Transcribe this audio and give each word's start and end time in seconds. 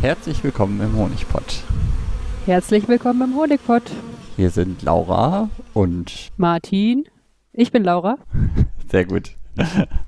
Herzlich 0.00 0.42
willkommen 0.42 0.80
im 0.80 0.96
Honigpott. 0.96 1.62
Herzlich 2.46 2.88
willkommen 2.88 3.20
im 3.20 3.36
Honigpott. 3.36 3.82
Hier 4.34 4.48
sind 4.48 4.80
Laura 4.80 5.50
und 5.74 6.30
Martin. 6.38 7.04
Ich 7.52 7.70
bin 7.70 7.84
Laura. 7.84 8.16
Sehr 8.90 9.04
gut. 9.04 9.36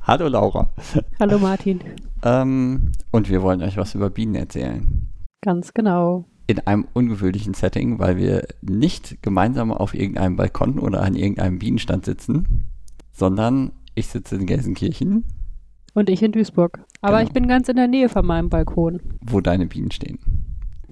Hallo 0.07 0.29
Laura. 0.29 0.73
Hallo 1.21 1.39
Martin. 1.39 1.81
Ähm, 2.23 2.93
und 3.11 3.29
wir 3.29 3.43
wollen 3.43 3.61
euch 3.61 3.77
was 3.77 3.95
über 3.95 4.09
Bienen 4.09 4.35
erzählen. 4.35 5.09
Ganz 5.43 5.75
genau. 5.75 6.25
In 6.47 6.61
einem 6.61 6.89
ungewöhnlichen 6.95 7.53
Setting, 7.53 7.99
weil 7.99 8.17
wir 8.17 8.47
nicht 8.63 9.23
gemeinsam 9.23 9.71
auf 9.71 9.93
irgendeinem 9.93 10.37
Balkon 10.37 10.79
oder 10.79 11.03
an 11.03 11.15
irgendeinem 11.15 11.59
Bienenstand 11.59 12.07
sitzen, 12.07 12.71
sondern 13.13 13.73
ich 13.95 14.07
sitze 14.07 14.37
in 14.37 14.47
Gelsenkirchen. 14.47 15.25
Und 15.95 16.09
ich 16.09 16.23
in 16.23 16.33
Duisburg. 16.33 16.85
Aber 17.01 17.19
Genau. 17.19 17.29
ich 17.29 17.33
bin 17.35 17.49
ganz 17.49 17.69
in 17.69 17.77
der 17.77 17.89
Nähe 17.89 18.09
von 18.09 18.25
meinem 18.27 18.49
Balkon. 18.49 19.01
wo 19.21 19.41
deine 19.41 19.67
Bienen 19.67 19.91
stehen. 19.91 20.19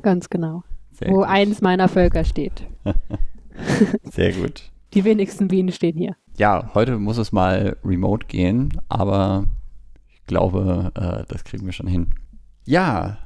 Ganz 0.03 0.29
genau. 0.31 0.63
Sehr 0.93 1.11
wo 1.11 1.17
gut. 1.19 1.27
eins 1.27 1.61
meiner 1.63 1.89
Völker 1.89 2.25
steht. 2.25 2.67
Sehr 4.11 4.33
gut. 4.33 4.71
Die 4.95 5.05
wenigsten 5.05 5.49
Bienen 5.49 5.73
stehen 5.73 5.97
hier. 5.97 6.17
Ja, 6.37 6.71
heute 6.75 6.99
muss 6.99 7.19
es 7.19 7.33
mal 7.33 7.77
remote 7.85 8.27
gehen, 8.27 8.71
aber 8.89 9.45
ich 10.09 10.25
glaube, 10.27 10.91
äh, 10.95 11.25
das 11.33 11.45
kriegen 11.45 11.65
wir 11.67 11.73
schon 11.73 11.87
hin. 11.87 12.09
Ja, 12.65 13.19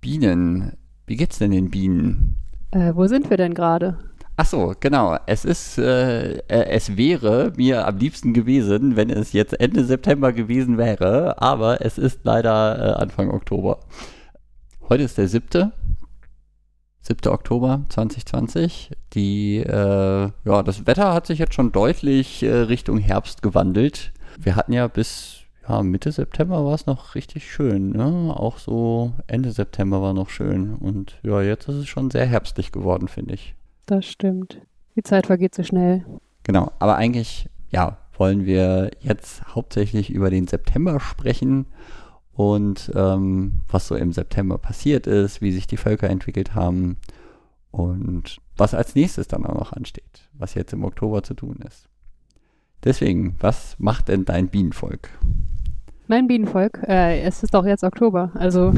Bienen. 0.00 0.72
Wie 1.06 1.16
geht's 1.16 1.38
denn 1.38 1.50
den 1.52 1.70
Bienen? 1.70 2.36
Äh, 2.72 2.94
wo 2.94 3.06
sind 3.06 3.30
wir 3.30 3.36
denn 3.36 3.54
gerade? 3.54 3.98
Ach 4.38 4.44
so, 4.46 4.74
genau. 4.78 5.16
Es 5.26 5.46
ist, 5.46 5.78
äh, 5.78 6.38
äh, 6.48 6.66
es 6.68 6.96
wäre 6.96 7.52
mir 7.56 7.86
am 7.86 7.96
liebsten 7.96 8.34
gewesen, 8.34 8.94
wenn 8.94 9.08
es 9.08 9.32
jetzt 9.32 9.58
Ende 9.58 9.84
September 9.84 10.32
gewesen 10.32 10.76
wäre, 10.76 11.40
aber 11.40 11.80
es 11.80 11.96
ist 11.96 12.20
leider 12.24 12.78
äh, 12.78 13.02
Anfang 13.02 13.30
Oktober. 13.30 13.80
Heute 14.88 15.04
ist 15.04 15.16
der 15.16 15.28
siebte. 15.28 15.72
7. 17.00 17.32
Oktober 17.32 17.86
2020. 17.88 18.90
Die, 19.14 19.58
äh, 19.58 20.30
ja, 20.44 20.62
das 20.62 20.86
Wetter 20.86 21.14
hat 21.14 21.26
sich 21.26 21.38
jetzt 21.38 21.54
schon 21.54 21.72
deutlich 21.72 22.42
äh, 22.42 22.52
Richtung 22.52 22.98
Herbst 22.98 23.42
gewandelt. 23.42 24.12
Wir 24.38 24.56
hatten 24.56 24.72
ja 24.72 24.86
bis 24.88 25.46
ja, 25.68 25.82
Mitte 25.82 26.12
September 26.12 26.64
war 26.64 26.74
es 26.74 26.86
noch 26.86 27.14
richtig 27.14 27.50
schön. 27.50 27.90
Ne? 27.90 28.34
Auch 28.36 28.58
so 28.58 29.12
Ende 29.26 29.50
September 29.52 30.02
war 30.02 30.14
noch 30.14 30.28
schön. 30.28 30.74
Und 30.74 31.18
ja, 31.22 31.40
jetzt 31.42 31.68
ist 31.68 31.76
es 31.76 31.88
schon 31.88 32.10
sehr 32.10 32.26
herbstlich 32.26 32.70
geworden, 32.70 33.08
finde 33.08 33.34
ich. 33.34 33.54
Das 33.86 34.04
stimmt. 34.04 34.60
Die 34.96 35.02
Zeit 35.02 35.26
vergeht 35.26 35.54
so 35.54 35.62
schnell. 35.62 36.04
Genau, 36.42 36.72
aber 36.78 36.96
eigentlich, 36.96 37.48
ja, 37.70 37.98
wollen 38.18 38.46
wir 38.46 38.90
jetzt 39.00 39.54
hauptsächlich 39.54 40.10
über 40.10 40.30
den 40.30 40.46
September 40.46 41.00
sprechen 41.00 41.66
und 42.32 42.90
ähm, 42.94 43.60
was 43.68 43.88
so 43.88 43.94
im 43.94 44.12
September 44.12 44.58
passiert 44.58 45.06
ist, 45.06 45.40
wie 45.40 45.52
sich 45.52 45.66
die 45.66 45.76
Völker 45.76 46.10
entwickelt 46.10 46.54
haben 46.54 46.96
und 47.70 48.38
was 48.56 48.74
als 48.74 48.94
nächstes 48.94 49.28
dann 49.28 49.46
auch 49.46 49.54
noch 49.54 49.72
ansteht, 49.72 50.28
was 50.32 50.54
jetzt 50.54 50.72
im 50.72 50.84
Oktober 50.84 51.22
zu 51.22 51.34
tun 51.34 51.60
ist. 51.66 51.88
Deswegen, 52.84 53.36
was 53.40 53.76
macht 53.78 54.08
denn 54.08 54.24
dein 54.24 54.48
Bienenvolk? 54.48 55.10
Mein 56.08 56.26
Bienenvolk, 56.26 56.82
äh, 56.86 57.20
es 57.22 57.42
ist 57.42 57.54
doch 57.54 57.66
jetzt 57.66 57.84
Oktober, 57.84 58.30
also 58.34 58.72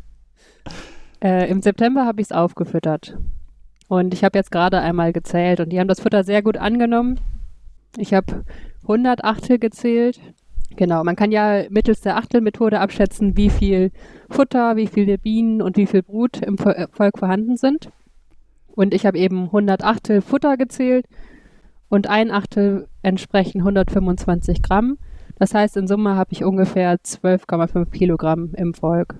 äh, 1.22 1.50
im 1.50 1.60
September 1.60 2.06
habe 2.06 2.20
ich 2.20 2.28
es 2.28 2.32
aufgefüttert. 2.32 3.18
Und 3.88 4.14
ich 4.14 4.24
habe 4.24 4.38
jetzt 4.38 4.50
gerade 4.50 4.80
einmal 4.80 5.12
gezählt 5.12 5.60
und 5.60 5.70
die 5.70 5.78
haben 5.78 5.88
das 5.88 6.00
Futter 6.00 6.24
sehr 6.24 6.42
gut 6.42 6.56
angenommen. 6.56 7.20
Ich 7.96 8.14
habe 8.14 8.44
100 8.82 9.24
Achtel 9.24 9.58
gezählt. 9.58 10.20
Genau, 10.76 11.04
man 11.04 11.16
kann 11.16 11.30
ja 11.30 11.64
mittels 11.70 12.00
der 12.00 12.16
Achtelmethode 12.16 12.80
abschätzen, 12.80 13.36
wie 13.36 13.50
viel 13.50 13.92
Futter, 14.28 14.76
wie 14.76 14.88
viele 14.88 15.18
Bienen 15.18 15.62
und 15.62 15.76
wie 15.76 15.86
viel 15.86 16.02
Brut 16.02 16.42
im 16.42 16.56
äh, 16.58 16.88
Volk 16.90 17.18
vorhanden 17.18 17.56
sind. 17.56 17.90
Und 18.74 18.92
ich 18.92 19.06
habe 19.06 19.18
eben 19.18 19.44
100 19.44 19.84
Achtel 19.84 20.20
Futter 20.20 20.56
gezählt 20.56 21.06
und 21.88 22.08
ein 22.08 22.32
Achtel 22.32 22.88
entsprechen 23.02 23.60
125 23.60 24.62
Gramm. 24.62 24.98
Das 25.38 25.54
heißt, 25.54 25.76
in 25.76 25.86
Summe 25.86 26.16
habe 26.16 26.32
ich 26.32 26.44
ungefähr 26.44 26.96
12,5 26.96 27.90
Kilogramm 27.90 28.52
im 28.56 28.74
Volk. 28.74 29.14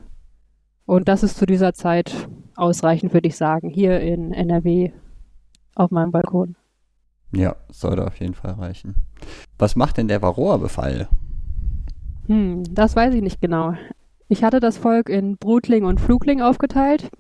Und 0.87 1.09
das 1.09 1.23
ist 1.23 1.37
zu 1.37 1.47
dieser 1.47 1.73
Zeit 1.73 2.29
ausreichend, 2.57 3.13
würde 3.13 3.29
ich 3.29 3.37
sagen, 3.37 3.69
hier 3.69 4.01
in 4.01 4.33
NRW 4.33 4.93
auf 5.75 5.91
meinem 5.91 6.13
Balkon. 6.13 6.57
Ja, 7.33 7.57
sollte 7.71 8.07
auf 8.07 8.19
jeden 8.21 8.35
Fall 8.35 8.53
reichen. 8.53 8.95
Was 9.59 9.77
macht 9.77 9.97
denn 9.97 10.09
der 10.09 10.23
Varroa-Befall? 10.23 11.09
Hm, 12.27 12.63
das 12.71 12.97
weiß 12.97 13.15
ich 13.15 13.23
nicht 13.23 13.41
genau. 13.41 13.75
Ich 14.29 14.43
hatte 14.43 14.61
das 14.61 14.79
Volk 14.79 15.09
in 15.09 15.37
Brutling 15.37 15.85
und 15.85 16.01
Flugling 16.01 16.41
aufgeteilt. 16.41 17.11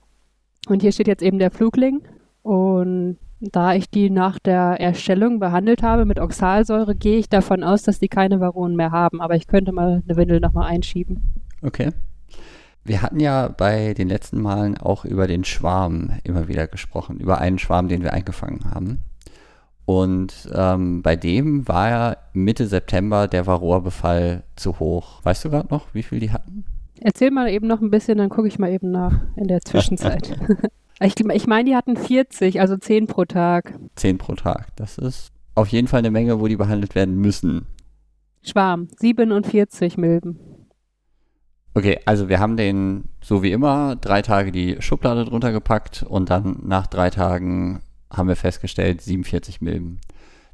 Und 0.69 0.83
hier 0.83 0.93
steht 0.93 1.09
jetzt 1.09 1.23
eben 1.23 1.39
der 1.39 1.50
Flugling. 1.50 2.03
Und 2.43 3.19
da 3.41 3.75
ich 3.75 3.91
die 3.91 4.09
nach 4.09 4.39
der 4.39 4.81
Erstellung 4.81 5.39
behandelt 5.39 5.83
habe 5.83 6.05
mit 6.05 6.19
Oxalsäure, 6.19 6.94
gehe 6.94 7.19
ich 7.19 7.28
davon 7.28 7.62
aus, 7.62 7.83
dass 7.83 7.99
die 7.99 8.09
keine 8.09 8.41
Varonen 8.41 8.77
mehr 8.77 8.91
haben. 8.91 9.21
Aber 9.21 9.34
ich 9.34 9.47
könnte 9.47 9.73
mal 9.73 10.03
eine 10.06 10.17
Windel 10.17 10.41
nochmal 10.41 10.71
einschieben. 10.71 11.34
Okay. 11.62 11.91
Wir 12.84 13.00
hatten 13.00 13.19
ja 13.19 13.49
bei 13.49 13.95
den 13.95 14.09
letzten 14.09 14.43
Malen 14.43 14.77
auch 14.77 15.05
über 15.05 15.27
den 15.27 15.45
Schwarm 15.45 16.12
immer 16.22 16.49
wieder 16.49 16.67
gesprochen, 16.67 17.19
über 17.19 17.39
einen 17.39 17.59
Schwarm, 17.59 17.89
den 17.89 18.03
wir 18.03 18.12
eingefangen 18.12 18.71
haben. 18.72 19.03
Und 19.87 20.50
ähm, 20.55 21.03
bei 21.03 21.17
dem 21.17 21.67
war 21.69 21.89
ja 21.89 22.17
Mitte 22.33 22.67
September 22.67 23.28
der 23.28 23.47
Varroa-Befall 23.47 24.43
zu 24.56 24.78
hoch. 24.78 25.21
Weißt 25.25 25.44
du 25.44 25.50
gerade 25.50 25.69
noch, 25.69 25.87
wie 25.93 26.03
viel 26.03 26.21
die 26.21 26.33
hatten? 26.33 26.65
Erzähl 27.00 27.31
mal 27.31 27.50
eben 27.50 27.67
noch 27.67 27.81
ein 27.81 27.91
bisschen, 27.91 28.19
dann 28.19 28.31
gucke 28.31 28.49
ich 28.49 28.59
mal 28.59 28.71
eben 28.71 28.91
nach 28.91 29.21
in 29.37 29.49
der 29.49 29.61
Zwischenzeit. 29.61 30.39
ich 31.00 31.15
ich 31.19 31.47
meine, 31.47 31.69
die 31.69 31.77
hatten 31.77 31.97
40, 31.97 32.61
also 32.61 32.77
10 32.77 33.06
pro 33.06 33.25
Tag. 33.25 33.78
Zehn 33.97 34.17
pro 34.17 34.34
Tag. 34.34 34.69
Das 34.77 34.97
ist 34.97 35.33
auf 35.55 35.69
jeden 35.69 35.89
Fall 35.89 35.99
eine 35.99 36.11
Menge, 36.11 36.41
wo 36.41 36.47
die 36.47 36.56
behandelt 36.56 36.94
werden 36.94 37.17
müssen. 37.17 37.67
Schwarm, 38.43 38.89
47 38.99 39.97
Milben. 39.99 40.39
Okay, 41.75 41.99
also 42.07 42.29
wir 42.29 42.39
haben 42.39 42.57
den, 42.57 43.09
so 43.21 43.43
wie 43.43 43.51
immer, 43.51 43.97
drei 43.97 44.23
Tage 44.23 44.53
die 44.53 44.77
Schublade 44.81 45.25
drunter 45.25 45.51
gepackt 45.51 46.05
und 46.09 46.31
dann 46.31 46.59
nach 46.62 46.87
drei 46.87 47.11
Tagen 47.11 47.83
haben 48.12 48.29
wir 48.29 48.37
festgestellt, 48.37 49.03
47 49.03 49.61
Milben. 49.61 50.01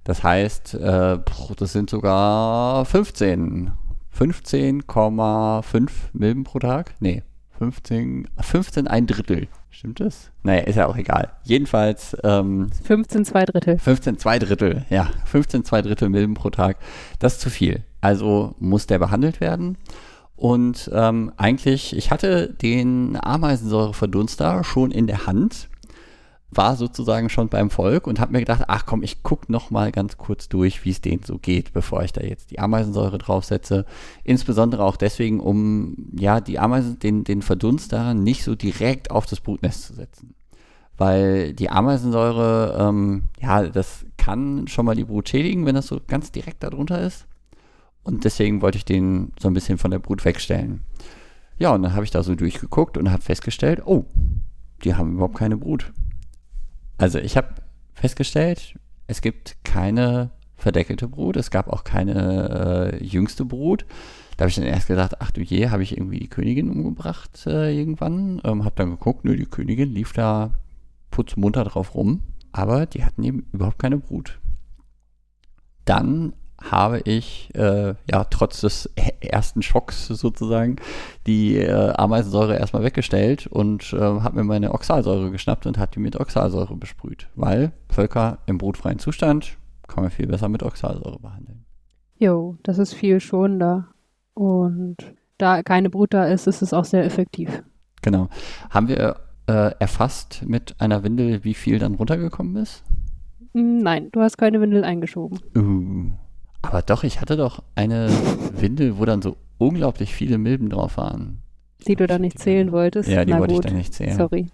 Das 0.03 0.23
heißt, 0.23 0.75
äh, 0.75 1.19
das 1.57 1.73
sind 1.73 1.91
sogar 1.91 2.87
15. 2.87 3.73
15,5 4.19 5.91
Milben 6.13 6.45
pro 6.45 6.59
Tag? 6.59 6.95
Nee, 7.01 7.23
15, 7.59 8.29
15 8.41 8.89
ein 8.89 9.07
Drittel. 9.07 9.49
Stimmt 9.69 10.01
das? 10.01 10.31
Naja, 10.43 10.63
ist 10.63 10.77
ja 10.77 10.87
auch 10.87 10.97
egal. 10.97 11.31
Jedenfalls 11.45 12.17
ähm, 12.25 12.71
15 12.83 13.25
zwei 13.25 13.45
Drittel. 13.45 13.79
15 13.79 14.19
zwei 14.19 14.39
Drittel, 14.39 14.85
ja, 14.91 15.11
15 15.27 15.65
zwei 15.65 15.83
Drittel 15.83 16.09
Milben 16.09 16.35
pro 16.35 16.51
Tag. 16.51 16.79
Das 17.19 17.35
ist 17.35 17.41
zu 17.41 17.51
viel. 17.51 17.85
Also 18.01 18.55
muss 18.59 18.87
der 18.87 18.99
behandelt 18.99 19.41
werden. 19.41 19.77
Und 20.41 20.91
ähm, 20.95 21.33
eigentlich, 21.37 21.95
ich 21.95 22.11
hatte 22.11 22.49
den 22.49 23.19
Ameisensäureverdunster 23.23 24.65
schon 24.65 24.91
in 24.91 25.07
der 25.07 25.27
Hand, 25.27 25.69
war 26.51 26.77
sozusagen 26.77 27.29
schon 27.29 27.51
beim 27.51 27.69
Volk 27.69 28.07
und 28.07 28.21
habe 28.21 28.33
mir 28.33 28.39
gedacht, 28.39 28.63
ach 28.67 28.87
komm, 28.87 29.03
ich 29.03 29.23
gucke 29.23 29.53
noch 29.53 29.71
mal 29.71 29.93
ganz 29.93 30.17
kurz 30.17 30.49
durch, 30.49 30.83
wie 30.87 30.93
es 30.93 31.03
denen 31.03 31.25
so 31.25 31.37
geht, 31.37 31.75
bevor 31.75 32.03
ich 32.05 32.15
da 32.15 32.23
jetzt 32.23 32.51
die 32.53 32.59
Ameisensäure 32.59 33.19
draufsetze. 33.19 33.85
Insbesondere 34.25 34.83
auch 34.83 34.97
deswegen, 34.97 35.41
um 35.41 35.95
ja 36.19 36.41
die 36.41 36.59
Ameisen, 36.59 36.99
den, 36.99 37.23
den 37.23 37.43
Verdunster 37.43 38.15
nicht 38.15 38.43
so 38.43 38.55
direkt 38.55 39.11
auf 39.11 39.27
das 39.27 39.41
Brutnest 39.41 39.83
zu 39.89 39.93
setzen 39.93 40.35
weil 40.97 41.55
die 41.55 41.71
Ameisensäure, 41.71 42.77
ähm, 42.79 43.23
ja, 43.41 43.63
das 43.63 44.05
kann 44.19 44.69
schon 44.69 44.85
mal 44.85 44.95
die 44.95 45.05
Brut 45.05 45.31
schädigen, 45.31 45.65
wenn 45.65 45.75
das 45.75 45.87
so 45.87 45.99
ganz 46.07 46.31
direkt 46.31 46.63
darunter 46.63 47.01
ist. 47.01 47.27
Und 48.03 48.25
deswegen 48.25 48.63
wollte 48.63 48.79
ich 48.79 48.85
den 48.85 49.33
so 49.39 49.49
ein 49.49 49.55
bisschen 49.55 49.79
von 49.79 49.91
der 49.91 49.99
Brut 49.99 50.25
wegstellen. 50.25 50.83
Ja, 51.59 51.75
und 51.75 51.83
dann 51.83 51.95
habe 51.95 52.05
ich 52.05 52.11
da 52.11 52.23
so 52.23 52.35
durchgeguckt 52.35 52.97
und 52.97 53.11
habe 53.11 53.23
festgestellt, 53.23 53.83
oh, 53.85 54.07
die 54.85 54.95
haben 54.95 55.15
überhaupt 55.15 55.37
keine 55.37 55.57
Brut. 55.57 55.93
Also 56.97 57.19
ich 57.19 57.37
habe 57.37 57.55
festgestellt, 57.93 58.79
es 59.07 59.21
gibt 59.21 59.57
keine 59.65 60.31
verdeckelte 60.57 61.09
Brut, 61.09 61.37
es 61.37 61.51
gab 61.51 61.69
auch 61.69 61.85
keine 61.85 62.93
äh, 62.93 63.05
jüngste 63.05 63.45
Brut. 63.45 63.85
Da 64.37 64.45
habe 64.45 64.51
ich 64.51 64.57
dann 64.57 64.65
erst 64.65 64.89
gedacht, 64.89 65.21
ach 65.21 65.31
du 65.31 65.43
je, 65.43 65.69
habe 65.69 65.83
ich 65.83 65.97
irgendwie 65.97 66.19
die 66.19 66.29
Königin 66.29 66.71
umgebracht 66.71 67.47
äh, 67.47 67.77
irgendwann. 67.77 68.41
Ähm, 68.45 68.65
habe 68.65 68.77
dann 68.77 68.91
geguckt, 68.91 69.25
nö, 69.25 69.37
die 69.37 69.47
Königin 69.47 69.93
lief 69.93 70.13
da 70.13 70.53
putzmunter 71.11 71.65
drauf 71.65 71.95
rum, 71.95 72.23
aber 72.53 72.87
die 72.87 73.05
hatten 73.05 73.23
eben 73.23 73.47
überhaupt 73.53 73.79
keine 73.79 73.99
Brut. 73.99 74.39
Dann 75.85 76.33
habe 76.61 77.01
ich, 77.05 77.51
äh, 77.55 77.95
ja, 78.11 78.25
trotz 78.25 78.61
des 78.61 78.91
e- 78.97 79.27
ersten 79.27 79.63
Schocks 79.63 80.07
sozusagen, 80.09 80.77
die 81.27 81.57
äh, 81.57 81.93
Ameisensäure 81.95 82.57
erstmal 82.57 82.83
weggestellt 82.83 83.47
und 83.47 83.93
äh, 83.93 83.99
habe 83.99 84.37
mir 84.37 84.45
meine 84.45 84.73
Oxalsäure 84.73 85.31
geschnappt 85.31 85.67
und 85.67 85.79
hat 85.79 85.95
die 85.95 86.01
mit 86.01 86.19
Oxalsäure 86.19 86.77
besprüht, 86.77 87.29
weil 87.35 87.73
Völker 87.89 88.39
im 88.47 88.59
brutfreien 88.59 88.99
Zustand 88.99 89.57
kann 89.89 90.05
man 90.05 90.11
viel 90.11 90.27
besser 90.27 90.49
mit 90.49 90.63
Oxalsäure 90.63 91.19
behandeln. 91.19 91.65
Jo, 92.19 92.57
das 92.63 92.79
ist 92.79 92.93
viel 92.93 93.19
schonender. 93.21 93.89
Und 94.35 94.97
da 95.39 95.63
keine 95.63 95.91
Brut 95.91 96.15
da 96.15 96.27
ist, 96.27 96.47
ist 96.47 96.63
es 96.63 96.73
auch 96.73 96.85
sehr 96.85 97.05
effektiv. 97.05 97.63
Genau. 98.03 98.29
Haben 98.71 98.89
wir 98.89 99.17
äh, 99.47 99.73
erfasst 99.79 100.43
mit 100.47 100.75
einer 100.79 101.03
Windel, 101.03 101.45
wie 101.45 101.55
viel 101.55 101.79
dann 101.79 101.95
runtergekommen 101.95 102.57
ist? 102.57 102.85
Hm, 103.55 103.79
Nein, 103.79 104.11
du 104.13 104.21
hast 104.21 104.37
keine 104.37 104.61
Windel 104.61 104.85
eingeschoben. 104.85 105.39
Uh. 105.57 106.13
Aber 106.63 106.83
doch, 106.83 107.05
ich 107.05 107.21
hatte 107.21 107.37
doch 107.37 107.63
eine 107.75 108.11
Windel, 108.55 108.99
wo 108.99 109.05
dann 109.05 109.23
so 109.23 109.37
unglaublich 109.59 110.15
viele 110.15 110.39
Milben 110.39 110.69
drauf 110.71 110.97
waren. 110.97 111.43
Die 111.87 111.97
du 111.97 112.07
da 112.07 112.19
nicht 112.19 112.39
zählen 112.39 112.73
wolltest. 112.73 113.09
Ja, 113.09 113.25
die 113.25 113.33
Na 113.33 113.39
wollte 113.39 113.55
gut. 113.55 113.65
ich 113.65 113.71
dann 113.71 113.79
nicht 113.79 113.95
zählen. 113.95 114.17
Sorry. 114.17 114.47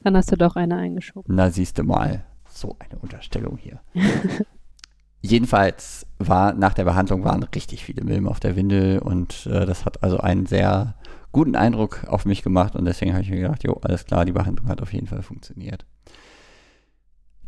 Dann 0.00 0.16
hast 0.16 0.30
du 0.30 0.36
doch 0.36 0.56
eine 0.56 0.76
eingeschoben. 0.76 1.34
Na, 1.34 1.50
siehst 1.50 1.78
du 1.78 1.82
mal. 1.82 2.24
So 2.48 2.76
eine 2.78 2.98
Unterstellung 3.00 3.58
hier. 3.58 3.80
Jedenfalls 5.22 6.06
war 6.18 6.54
nach 6.54 6.74
der 6.74 6.84
Behandlung 6.84 7.24
waren 7.24 7.42
richtig 7.42 7.84
viele 7.84 8.04
Milben 8.04 8.28
auf 8.28 8.38
der 8.38 8.54
Windel 8.54 9.00
und 9.00 9.46
äh, 9.46 9.66
das 9.66 9.84
hat 9.84 10.04
also 10.04 10.18
einen 10.18 10.46
sehr 10.46 10.94
guten 11.32 11.56
Eindruck 11.56 12.04
auf 12.06 12.24
mich 12.24 12.42
gemacht 12.42 12.76
und 12.76 12.84
deswegen 12.84 13.12
habe 13.12 13.22
ich 13.22 13.30
mir 13.30 13.40
gedacht, 13.40 13.64
jo, 13.64 13.74
alles 13.82 14.04
klar, 14.04 14.24
die 14.24 14.32
Behandlung 14.32 14.68
hat 14.68 14.80
auf 14.80 14.92
jeden 14.92 15.08
Fall 15.08 15.22
funktioniert. 15.22 15.84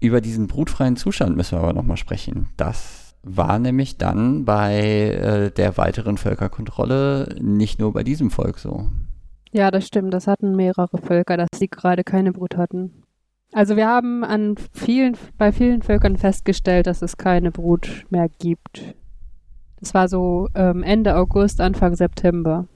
Über 0.00 0.20
diesen 0.20 0.48
brutfreien 0.48 0.96
Zustand 0.96 1.36
müssen 1.36 1.56
wir 1.56 1.62
aber 1.62 1.72
nochmal 1.72 1.96
sprechen. 1.96 2.48
Das 2.56 3.07
war 3.36 3.58
nämlich 3.58 3.98
dann 3.98 4.44
bei 4.44 4.80
äh, 4.80 5.50
der 5.50 5.76
weiteren 5.76 6.19
Völkerkontrolle 6.19 7.36
nicht 7.40 7.78
nur 7.78 7.92
bei 7.92 8.02
diesem 8.02 8.30
Volk 8.30 8.58
so. 8.58 8.88
Ja, 9.52 9.70
das 9.70 9.86
stimmt. 9.86 10.12
Das 10.12 10.26
hatten 10.26 10.56
mehrere 10.56 10.98
Völker, 10.98 11.36
dass 11.36 11.48
sie 11.54 11.69
gerade 11.69 12.04
keine 12.04 12.32
Brut 12.32 12.56
hatten. 12.56 13.02
Also 13.52 13.76
wir 13.76 13.88
haben 13.88 14.25
an 14.25 14.56
vielen, 14.72 15.16
bei 15.38 15.52
vielen 15.52 15.82
Völkern 15.82 16.16
festgestellt, 16.16 16.86
dass 16.86 17.00
es 17.00 17.16
keine 17.16 17.50
Brut 17.50 18.04
mehr 18.10 18.28
gibt. 18.28 18.94
Das 19.80 19.94
war 19.94 20.08
so 20.08 20.48
ähm, 20.54 20.82
Ende 20.82 21.16
August, 21.16 21.60
Anfang 21.60 21.94
September. 21.94 22.66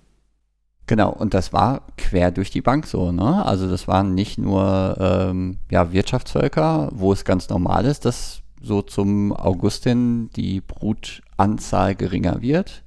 Genau, 0.87 1.13
und 1.13 1.35
das 1.35 1.53
war 1.53 1.83
quer 1.97 2.31
durch 2.31 2.51
die 2.51 2.61
Bank 2.61 2.87
so, 2.87 3.13
ne? 3.13 3.45
Also 3.45 3.69
das 3.69 3.87
waren 3.87 4.15
nicht 4.15 4.39
nur 4.39 4.97
ähm, 4.99 5.59
ja, 5.71 5.93
Wirtschaftsvölker, 5.93 6.89
wo 6.93 7.13
es 7.13 7.25
ganz 7.25 7.49
normal 7.49 7.85
ist, 7.85 8.05
dass 8.05 8.43
so 8.63 8.83
zum 8.83 9.33
August 9.33 9.85
hin 9.85 10.31
die 10.37 10.61
Brutanzahl 10.61 11.95
geringer 11.95 12.43
wird, 12.43 12.85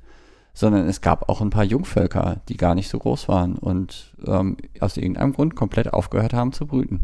sondern 0.53 0.87
es 0.87 1.01
gab 1.01 1.29
auch 1.29 1.41
ein 1.41 1.49
paar 1.49 1.63
Jungvölker, 1.63 2.41
die 2.47 2.57
gar 2.57 2.75
nicht 2.75 2.89
so 2.89 2.97
groß 2.97 3.27
waren 3.27 3.57
und 3.57 4.15
ähm, 4.25 4.57
aus 4.79 4.97
irgendeinem 4.97 5.33
Grund 5.33 5.55
komplett 5.55 5.93
aufgehört 5.93 6.33
haben 6.33 6.53
zu 6.53 6.65
brüten. 6.65 7.01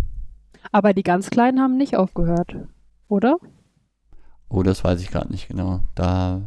Aber 0.71 0.94
die 0.94 1.03
ganz 1.03 1.29
Kleinen 1.29 1.59
haben 1.59 1.77
nicht 1.77 1.97
aufgehört, 1.97 2.56
oder? 3.07 3.38
Oh, 4.50 4.63
das 4.63 4.83
weiß 4.83 5.01
ich 5.01 5.12
gerade 5.12 5.31
nicht 5.31 5.47
genau. 5.47 5.81
Da, 5.95 6.41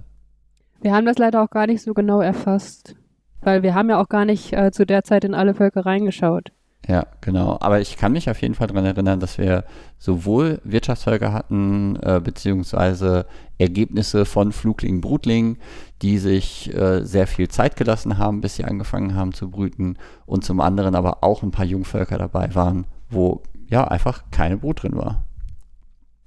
Wir 0.80 0.94
haben 0.94 1.06
das 1.06 1.18
leider 1.18 1.42
auch 1.42 1.50
gar 1.50 1.66
nicht 1.66 1.82
so 1.82 1.94
genau 1.94 2.20
erfasst. 2.20 2.96
Weil 3.44 3.62
wir 3.62 3.74
haben 3.74 3.90
ja 3.90 4.00
auch 4.00 4.08
gar 4.08 4.24
nicht 4.24 4.54
äh, 4.54 4.72
zu 4.72 4.86
der 4.86 5.04
Zeit 5.04 5.22
in 5.24 5.34
alle 5.34 5.54
Völker 5.54 5.84
reingeschaut. 5.84 6.50
Ja, 6.86 7.06
genau. 7.20 7.56
Aber 7.60 7.80
ich 7.80 7.96
kann 7.96 8.12
mich 8.12 8.28
auf 8.28 8.42
jeden 8.42 8.54
Fall 8.54 8.66
daran 8.66 8.84
erinnern, 8.84 9.20
dass 9.20 9.38
wir 9.38 9.64
sowohl 9.98 10.60
Wirtschaftsvölker 10.64 11.32
hatten, 11.32 11.96
äh, 11.96 12.20
beziehungsweise 12.22 13.26
Ergebnisse 13.58 14.26
von 14.26 14.52
Fluglingen, 14.52 15.00
Brutlingen, 15.00 15.58
die 16.02 16.18
sich 16.18 16.74
äh, 16.74 17.02
sehr 17.04 17.26
viel 17.26 17.48
Zeit 17.48 17.76
gelassen 17.76 18.18
haben, 18.18 18.42
bis 18.42 18.56
sie 18.56 18.64
angefangen 18.64 19.14
haben 19.14 19.32
zu 19.32 19.50
brüten. 19.50 19.96
Und 20.26 20.44
zum 20.44 20.60
anderen 20.60 20.94
aber 20.94 21.24
auch 21.24 21.42
ein 21.42 21.52
paar 21.52 21.64
Jungvölker 21.64 22.18
dabei 22.18 22.54
waren, 22.54 22.86
wo 23.08 23.42
ja 23.68 23.84
einfach 23.88 24.24
keine 24.30 24.58
Brut 24.58 24.82
drin 24.82 24.96
war. 24.96 25.24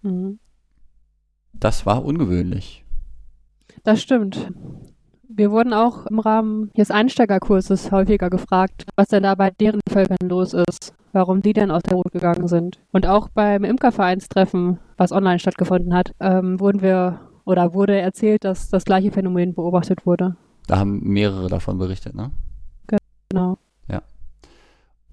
Mhm. 0.02 0.40
Das 1.54 1.86
war 1.86 2.04
ungewöhnlich. 2.04 2.84
Das 3.84 4.02
stimmt. 4.02 4.52
Wir 5.30 5.52
wurden 5.52 5.74
auch 5.74 6.06
im 6.06 6.20
Rahmen 6.20 6.72
des 6.78 6.90
Einsteigerkurses 6.90 7.92
häufiger 7.92 8.30
gefragt, 8.30 8.86
was 8.96 9.10
denn 9.10 9.24
da 9.24 9.36
bei 9.36 9.52
deren 9.52 9.82
Völkern 9.90 10.30
los 10.30 10.54
ist, 10.54 10.94
warum 11.12 11.42
die 11.42 11.54
denn 11.54 11.72
aus 11.72 11.84
der 11.84 11.96
Brut 11.96 12.12
gegangen 12.12 12.48
sind. 12.48 12.80
Und 12.92 13.08
auch 13.08 13.30
beim 13.30 13.64
Imkervereinstreffen, 13.64 14.80
was 14.96 15.12
online 15.12 15.40
stattgefunden 15.40 15.94
hat, 15.94 16.14
ähm, 16.20 16.60
wurden 16.60 16.82
wir 16.82 17.20
oder 17.46 17.74
wurde 17.74 18.00
erzählt, 18.00 18.44
dass 18.44 18.70
das 18.70 18.86
gleiche 18.86 19.12
Phänomen 19.12 19.54
beobachtet 19.54 20.06
wurde. 20.06 20.36
Da 20.68 20.80
haben 20.80 21.00
mehrere 21.02 21.48
davon 21.48 21.78
berichtet, 21.78 22.16
ne? 22.16 22.32
Genau. 23.30 23.58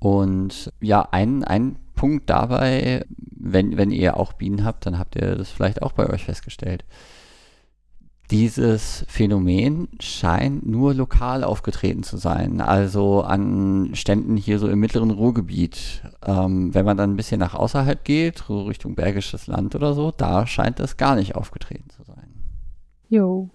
Und 0.05 0.71
ja, 0.83 1.09
ein, 1.13 1.45
ein 1.45 1.79
Punkt 1.95 2.29
dabei, 2.29 3.07
wenn, 3.09 3.79
wenn 3.79 3.91
ihr 3.91 4.19
auch 4.19 4.35
Bienen 4.35 4.63
habt, 4.63 4.85
dann 4.85 4.99
habt 4.99 5.17
ihr 5.17 5.35
das 5.35 5.49
vielleicht 5.49 5.81
auch 5.81 5.93
bei 5.93 6.11
euch 6.11 6.25
festgestellt. 6.25 6.85
Dieses 8.31 9.05
Phänomen 9.07 9.89
scheint 10.01 10.67
nur 10.67 10.95
lokal 10.95 11.45
aufgetreten 11.45 12.03
zu 12.03 12.17
sein, 12.17 12.63
also 12.63 13.21
an 13.21 13.91
Ständen 13.93 14.39
hier 14.39 14.59
so 14.59 14.67
im 14.69 14.81
mittleren 14.81 15.11
Ruhrgebiet. 15.11 16.03
Ähm, 16.25 16.75
wenn 16.75 16.87
man 16.87 16.97
dann 16.97 17.13
ein 17.13 17.17
bisschen 17.17 17.39
nach 17.39 17.55
außerhalb 17.55 18.03
geht, 18.03 18.39
so 18.39 18.63
Richtung 18.63 18.95
Bergisches 18.95 19.47
Land 19.47 19.75
oder 19.75 19.93
so, 19.93 20.11
da 20.11 20.47
scheint 20.47 20.81
das 20.81 20.97
gar 20.97 21.17
nicht 21.17 21.37
aufgetreten 21.37 21.91
zu 21.91 22.03
sein. 22.03 22.33
Jo. 23.09 23.51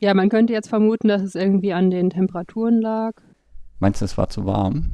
Ja, 0.00 0.14
man 0.14 0.30
könnte 0.30 0.54
jetzt 0.54 0.68
vermuten, 0.68 1.08
dass 1.08 1.22
es 1.22 1.34
irgendwie 1.34 1.74
an 1.74 1.90
den 1.90 2.08
Temperaturen 2.08 2.80
lag. 2.80 3.12
Meinst 3.78 4.00
du, 4.00 4.06
es 4.06 4.16
war 4.16 4.28
zu 4.28 4.46
warm? 4.46 4.90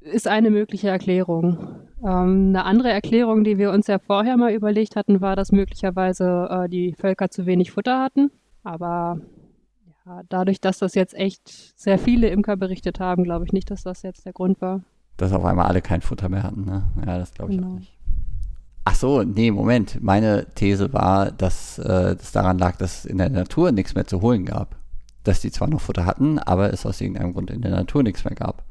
Ist 0.00 0.28
eine 0.28 0.50
mögliche 0.50 0.88
Erklärung. 0.88 1.58
Ähm, 2.02 2.48
eine 2.48 2.64
andere 2.64 2.90
Erklärung, 2.90 3.44
die 3.44 3.58
wir 3.58 3.70
uns 3.70 3.86
ja 3.86 3.98
vorher 3.98 4.36
mal 4.36 4.52
überlegt 4.52 4.96
hatten, 4.96 5.20
war, 5.20 5.36
dass 5.36 5.52
möglicherweise 5.52 6.48
äh, 6.50 6.68
die 6.68 6.94
Völker 6.94 7.30
zu 7.30 7.46
wenig 7.46 7.70
Futter 7.72 8.00
hatten. 8.00 8.30
Aber 8.62 9.18
ja, 10.06 10.22
dadurch, 10.28 10.60
dass 10.60 10.78
das 10.78 10.94
jetzt 10.94 11.14
echt 11.14 11.48
sehr 11.78 11.98
viele 11.98 12.28
Imker 12.28 12.56
berichtet 12.56 13.00
haben, 13.00 13.24
glaube 13.24 13.44
ich 13.44 13.52
nicht, 13.52 13.70
dass 13.70 13.82
das 13.82 14.02
jetzt 14.02 14.26
der 14.26 14.32
Grund 14.32 14.60
war. 14.60 14.80
Dass 15.16 15.32
auf 15.32 15.44
einmal 15.44 15.66
alle 15.66 15.80
kein 15.82 16.00
Futter 16.00 16.28
mehr 16.28 16.42
hatten, 16.42 16.64
ne? 16.64 16.82
Ja, 17.06 17.18
das 17.18 17.32
glaube 17.32 17.52
ich 17.52 17.58
Genau. 17.58 17.70
auch 17.74 17.78
nicht. 17.78 17.92
Ach 18.86 18.94
so, 18.94 19.22
nee, 19.22 19.50
Moment. 19.50 20.02
Meine 20.02 20.46
These 20.56 20.92
war, 20.92 21.30
dass 21.30 21.78
äh, 21.78 22.16
das 22.16 22.32
daran 22.32 22.58
lag, 22.58 22.76
dass 22.76 22.98
es 22.98 23.04
in 23.06 23.16
der 23.16 23.30
Natur 23.30 23.72
nichts 23.72 23.94
mehr 23.94 24.06
zu 24.06 24.20
holen 24.20 24.44
gab. 24.44 24.76
Dass 25.22 25.40
die 25.40 25.50
zwar 25.50 25.68
noch 25.68 25.80
Futter 25.80 26.04
hatten, 26.04 26.38
aber 26.38 26.70
es 26.70 26.84
aus 26.84 27.00
irgendeinem 27.00 27.32
Grund 27.32 27.50
in 27.50 27.62
der 27.62 27.70
Natur 27.70 28.02
nichts 28.02 28.24
mehr 28.24 28.34
gab. 28.34 28.62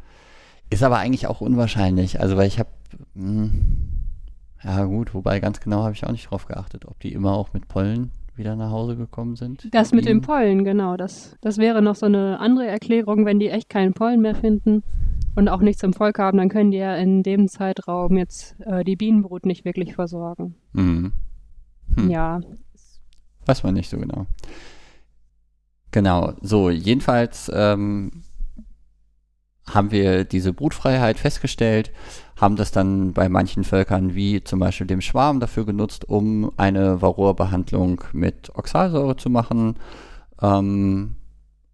Ist 0.69 0.83
aber 0.83 0.97
eigentlich 0.97 1.25
auch 1.25 1.41
unwahrscheinlich. 1.41 2.19
Also, 2.19 2.37
weil 2.37 2.47
ich 2.47 2.59
habe, 2.59 2.69
ja 3.15 4.85
gut, 4.85 5.13
wobei 5.13 5.39
ganz 5.39 5.59
genau 5.59 5.83
habe 5.83 5.93
ich 5.93 6.05
auch 6.05 6.11
nicht 6.11 6.29
drauf 6.31 6.47
geachtet, 6.47 6.85
ob 6.85 6.99
die 6.99 7.13
immer 7.13 7.33
auch 7.33 7.53
mit 7.53 7.67
Pollen 7.67 8.11
wieder 8.35 8.55
nach 8.55 8.71
Hause 8.71 8.95
gekommen 8.95 9.35
sind. 9.35 9.67
Das 9.73 9.91
mit 9.91 10.05
dem 10.05 10.19
Bienen. 10.19 10.21
Pollen, 10.21 10.63
genau. 10.63 10.97
Das, 10.97 11.37
das 11.41 11.59
wäre 11.59 11.83
noch 11.83 11.95
so 11.95 12.07
eine 12.07 12.39
andere 12.39 12.65
Erklärung, 12.65 13.25
wenn 13.25 13.39
die 13.39 13.49
echt 13.49 13.69
keinen 13.69 13.93
Pollen 13.93 14.21
mehr 14.21 14.33
finden 14.33 14.83
und 15.35 15.49
auch 15.49 15.59
nichts 15.59 15.83
im 15.83 15.93
Volk 15.93 16.17
haben, 16.17 16.39
dann 16.39 16.49
können 16.49 16.71
die 16.71 16.77
ja 16.77 16.95
in 16.95 17.21
dem 17.21 17.47
Zeitraum 17.47 18.17
jetzt 18.17 18.55
äh, 18.61 18.83
die 18.83 18.95
Bienenbrut 18.95 19.45
nicht 19.45 19.65
wirklich 19.65 19.93
versorgen. 19.93 20.55
Mhm. 20.73 21.11
Hm. 21.95 22.09
Ja, 22.09 22.39
Weiß 23.45 23.63
man 23.63 23.73
nicht 23.73 23.89
so 23.89 23.97
genau. 23.97 24.25
Genau, 25.91 26.33
so, 26.41 26.69
jedenfalls 26.69 27.51
ähm, 27.53 28.23
haben 29.69 29.91
wir 29.91 30.23
diese 30.23 30.53
Brutfreiheit 30.53 31.19
festgestellt, 31.19 31.91
haben 32.39 32.55
das 32.55 32.71
dann 32.71 33.13
bei 33.13 33.29
manchen 33.29 33.63
Völkern, 33.63 34.15
wie 34.15 34.43
zum 34.43 34.59
Beispiel 34.59 34.87
dem 34.87 35.01
Schwarm, 35.01 35.39
dafür 35.39 35.65
genutzt, 35.65 36.09
um 36.09 36.51
eine 36.57 37.01
Varroa-Behandlung 37.01 38.03
mit 38.11 38.51
Oxalsäure 38.55 39.15
zu 39.15 39.29
machen. 39.29 39.75
Ähm, 40.41 41.15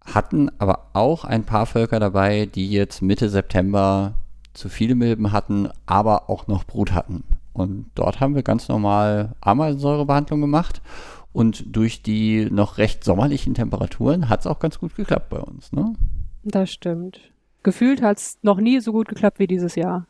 hatten 0.04 0.50
aber 0.58 0.86
auch 0.92 1.24
ein 1.24 1.44
paar 1.44 1.66
Völker 1.66 2.00
dabei, 2.00 2.46
die 2.46 2.70
jetzt 2.70 3.02
Mitte 3.02 3.28
September 3.28 4.14
zu 4.54 4.68
viele 4.68 4.94
Milben 4.94 5.32
hatten, 5.32 5.68
aber 5.86 6.28
auch 6.30 6.46
noch 6.46 6.64
Brut 6.64 6.92
hatten. 6.92 7.24
Und 7.52 7.86
dort 7.94 8.20
haben 8.20 8.34
wir 8.34 8.42
ganz 8.42 8.68
normal 8.68 9.34
Ameisensäurebehandlung 9.40 10.40
gemacht. 10.40 10.80
Und 11.32 11.64
durch 11.76 12.02
die 12.02 12.48
noch 12.50 12.78
recht 12.78 13.04
sommerlichen 13.04 13.54
Temperaturen 13.54 14.28
hat 14.28 14.40
es 14.40 14.46
auch 14.46 14.58
ganz 14.58 14.78
gut 14.78 14.96
geklappt 14.96 15.30
bei 15.30 15.38
uns. 15.38 15.72
Ne? 15.72 15.94
das 16.42 16.70
stimmt. 16.72 17.20
Gefühlt 17.62 18.02
hat 18.02 18.18
es 18.18 18.38
noch 18.42 18.58
nie 18.58 18.80
so 18.80 18.92
gut 18.92 19.08
geklappt 19.08 19.38
wie 19.38 19.46
dieses 19.46 19.74
Jahr. 19.74 20.06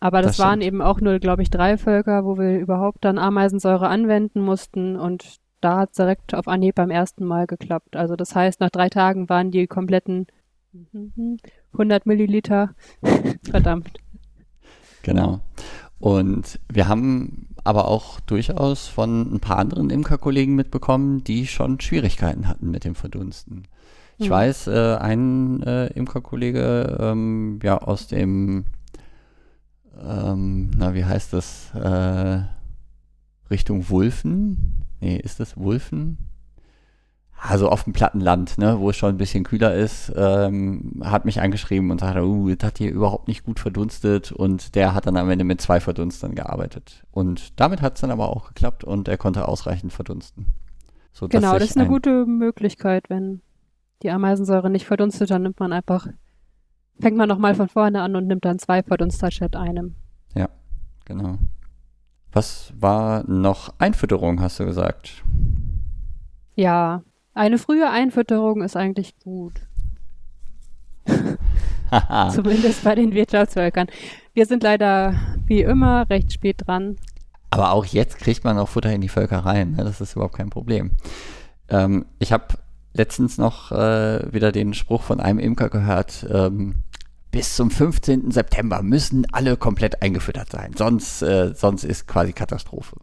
Aber 0.00 0.22
das, 0.22 0.36
Das 0.36 0.46
waren 0.46 0.62
eben 0.62 0.80
auch 0.80 1.00
nur, 1.00 1.18
glaube 1.18 1.42
ich, 1.42 1.50
drei 1.50 1.76
Völker, 1.76 2.24
wo 2.24 2.38
wir 2.38 2.58
überhaupt 2.58 3.04
dann 3.04 3.18
Ameisensäure 3.18 3.88
anwenden 3.88 4.40
mussten 4.40 4.96
und 4.96 5.40
da 5.60 5.76
hat 5.78 5.90
es 5.90 5.96
direkt 5.96 6.34
auf 6.34 6.48
Anhieb 6.48 6.76
beim 6.76 6.90
ersten 6.90 7.24
Mal 7.24 7.46
geklappt. 7.46 7.96
Also 7.96 8.16
das 8.16 8.34
heißt, 8.34 8.60
nach 8.60 8.70
drei 8.70 8.88
Tagen 8.88 9.28
waren 9.28 9.50
die 9.50 9.66
kompletten 9.66 10.26
100 11.72 12.06
Milliliter. 12.06 12.74
Verdammt. 13.50 13.92
Genau. 15.02 15.40
Und 15.98 16.60
wir 16.72 16.88
haben 16.88 17.48
aber 17.62 17.88
auch 17.88 18.20
durchaus 18.20 18.88
von 18.88 19.34
ein 19.34 19.40
paar 19.40 19.58
anderen 19.58 19.90
Imkerkollegen 19.90 20.54
mitbekommen, 20.54 21.24
die 21.24 21.46
schon 21.46 21.78
Schwierigkeiten 21.80 22.48
hatten 22.48 22.70
mit 22.70 22.84
dem 22.84 22.94
Verdunsten. 22.94 23.68
Ich 24.20 24.26
Hm. 24.26 24.30
weiß, 24.30 24.66
äh, 24.68 24.96
ein 24.96 25.62
äh, 25.62 25.86
Imkerkollege 25.88 26.98
ähm, 27.00 27.58
ja 27.62 27.78
aus 27.78 28.06
dem, 28.06 28.66
ähm, 29.98 30.70
na 30.76 30.94
wie 30.94 31.04
heißt 31.04 31.32
das, 31.32 31.74
äh, 31.74 32.42
Richtung 33.50 33.88
Wulfen? 33.88 34.84
Nee, 35.00 35.16
ist 35.16 35.40
das 35.40 35.56
Wulfen? 35.56 36.18
also 37.42 37.68
auf 37.70 37.84
dem 37.84 37.92
platten 37.92 38.20
Land, 38.20 38.58
ne, 38.58 38.78
wo 38.78 38.90
es 38.90 38.96
schon 38.96 39.14
ein 39.14 39.16
bisschen 39.16 39.44
kühler 39.44 39.74
ist, 39.74 40.12
ähm, 40.14 41.00
hat 41.02 41.24
mich 41.24 41.40
angeschrieben 41.40 41.90
und 41.90 42.00
sagte, 42.00 42.22
uh, 42.22 42.54
das 42.54 42.66
hat 42.66 42.78
hier 42.78 42.90
überhaupt 42.90 43.28
nicht 43.28 43.44
gut 43.44 43.58
verdunstet 43.58 44.30
und 44.30 44.74
der 44.74 44.94
hat 44.94 45.06
dann 45.06 45.16
am 45.16 45.30
Ende 45.30 45.44
mit 45.44 45.60
zwei 45.60 45.80
Verdunstern 45.80 46.34
gearbeitet. 46.34 47.02
Und 47.10 47.58
damit 47.58 47.80
hat 47.80 47.94
es 47.94 48.02
dann 48.02 48.10
aber 48.10 48.28
auch 48.28 48.48
geklappt 48.48 48.84
und 48.84 49.08
er 49.08 49.16
konnte 49.16 49.48
ausreichend 49.48 49.92
verdunsten. 49.92 50.46
So, 51.12 51.28
genau, 51.28 51.54
das 51.54 51.70
ist 51.70 51.76
eine 51.76 51.86
ein 51.86 51.90
gute 51.90 52.26
Möglichkeit, 52.26 53.08
wenn 53.08 53.40
die 54.02 54.10
Ameisensäure 54.10 54.70
nicht 54.70 54.86
verdunstet, 54.86 55.30
dann 55.30 55.42
nimmt 55.42 55.60
man 55.60 55.72
einfach, 55.72 56.06
fängt 57.00 57.16
man 57.16 57.28
nochmal 57.28 57.54
von 57.54 57.68
vorne 57.68 58.02
an 58.02 58.16
und 58.16 58.26
nimmt 58.26 58.44
dann 58.44 58.58
zwei 58.58 58.82
Verdunster 58.82 59.30
statt 59.30 59.56
einem. 59.56 59.94
Ja, 60.34 60.48
genau. 61.04 61.38
Was 62.32 62.72
war 62.78 63.24
noch 63.28 63.74
Einfütterung, 63.78 64.40
hast 64.40 64.60
du 64.60 64.64
gesagt? 64.64 65.24
Ja, 66.54 67.02
eine 67.34 67.58
frühe 67.58 67.90
Einfütterung 67.90 68.62
ist 68.62 68.76
eigentlich 68.76 69.18
gut. 69.18 69.54
Zumindest 72.30 72.84
bei 72.84 72.94
den 72.94 73.12
Wirtschaftsvölkern. 73.12 73.88
Wir 74.32 74.46
sind 74.46 74.62
leider 74.62 75.14
wie 75.46 75.62
immer 75.62 76.08
recht 76.08 76.32
spät 76.32 76.56
dran. 76.66 76.96
Aber 77.50 77.72
auch 77.72 77.84
jetzt 77.84 78.18
kriegt 78.18 78.44
man 78.44 78.58
auch 78.58 78.68
Futter 78.68 78.92
in 78.92 79.00
die 79.00 79.08
Völker 79.08 79.38
rein. 79.38 79.72
Ne? 79.72 79.84
Das 79.84 80.00
ist 80.00 80.14
überhaupt 80.14 80.36
kein 80.36 80.50
Problem. 80.50 80.92
Ähm, 81.68 82.06
ich 82.20 82.32
habe 82.32 82.46
letztens 82.92 83.38
noch 83.38 83.72
äh, 83.72 84.32
wieder 84.32 84.52
den 84.52 84.74
Spruch 84.74 85.02
von 85.02 85.20
einem 85.20 85.38
Imker 85.38 85.68
gehört. 85.68 86.26
Ähm, 86.30 86.76
bis 87.30 87.54
zum 87.54 87.70
15. 87.70 88.32
September 88.32 88.82
müssen 88.82 89.26
alle 89.32 89.56
komplett 89.56 90.02
eingefüttert 90.02 90.50
sein. 90.50 90.72
Sonst, 90.76 91.22
äh, 91.22 91.54
sonst 91.54 91.84
ist 91.84 92.08
quasi 92.08 92.32
Katastrophe 92.32 92.96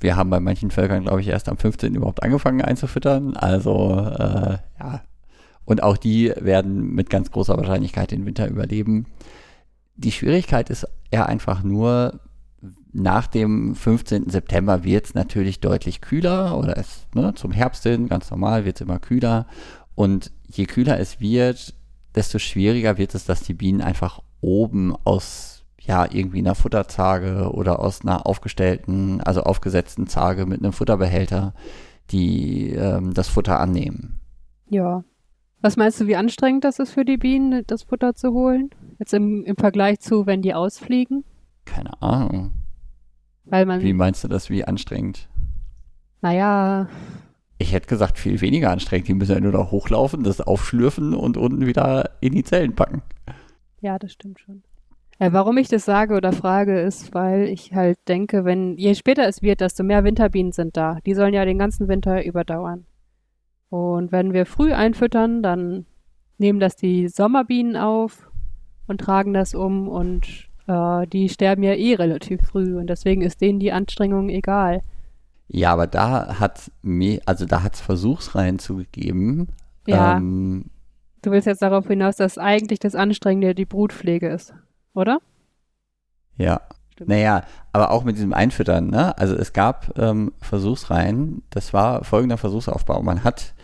wir 0.00 0.16
haben 0.16 0.30
bei 0.30 0.40
manchen 0.40 0.70
Völkern, 0.70 1.04
glaube 1.04 1.20
ich, 1.20 1.28
erst 1.28 1.48
am 1.48 1.58
15. 1.58 1.94
überhaupt 1.94 2.22
angefangen 2.22 2.62
einzufüttern. 2.62 3.36
Also 3.36 3.98
äh, 3.98 4.58
ja, 4.80 5.02
und 5.64 5.82
auch 5.82 5.96
die 5.96 6.32
werden 6.40 6.94
mit 6.94 7.10
ganz 7.10 7.30
großer 7.30 7.56
Wahrscheinlichkeit 7.56 8.10
den 8.10 8.26
Winter 8.26 8.48
überleben. 8.48 9.06
Die 9.96 10.12
Schwierigkeit 10.12 10.70
ist 10.70 10.86
eher 11.10 11.28
einfach 11.28 11.62
nur, 11.62 12.20
nach 12.92 13.26
dem 13.26 13.74
15. 13.74 14.28
September 14.28 14.84
wird 14.84 15.06
es 15.06 15.14
natürlich 15.14 15.60
deutlich 15.60 16.00
kühler 16.00 16.58
oder 16.58 16.76
es 16.76 17.06
ne, 17.14 17.34
zum 17.34 17.52
Herbst 17.52 17.84
hin, 17.84 18.08
ganz 18.08 18.30
normal, 18.30 18.64
wird 18.64 18.76
es 18.76 18.82
immer 18.82 18.98
kühler. 18.98 19.46
Und 19.94 20.30
je 20.46 20.66
kühler 20.66 20.98
es 20.98 21.20
wird, 21.20 21.74
desto 22.14 22.38
schwieriger 22.38 22.98
wird 22.98 23.14
es, 23.14 23.24
dass 23.24 23.42
die 23.42 23.54
Bienen 23.54 23.80
einfach 23.80 24.20
oben 24.40 24.94
aus 25.04 25.64
ja, 25.80 26.06
irgendwie 26.10 26.38
einer 26.38 26.54
Futterzage 26.54 27.50
oder 27.52 27.80
aus 27.80 28.02
einer 28.02 28.26
aufgestellten, 28.26 29.20
also 29.22 29.42
aufgesetzten 29.42 30.06
Zage 30.06 30.46
mit 30.46 30.62
einem 30.62 30.72
Futterbehälter, 30.72 31.54
die 32.10 32.70
ähm, 32.70 33.14
das 33.14 33.28
Futter 33.28 33.60
annehmen. 33.60 34.20
Ja. 34.68 35.04
Was 35.62 35.76
meinst 35.76 36.00
du, 36.00 36.06
wie 36.06 36.16
anstrengend 36.16 36.64
das 36.64 36.78
ist 36.78 36.92
für 36.92 37.04
die 37.04 37.18
Bienen, 37.18 37.64
das 37.66 37.82
Futter 37.82 38.14
zu 38.14 38.32
holen? 38.32 38.70
Jetzt 38.98 39.12
im, 39.12 39.44
im 39.44 39.56
Vergleich 39.56 40.00
zu, 40.00 40.26
wenn 40.26 40.42
die 40.42 40.54
ausfliegen? 40.54 41.24
Keine 41.74 42.00
Ahnung. 42.02 42.52
Weil 43.44 43.66
man. 43.66 43.80
Wie 43.80 43.92
meinst 43.92 44.24
du 44.24 44.28
das, 44.28 44.50
wie 44.50 44.64
anstrengend? 44.64 45.28
Naja. 46.20 46.88
Ich 47.58 47.72
hätte 47.72 47.88
gesagt, 47.88 48.18
viel 48.18 48.40
weniger 48.40 48.70
anstrengend. 48.70 49.08
Die 49.08 49.14
müssen 49.14 49.32
ja 49.32 49.40
nur 49.40 49.52
noch 49.52 49.70
hochlaufen, 49.70 50.24
das 50.24 50.40
aufschlürfen 50.40 51.14
und 51.14 51.36
unten 51.36 51.66
wieder 51.66 52.10
in 52.20 52.34
die 52.34 52.44
Zellen 52.44 52.74
packen. 52.74 53.02
Ja, 53.80 53.98
das 53.98 54.12
stimmt 54.12 54.40
schon. 54.40 54.62
Ja, 55.18 55.32
warum 55.34 55.58
ich 55.58 55.68
das 55.68 55.84
sage 55.84 56.14
oder 56.14 56.32
frage, 56.32 56.80
ist, 56.80 57.12
weil 57.14 57.44
ich 57.44 57.74
halt 57.74 57.98
denke, 58.08 58.46
wenn 58.46 58.78
je 58.78 58.94
später 58.94 59.28
es 59.28 59.42
wird, 59.42 59.60
desto 59.60 59.82
mehr 59.82 60.02
Winterbienen 60.02 60.52
sind 60.52 60.76
da. 60.76 60.98
Die 61.04 61.14
sollen 61.14 61.34
ja 61.34 61.44
den 61.44 61.58
ganzen 61.58 61.88
Winter 61.88 62.24
überdauern. 62.24 62.86
Und 63.68 64.12
wenn 64.12 64.32
wir 64.32 64.46
früh 64.46 64.72
einfüttern, 64.72 65.42
dann 65.42 65.84
nehmen 66.38 66.58
das 66.58 66.74
die 66.74 67.08
Sommerbienen 67.08 67.76
auf 67.76 68.30
und 68.86 69.02
tragen 69.02 69.34
das 69.34 69.54
um 69.54 69.88
und 69.88 70.49
äh, 70.70 71.06
die 71.06 71.28
sterben 71.28 71.62
ja 71.62 71.74
eh 71.74 71.94
relativ 71.94 72.42
früh 72.42 72.76
und 72.78 72.86
deswegen 72.86 73.22
ist 73.22 73.40
denen 73.40 73.58
die 73.58 73.72
Anstrengung 73.72 74.28
egal. 74.28 74.82
Ja, 75.48 75.72
aber 75.72 75.88
da 75.88 76.38
hat 76.38 76.70
mir, 76.82 77.20
also 77.26 77.44
da 77.44 77.62
hat 77.62 77.74
es 77.74 77.80
Versuchsreihen 77.80 78.60
zugegeben. 78.60 79.48
Ja. 79.86 80.16
Ähm, 80.16 80.66
du 81.22 81.32
willst 81.32 81.46
jetzt 81.46 81.62
darauf 81.62 81.88
hinaus, 81.88 82.16
dass 82.16 82.38
eigentlich 82.38 82.78
das 82.78 82.94
Anstrengende 82.94 83.54
die 83.54 83.64
Brutpflege 83.64 84.28
ist 84.28 84.54
oder? 84.94 85.20
Ja. 86.36 86.60
Stimmt. 86.92 87.10
Naja, 87.10 87.42
aber 87.72 87.90
auch 87.90 88.04
mit 88.04 88.16
diesem 88.16 88.32
Einfüttern, 88.32 88.88
ne? 88.88 89.16
Also 89.18 89.34
es 89.34 89.52
gab 89.52 89.98
ähm, 89.98 90.32
Versuchsreihen, 90.40 91.42
das 91.50 91.72
war 91.72 92.04
folgender 92.04 92.36
Versuchsaufbau. 92.36 93.02
Man 93.02 93.24
hat 93.24 93.54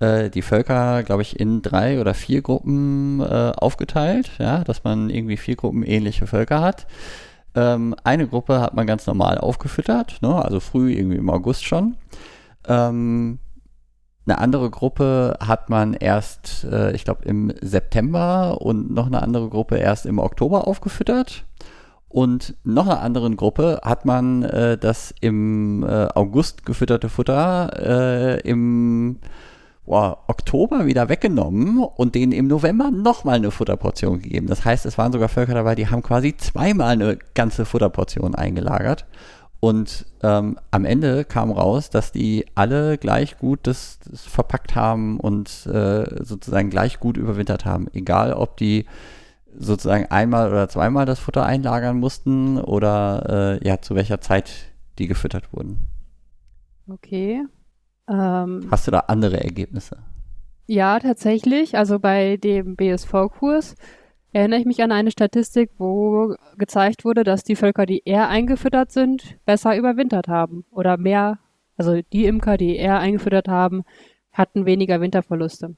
äh, 0.00 0.30
die 0.30 0.42
Völker, 0.42 1.02
glaube 1.02 1.22
ich, 1.22 1.38
in 1.38 1.62
drei 1.62 2.00
oder 2.00 2.14
vier 2.14 2.42
Gruppen 2.42 3.20
äh, 3.20 3.52
aufgeteilt, 3.56 4.30
ja, 4.38 4.64
dass 4.64 4.84
man 4.84 5.10
irgendwie 5.10 5.36
vier 5.36 5.56
Gruppen 5.56 5.82
ähnliche 5.82 6.26
Völker 6.26 6.60
hat. 6.60 6.86
Ähm, 7.54 7.94
eine 8.02 8.26
Gruppe 8.26 8.60
hat 8.60 8.74
man 8.74 8.86
ganz 8.86 9.06
normal 9.06 9.38
aufgefüttert, 9.38 10.18
ne? 10.22 10.44
also 10.44 10.60
früh, 10.60 10.92
irgendwie 10.92 11.16
im 11.16 11.30
August 11.30 11.64
schon. 11.64 11.96
Ähm, 12.66 13.38
eine 14.26 14.38
andere 14.38 14.70
Gruppe 14.70 15.36
hat 15.40 15.68
man 15.68 15.94
erst, 15.94 16.64
äh, 16.64 16.92
ich 16.92 17.04
glaube, 17.04 17.24
im 17.24 17.52
September 17.60 18.60
und 18.60 18.90
noch 18.90 19.06
eine 19.06 19.22
andere 19.22 19.48
Gruppe 19.50 19.76
erst 19.76 20.06
im 20.06 20.18
Oktober 20.18 20.66
aufgefüttert. 20.66 21.44
Und 22.08 22.54
noch 22.62 22.86
eine 22.86 23.00
andere 23.00 23.30
Gruppe 23.32 23.80
hat 23.82 24.04
man 24.04 24.44
äh, 24.44 24.78
das 24.78 25.12
im 25.20 25.82
äh, 25.82 26.06
August 26.14 26.64
gefütterte 26.64 27.08
Futter 27.08 27.70
äh, 27.76 28.40
im 28.48 29.18
boah, 29.86 30.24
Oktober 30.28 30.86
wieder 30.86 31.08
weggenommen 31.08 31.78
und 31.78 32.14
denen 32.14 32.32
im 32.32 32.46
November 32.46 32.90
nochmal 32.90 33.36
eine 33.36 33.50
Futterportion 33.50 34.20
gegeben. 34.20 34.46
Das 34.46 34.64
heißt, 34.64 34.86
es 34.86 34.98
waren 34.98 35.12
sogar 35.12 35.28
Völker 35.28 35.54
dabei, 35.54 35.74
die 35.74 35.88
haben 35.88 36.02
quasi 36.02 36.36
zweimal 36.36 36.92
eine 36.92 37.18
ganze 37.34 37.64
Futterportion 37.64 38.34
eingelagert. 38.34 39.06
Und 39.60 40.04
ähm, 40.22 40.58
am 40.70 40.84
Ende 40.84 41.24
kam 41.24 41.50
raus, 41.50 41.88
dass 41.88 42.12
die 42.12 42.44
alle 42.54 42.98
gleich 42.98 43.38
gut 43.38 43.60
das, 43.62 43.98
das 44.10 44.22
verpackt 44.22 44.74
haben 44.74 45.18
und 45.18 45.48
äh, 45.66 46.22
sozusagen 46.22 46.68
gleich 46.68 47.00
gut 47.00 47.16
überwintert 47.16 47.64
haben. 47.64 47.86
Egal, 47.94 48.34
ob 48.34 48.58
die 48.58 48.84
sozusagen 49.56 50.06
einmal 50.06 50.50
oder 50.50 50.68
zweimal 50.68 51.06
das 51.06 51.18
Futter 51.18 51.46
einlagern 51.46 51.98
mussten 51.98 52.58
oder 52.58 53.60
äh, 53.62 53.66
ja, 53.66 53.80
zu 53.80 53.94
welcher 53.94 54.20
Zeit 54.20 54.50
die 54.98 55.06
gefüttert 55.06 55.52
wurden. 55.52 55.78
Okay. 56.86 57.42
Ähm, 58.08 58.68
Hast 58.70 58.86
du 58.86 58.90
da 58.90 59.00
andere 59.00 59.42
Ergebnisse? 59.42 59.98
Ja, 60.66 60.98
tatsächlich. 60.98 61.76
Also 61.76 61.98
bei 61.98 62.36
dem 62.36 62.76
BSV-Kurs 62.76 63.76
erinnere 64.32 64.60
ich 64.60 64.66
mich 64.66 64.82
an 64.82 64.92
eine 64.92 65.10
Statistik, 65.10 65.70
wo 65.78 66.34
gezeigt 66.58 67.04
wurde, 67.04 67.22
dass 67.22 67.44
die 67.44 67.56
Völker, 67.56 67.86
die 67.86 68.02
eher 68.04 68.28
eingefüttert 68.28 68.90
sind, 68.90 69.38
besser 69.44 69.76
überwintert 69.76 70.28
haben. 70.28 70.64
Oder 70.70 70.96
mehr, 70.96 71.38
also 71.76 72.00
die 72.12 72.26
Imker, 72.26 72.56
die 72.56 72.76
eher 72.76 72.98
eingefüttert 72.98 73.48
haben, 73.48 73.84
hatten 74.32 74.66
weniger 74.66 75.00
Winterverluste. 75.00 75.76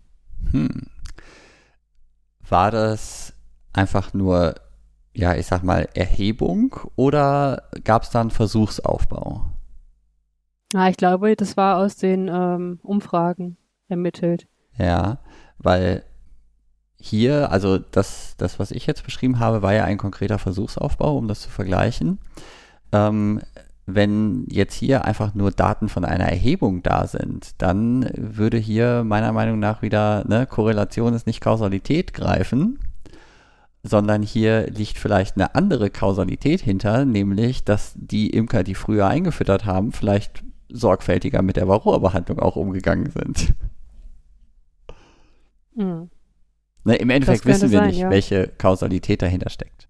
Hm. 0.51 0.87
War 2.49 2.71
das 2.71 3.35
einfach 3.73 4.15
nur, 4.15 4.55
ja, 5.13 5.35
ich 5.35 5.47
sag 5.47 5.63
mal, 5.63 5.89
Erhebung 5.95 6.77
oder 6.95 7.65
gab 7.85 8.05
es 8.05 8.11
da 8.11 8.21
einen 8.21 8.31
Versuchsaufbau? 8.31 9.56
Ah, 10.75 10.89
ich 10.89 10.97
glaube, 10.97 11.37
das 11.37 11.57
war 11.57 11.79
aus 11.79 11.97
den 11.97 12.29
ähm, 12.29 12.81
Umfragen 12.83 13.57
ermittelt. 13.89 14.47
Ja, 14.79 15.19
weil 15.59 16.05
hier, 16.99 17.53
also 17.53 17.79
das, 17.79 18.35
das, 18.37 18.59
was 18.59 18.71
ich 18.71 18.87
jetzt 18.87 19.05
beschrieben 19.05 19.39
habe, 19.39 19.63
war 19.63 19.75
ja 19.75 19.85
ein 19.85 19.99
konkreter 19.99 20.39
Versuchsaufbau, 20.39 21.17
um 21.17 21.29
das 21.29 21.43
zu 21.43 21.51
vergleichen. 21.51 22.19
Ähm, 22.93 23.41
wenn 23.87 24.47
jetzt 24.51 24.75
hier 24.75 25.05
einfach 25.05 25.35
nur 25.35 25.53
Daten 25.53 25.89
von 25.89 26.05
einer 26.05 26.25
Erhebung 26.25 26.83
da 26.83 27.07
sind, 27.07 27.51
dann 27.59 28.11
würde 28.17 28.59
hier 28.59 29.05
meiner 29.05 29.33
Meinung 29.33 29.61
nach 29.61 29.81
wieder, 29.83 30.25
ne, 30.27 30.47
Korrelation 30.47 31.15
ist 31.15 31.29
nicht 31.29 31.41
Kausalität 31.41 32.13
greifen, 32.13 32.81
sondern 33.85 34.23
hier 34.23 34.67
liegt 34.67 34.99
vielleicht 34.99 35.37
eine 35.37 35.55
andere 35.55 35.91
Kausalität 35.91 36.61
hinter, 36.61 37.05
nämlich, 37.05 37.65
dass 37.65 37.93
die 37.95 38.31
Imker, 38.31 38.65
die 38.65 38.75
früher 38.75 39.07
eingefüttert 39.07 39.65
haben, 39.65 39.93
vielleicht 39.93 40.43
sorgfältiger 40.69 41.43
mit 41.43 41.57
der 41.57 41.69
Varroa-Behandlung 41.69 42.39
auch 42.39 42.57
umgegangen 42.57 43.11
sind. 43.11 43.55
Mhm. 45.75 46.11
Ne, 46.85 46.97
Im 46.97 47.11
Endeffekt 47.11 47.45
wissen 47.47 47.71
wir 47.71 47.81
sein, 47.81 47.89
nicht, 47.89 47.99
ja. 47.99 48.11
welche 48.11 48.47
Kausalität 48.47 49.21
dahinter 49.21 49.51
steckt. 49.51 49.89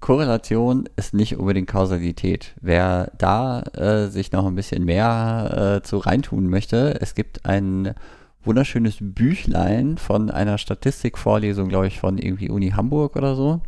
Korrelation 0.00 0.88
ist 0.96 1.14
nicht 1.14 1.38
unbedingt 1.38 1.68
Kausalität. 1.68 2.54
Wer 2.60 3.12
da 3.16 3.60
äh, 3.60 4.08
sich 4.08 4.32
noch 4.32 4.44
ein 4.44 4.54
bisschen 4.54 4.84
mehr 4.84 5.78
äh, 5.78 5.86
zu 5.86 5.96
reintun 5.96 6.48
möchte, 6.48 6.98
es 7.00 7.14
gibt 7.14 7.46
ein 7.46 7.94
wunderschönes 8.42 8.98
Büchlein 9.00 9.96
von 9.96 10.30
einer 10.30 10.58
Statistikvorlesung, 10.58 11.68
glaube 11.68 11.86
ich, 11.86 12.00
von 12.00 12.18
irgendwie 12.18 12.50
Uni 12.50 12.70
Hamburg 12.70 13.16
oder 13.16 13.34
so. 13.34 13.62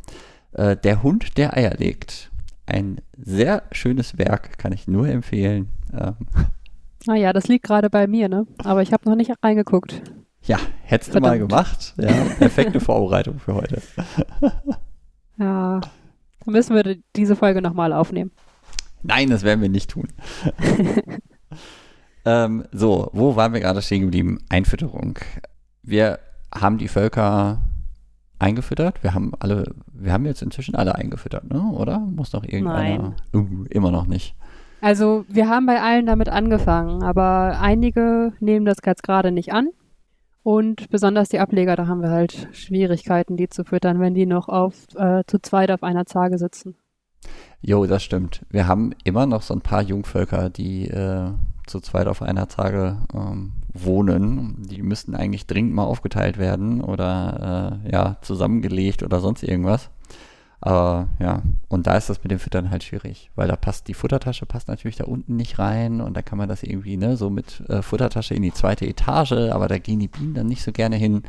Äh, 0.53 0.77
der 0.77 1.03
Hund, 1.03 1.39
der 1.39 1.57
Eier 1.57 1.75
legt. 1.79 2.31
Ein 2.67 3.01
sehr 3.17 3.63
schönes 3.73 4.19
Werk, 4.19 4.59
kann 4.59 4.73
ich 4.73 4.89
nur 4.89 5.09
empfehlen. 5.09 5.69
Ähm. 5.93 6.17
Ah 7.07 7.15
ja, 7.15 7.33
das 7.33 7.47
liegt 7.47 7.65
gerade 7.65 7.89
bei 7.91 8.07
mir, 8.07 8.29
ne? 8.29 8.47
Aber 8.59 8.83
ich 8.83 8.93
habe 8.93 9.09
noch 9.09 9.17
nicht 9.17 9.33
reingeguckt. 9.43 10.03
Ja, 10.43 10.59
hättest 10.83 11.15
du 11.15 11.21
mal 11.21 11.39
gemacht. 11.39 11.95
Ja, 11.97 12.13
perfekte 12.39 12.81
Vorbereitung 12.81 13.39
für 13.39 13.55
heute. 13.55 13.83
Ja, 15.39 15.83
müssen 16.47 16.75
wir 16.75 16.97
diese 17.15 17.37
Folge 17.37 17.61
nochmal 17.61 17.93
aufnehmen. 17.93 18.31
Nein, 19.03 19.29
das 19.29 19.43
werden 19.43 19.61
wir 19.61 19.69
nicht 19.69 19.91
tun. 19.91 20.09
ähm, 22.25 22.65
so, 22.73 23.11
wo 23.13 23.37
waren 23.37 23.53
wir 23.53 23.61
gerade 23.61 23.83
stehen 23.83 24.01
geblieben? 24.03 24.39
Einfütterung. 24.49 25.19
Wir 25.83 26.19
haben 26.55 26.79
die 26.79 26.89
Völker 26.89 27.61
eingefüttert. 28.39 29.03
Wir 29.03 29.15
haben 29.15 29.33
alle, 29.39 29.75
wir 29.93 30.13
haben 30.13 30.27
jetzt 30.27 30.43
inzwischen 30.43 30.75
alle 30.75 30.95
eingefüttert, 30.95 31.51
ne? 31.51 31.63
Oder? 31.73 31.99
Muss 31.99 32.33
noch 32.33 32.45
irgendeiner? 32.45 33.15
Uh, 33.35 33.65
immer 33.71 33.91
noch 33.91 34.07
nicht. 34.07 34.35
Also 34.81 35.25
wir 35.29 35.49
haben 35.49 35.67
bei 35.67 35.81
allen 35.81 36.07
damit 36.07 36.29
angefangen, 36.29 37.03
aber 37.03 37.59
einige 37.61 38.33
nehmen 38.41 38.67
das 38.67 38.79
jetzt 38.85 39.03
gerade 39.03 39.33
nicht 39.33 39.53
an. 39.53 39.71
Und 40.43 40.91
besonders 40.91 41.29
die 41.29 41.41
Ableger, 41.41 41.75
da 41.75 41.89
haben 41.89 42.03
wir 42.03 42.11
halt 42.11 42.49
Schwierigkeiten, 42.53 43.37
die 43.37 43.49
zu 43.49 43.65
füttern, 43.65 43.99
wenn 43.99 44.15
die 44.15 44.27
noch 44.27 44.49
auf 44.49 44.87
äh, 44.95 45.25
zu 45.27 45.41
zweit 45.41 45.73
auf 45.73 45.83
einer 45.83 46.07
Zage 46.07 46.39
sitzen. 46.39 46.77
Jo, 47.61 47.87
das 47.87 48.05
stimmt. 48.05 48.47
Wir 48.51 48.69
haben 48.69 48.93
immer 49.03 49.27
noch 49.27 49.43
so 49.43 49.55
ein 49.55 49.61
paar 49.61 49.83
Jungvölker, 49.83 50.51
die 50.51 50.87
äh, 50.89 51.33
zu 51.67 51.81
zweit 51.81 52.07
auf 52.07 52.23
einer 52.23 52.49
Zage 52.49 52.99
ähm, 53.13 53.55
wohnen. 53.85 54.63
Die 54.69 54.83
müssten 54.83 55.15
eigentlich 55.15 55.47
dringend 55.47 55.75
mal 55.75 55.85
aufgeteilt 55.85 56.39
werden 56.39 56.81
oder 56.81 57.81
äh, 57.85 57.93
ja, 57.93 58.17
zusammengelegt 58.23 59.03
oder 59.03 59.21
sonst 59.21 59.43
irgendwas. 59.43 59.91
Aber 60.61 61.09
ja, 61.21 61.43
und 61.69 61.87
da 61.87 61.97
ist 61.97 62.09
das 62.09 62.23
mit 62.23 62.33
dem 62.33 62.39
Füttern 62.39 62.71
halt 62.71 62.83
schwierig, 62.83 63.31
weil 63.37 63.47
da 63.47 63.57
passt 63.57 63.89
die 63.89 63.95
Futtertasche 63.95 64.47
passt 64.47 64.69
natürlich 64.69 64.97
da 64.97 65.05
unten 65.05 65.37
nicht 65.37 65.59
rein 65.59 66.01
und 66.01 66.17
da 66.17 66.23
kann 66.23 66.39
man 66.39 66.49
das 66.49 66.63
irgendwie, 66.63 66.97
ne, 66.97 67.17
so 67.17 67.31
mit 67.31 67.63
äh, 67.69 67.83
Futtertasche 67.83 68.35
in 68.35 68.43
die 68.43 68.53
zweite 68.53 68.87
Etage, 68.87 69.51
aber 69.53 69.69
da 69.69 69.79
gehen 69.79 70.01
die 70.01 70.09
Bienen 70.09 70.35
dann 70.35 70.47
nicht 70.47 70.63
so 70.63 70.73
gerne 70.73 70.97
hin. 70.97 71.23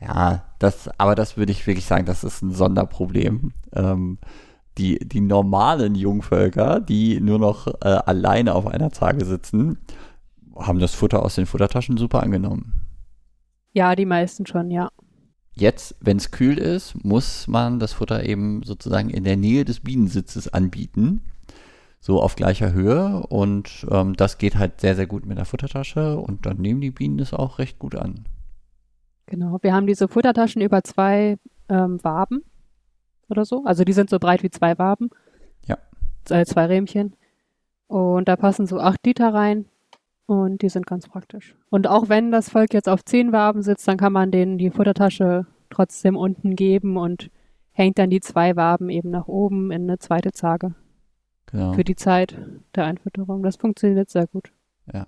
Ja, 0.00 0.44
das, 0.58 0.90
aber 0.98 1.14
das 1.14 1.36
würde 1.36 1.52
ich 1.52 1.66
wirklich 1.66 1.86
sagen, 1.86 2.06
das 2.06 2.24
ist 2.24 2.42
ein 2.42 2.52
Sonderproblem. 2.52 3.52
Ähm, 3.74 4.18
die, 4.78 4.98
die 4.98 5.20
normalen 5.20 5.94
Jungvölker, 5.94 6.80
die 6.80 7.20
nur 7.20 7.38
noch 7.38 7.66
äh, 7.82 7.88
alleine 7.88 8.54
auf 8.54 8.66
einer 8.66 8.90
Zage 8.90 9.24
sitzen, 9.24 9.78
haben 10.58 10.78
das 10.78 10.94
Futter 10.94 11.22
aus 11.22 11.34
den 11.34 11.46
Futtertaschen 11.46 11.96
super 11.96 12.22
angenommen. 12.22 12.82
Ja, 13.72 13.94
die 13.94 14.06
meisten 14.06 14.46
schon, 14.46 14.70
ja. 14.70 14.90
Jetzt, 15.52 15.96
wenn 16.00 16.18
es 16.18 16.30
kühl 16.30 16.58
ist, 16.58 17.02
muss 17.02 17.48
man 17.48 17.78
das 17.78 17.94
Futter 17.94 18.24
eben 18.24 18.62
sozusagen 18.62 19.10
in 19.10 19.24
der 19.24 19.36
Nähe 19.36 19.64
des 19.64 19.80
Bienensitzes 19.80 20.52
anbieten. 20.52 21.22
So 21.98 22.20
auf 22.20 22.36
gleicher 22.36 22.72
Höhe. 22.72 23.26
Und 23.28 23.86
ähm, 23.90 24.14
das 24.14 24.38
geht 24.38 24.56
halt 24.56 24.80
sehr, 24.80 24.94
sehr 24.94 25.06
gut 25.06 25.24
mit 25.24 25.38
der 25.38 25.46
Futtertasche. 25.46 26.18
Und 26.18 26.46
dann 26.46 26.58
nehmen 26.58 26.80
die 26.80 26.90
Bienen 26.90 27.18
es 27.18 27.32
auch 27.32 27.58
recht 27.58 27.78
gut 27.78 27.94
an. 27.94 28.26
Genau. 29.26 29.58
Wir 29.62 29.74
haben 29.74 29.86
diese 29.86 30.08
Futtertaschen 30.08 30.62
über 30.62 30.84
zwei 30.84 31.38
ähm, 31.68 32.02
Waben 32.04 32.44
oder 33.28 33.44
so. 33.44 33.64
Also 33.64 33.84
die 33.84 33.92
sind 33.92 34.10
so 34.10 34.18
breit 34.18 34.42
wie 34.42 34.50
zwei 34.50 34.78
Waben. 34.78 35.10
Ja. 35.66 35.78
Äh, 36.28 36.44
zwei 36.44 36.66
Rähmchen. 36.66 37.16
Und 37.88 38.28
da 38.28 38.36
passen 38.36 38.66
so 38.66 38.78
acht 38.78 39.04
Liter 39.06 39.32
rein. 39.32 39.66
Und 40.26 40.62
die 40.62 40.68
sind 40.68 40.86
ganz 40.86 41.08
praktisch. 41.08 41.54
Und 41.70 41.86
auch 41.86 42.08
wenn 42.08 42.32
das 42.32 42.50
Volk 42.50 42.74
jetzt 42.74 42.88
auf 42.88 43.04
zehn 43.04 43.32
Waben 43.32 43.62
sitzt, 43.62 43.86
dann 43.86 43.96
kann 43.96 44.12
man 44.12 44.32
denen 44.32 44.58
die 44.58 44.70
Futtertasche 44.70 45.46
trotzdem 45.70 46.16
unten 46.16 46.56
geben 46.56 46.96
und 46.96 47.30
hängt 47.70 47.98
dann 47.98 48.10
die 48.10 48.20
zwei 48.20 48.56
Waben 48.56 48.88
eben 48.88 49.10
nach 49.10 49.28
oben 49.28 49.70
in 49.70 49.82
eine 49.82 49.98
zweite 49.98 50.32
Zage. 50.32 50.74
Genau. 51.46 51.74
Für 51.74 51.84
die 51.84 51.94
Zeit 51.94 52.36
der 52.74 52.86
Einfütterung. 52.86 53.42
Das 53.42 53.56
funktioniert 53.56 54.10
sehr 54.10 54.26
gut. 54.26 54.50
Ja. 54.92 55.06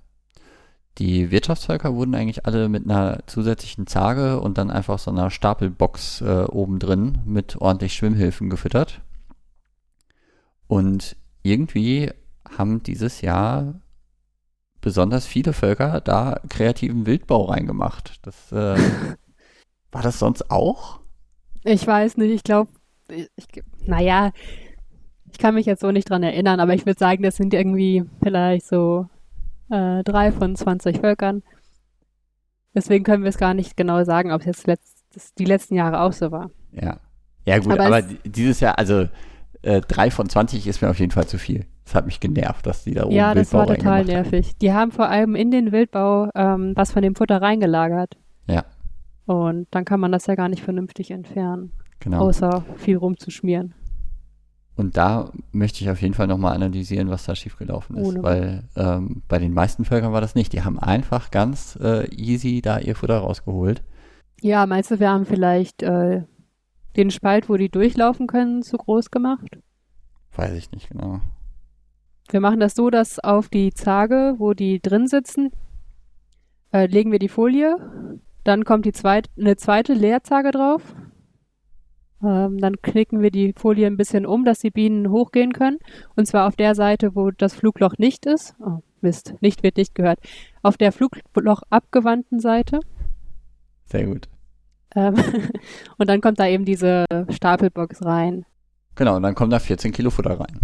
Die 0.99 1.31
Wirtschaftsvölker 1.31 1.95
wurden 1.95 2.15
eigentlich 2.15 2.47
alle 2.47 2.69
mit 2.69 2.85
einer 2.85 3.21
zusätzlichen 3.27 3.87
Zage 3.87 4.41
und 4.41 4.59
dann 4.59 4.71
einfach 4.71 4.99
so 4.99 5.11
einer 5.11 5.31
Stapelbox 5.31 6.21
äh, 6.21 6.45
oben 6.45 6.79
drin 6.79 7.19
mit 7.25 7.57
ordentlich 7.61 7.95
Schwimmhilfen 7.95 8.51
gefüttert. 8.51 9.01
Und 10.67 11.17
irgendwie 11.43 12.11
haben 12.57 12.83
dieses 12.83 13.21
Jahr 13.21 13.81
besonders 14.81 15.27
viele 15.27 15.53
Völker 15.53 16.01
da 16.01 16.41
kreativen 16.49 17.07
Wildbau 17.07 17.45
reingemacht. 17.45 18.27
Das, 18.27 18.53
äh, 18.53 18.79
war 19.93 20.03
das 20.03 20.19
sonst 20.19 20.51
auch? 20.51 21.01
Ich 21.65 21.87
weiß 21.87 22.17
nicht, 22.17 22.33
ich 22.33 22.45
glaube, 22.45 22.71
naja, 23.85 24.33
ich 25.31 25.39
kann 25.39 25.55
mich 25.55 25.67
jetzt 25.67 25.81
so 25.81 25.91
nicht 25.91 26.09
dran 26.09 26.23
erinnern, 26.23 26.61
aber 26.61 26.75
ich 26.75 26.87
würde 26.87 26.99
sagen, 26.99 27.23
das 27.23 27.37
sind 27.37 27.55
irgendwie 27.55 28.05
vielleicht 28.23 28.67
so 28.67 29.07
äh, 29.71 30.03
drei 30.05 30.33
von 30.33 30.57
20 30.57 30.99
Völkern. 30.99 31.43
Deswegen 32.75 33.05
können 33.05 33.25
wir 33.25 33.31
es 33.31 33.39
gar 33.39 33.55
nicht 33.55 33.77
genau 33.77 34.05
sagen, 34.05 34.33
ob 34.33 34.41
es 34.43 34.47
jetzt 34.47 34.67
letzt, 34.67 35.39
die 35.39 35.45
letzten 35.45 35.75
Jahre 35.75 36.01
auch 36.01 36.13
so 36.13 36.31
war. 36.31 36.51
Ja. 36.73 37.01
Ja, 37.45 37.59
gut, 37.59 37.73
aber, 37.73 37.87
aber 37.87 38.03
dieses 38.25 38.61
Jahr, 38.61 38.79
also 38.79 39.09
äh, 39.63 39.81
drei 39.81 40.11
von 40.11 40.29
20 40.29 40.67
ist 40.67 40.83
mir 40.83 40.91
auf 40.91 40.99
jeden 40.99 41.13
Fall 41.13 41.27
zu 41.27 41.39
viel. 41.39 41.65
Das 41.89 41.95
hat 41.95 42.05
mich 42.05 42.21
genervt, 42.21 42.67
dass 42.67 42.85
die 42.85 42.93
da 42.93 43.05
oben 43.05 43.15
Ja, 43.15 43.33
das 43.33 43.55
war 43.55 43.67
total 43.67 44.05
nervig. 44.05 44.59
Die 44.59 44.75
haben 44.75 44.93
vor 44.93 45.09
allem 45.09 45.35
in 45.35 45.51
den 45.51 45.73
Wildbau 45.73 46.29
ähm, 46.35 46.73
was 46.75 46.93
von 46.93 47.01
dem 47.01 47.15
Futter 47.15 47.41
reingelagert. 47.41 48.19
Ja. 48.47 48.67
Und 49.25 49.69
dann 49.71 49.87
kann 49.87 49.99
man 49.99 50.13
das 50.13 50.27
ja 50.27 50.35
gar 50.35 50.51
nicht 50.51 50.63
vernünftig 50.63 51.11
entfernen. 51.11 51.73
Genau. 52.01 52.19
Außer 52.19 52.63
viel 52.77 52.99
rumzuschmieren. 52.99 53.73
Und 54.77 54.99
da 54.99 55.33
möchte 55.51 55.83
ich 55.83 55.89
auf 55.89 56.03
jeden 56.03 56.13
Fall 56.13 56.27
nochmal 56.27 56.55
analysieren, 56.55 57.09
was 57.09 57.25
da 57.25 57.35
schiefgelaufen 57.35 57.97
ist. 57.97 58.07
Ohne. 58.07 58.23
Weil 58.23 58.65
ähm, 58.77 59.23
bei 59.27 59.39
den 59.39 59.55
meisten 59.55 59.87
Völkern 59.87 60.13
war 60.13 60.21
das 60.21 60.35
nicht. 60.35 60.53
Die 60.53 60.65
haben 60.65 60.79
einfach 60.79 61.31
ganz 61.31 61.79
äh, 61.81 62.07
easy 62.15 62.61
da 62.61 62.81
ihr 62.81 62.97
Futter 62.97 63.17
rausgeholt. 63.17 63.83
Ja, 64.43 64.67
meinst 64.67 64.91
du, 64.91 65.01
wir 65.01 65.09
haben 65.09 65.25
vielleicht 65.25 65.83
äh, 65.83 66.25
den 66.97 67.11
Spalt, 67.11 67.49
wo 67.49 67.57
die 67.57 67.71
durchlaufen 67.71 68.27
können, 68.27 68.63
zu 68.63 68.77
groß 68.77 69.11
gemacht? 69.11 69.59
Weiß 70.37 70.53
ich 70.53 70.71
nicht 70.71 70.91
genau. 70.91 71.23
Wir 72.31 72.41
machen 72.41 72.61
das 72.61 72.75
so, 72.75 72.91
dass 72.91 73.19
auf 73.19 73.49
die 73.49 73.73
Zage, 73.73 74.35
wo 74.39 74.53
die 74.53 74.81
drin 74.81 75.07
sitzen, 75.07 75.51
äh, 76.73 76.87
legen 76.87 77.11
wir 77.11 77.19
die 77.19 77.29
Folie. 77.29 77.77
Dann 78.45 78.65
kommt 78.65 78.85
die 78.85 78.93
zweit, 78.93 79.29
eine 79.39 79.57
zweite 79.57 79.95
Leerzage 79.95 80.51
drauf. 80.51 80.95
Ähm, 82.23 82.59
dann 82.59 82.83
knicken 82.83 83.23
wir 83.23 83.31
die 83.31 83.55
Folie 83.57 83.87
ein 83.87 83.97
bisschen 83.97 84.27
um, 84.27 84.45
dass 84.45 84.59
die 84.59 84.71
Bienen 84.71 85.11
hochgehen 85.11 85.53
können. 85.53 85.79
Und 86.17 86.27
zwar 86.27 86.47
auf 86.47 86.57
der 86.57 86.75
Seite, 86.75 87.15
wo 87.15 87.31
das 87.31 87.55
Flugloch 87.55 87.95
nicht 87.97 88.27
ist. 88.27 88.55
Oh, 88.61 88.81
Mist, 89.01 89.35
nicht 89.41 89.63
wird 89.63 89.77
nicht 89.77 89.95
gehört. 89.95 90.19
Auf 90.63 90.77
der 90.77 90.93
Flugloch 90.93 91.63
abgewandten 91.71 92.41
Seite. 92.41 92.81
Sehr 93.87 94.07
gut. 94.07 94.29
Ähm, 94.95 95.15
und 95.99 96.09
dann 96.09 96.21
kommt 96.21 96.41
da 96.41 96.47
eben 96.47 96.65
diese 96.65 97.07
Stapelbox 97.31 98.05
rein. 98.05 98.45
Genau, 98.97 99.17
und 99.17 99.23
dann 99.23 99.35
kommen 99.35 99.51
da 99.51 99.61
14 99.61 99.93
Kilo 99.93 100.11
Futter 100.11 100.39
rein. 100.39 100.59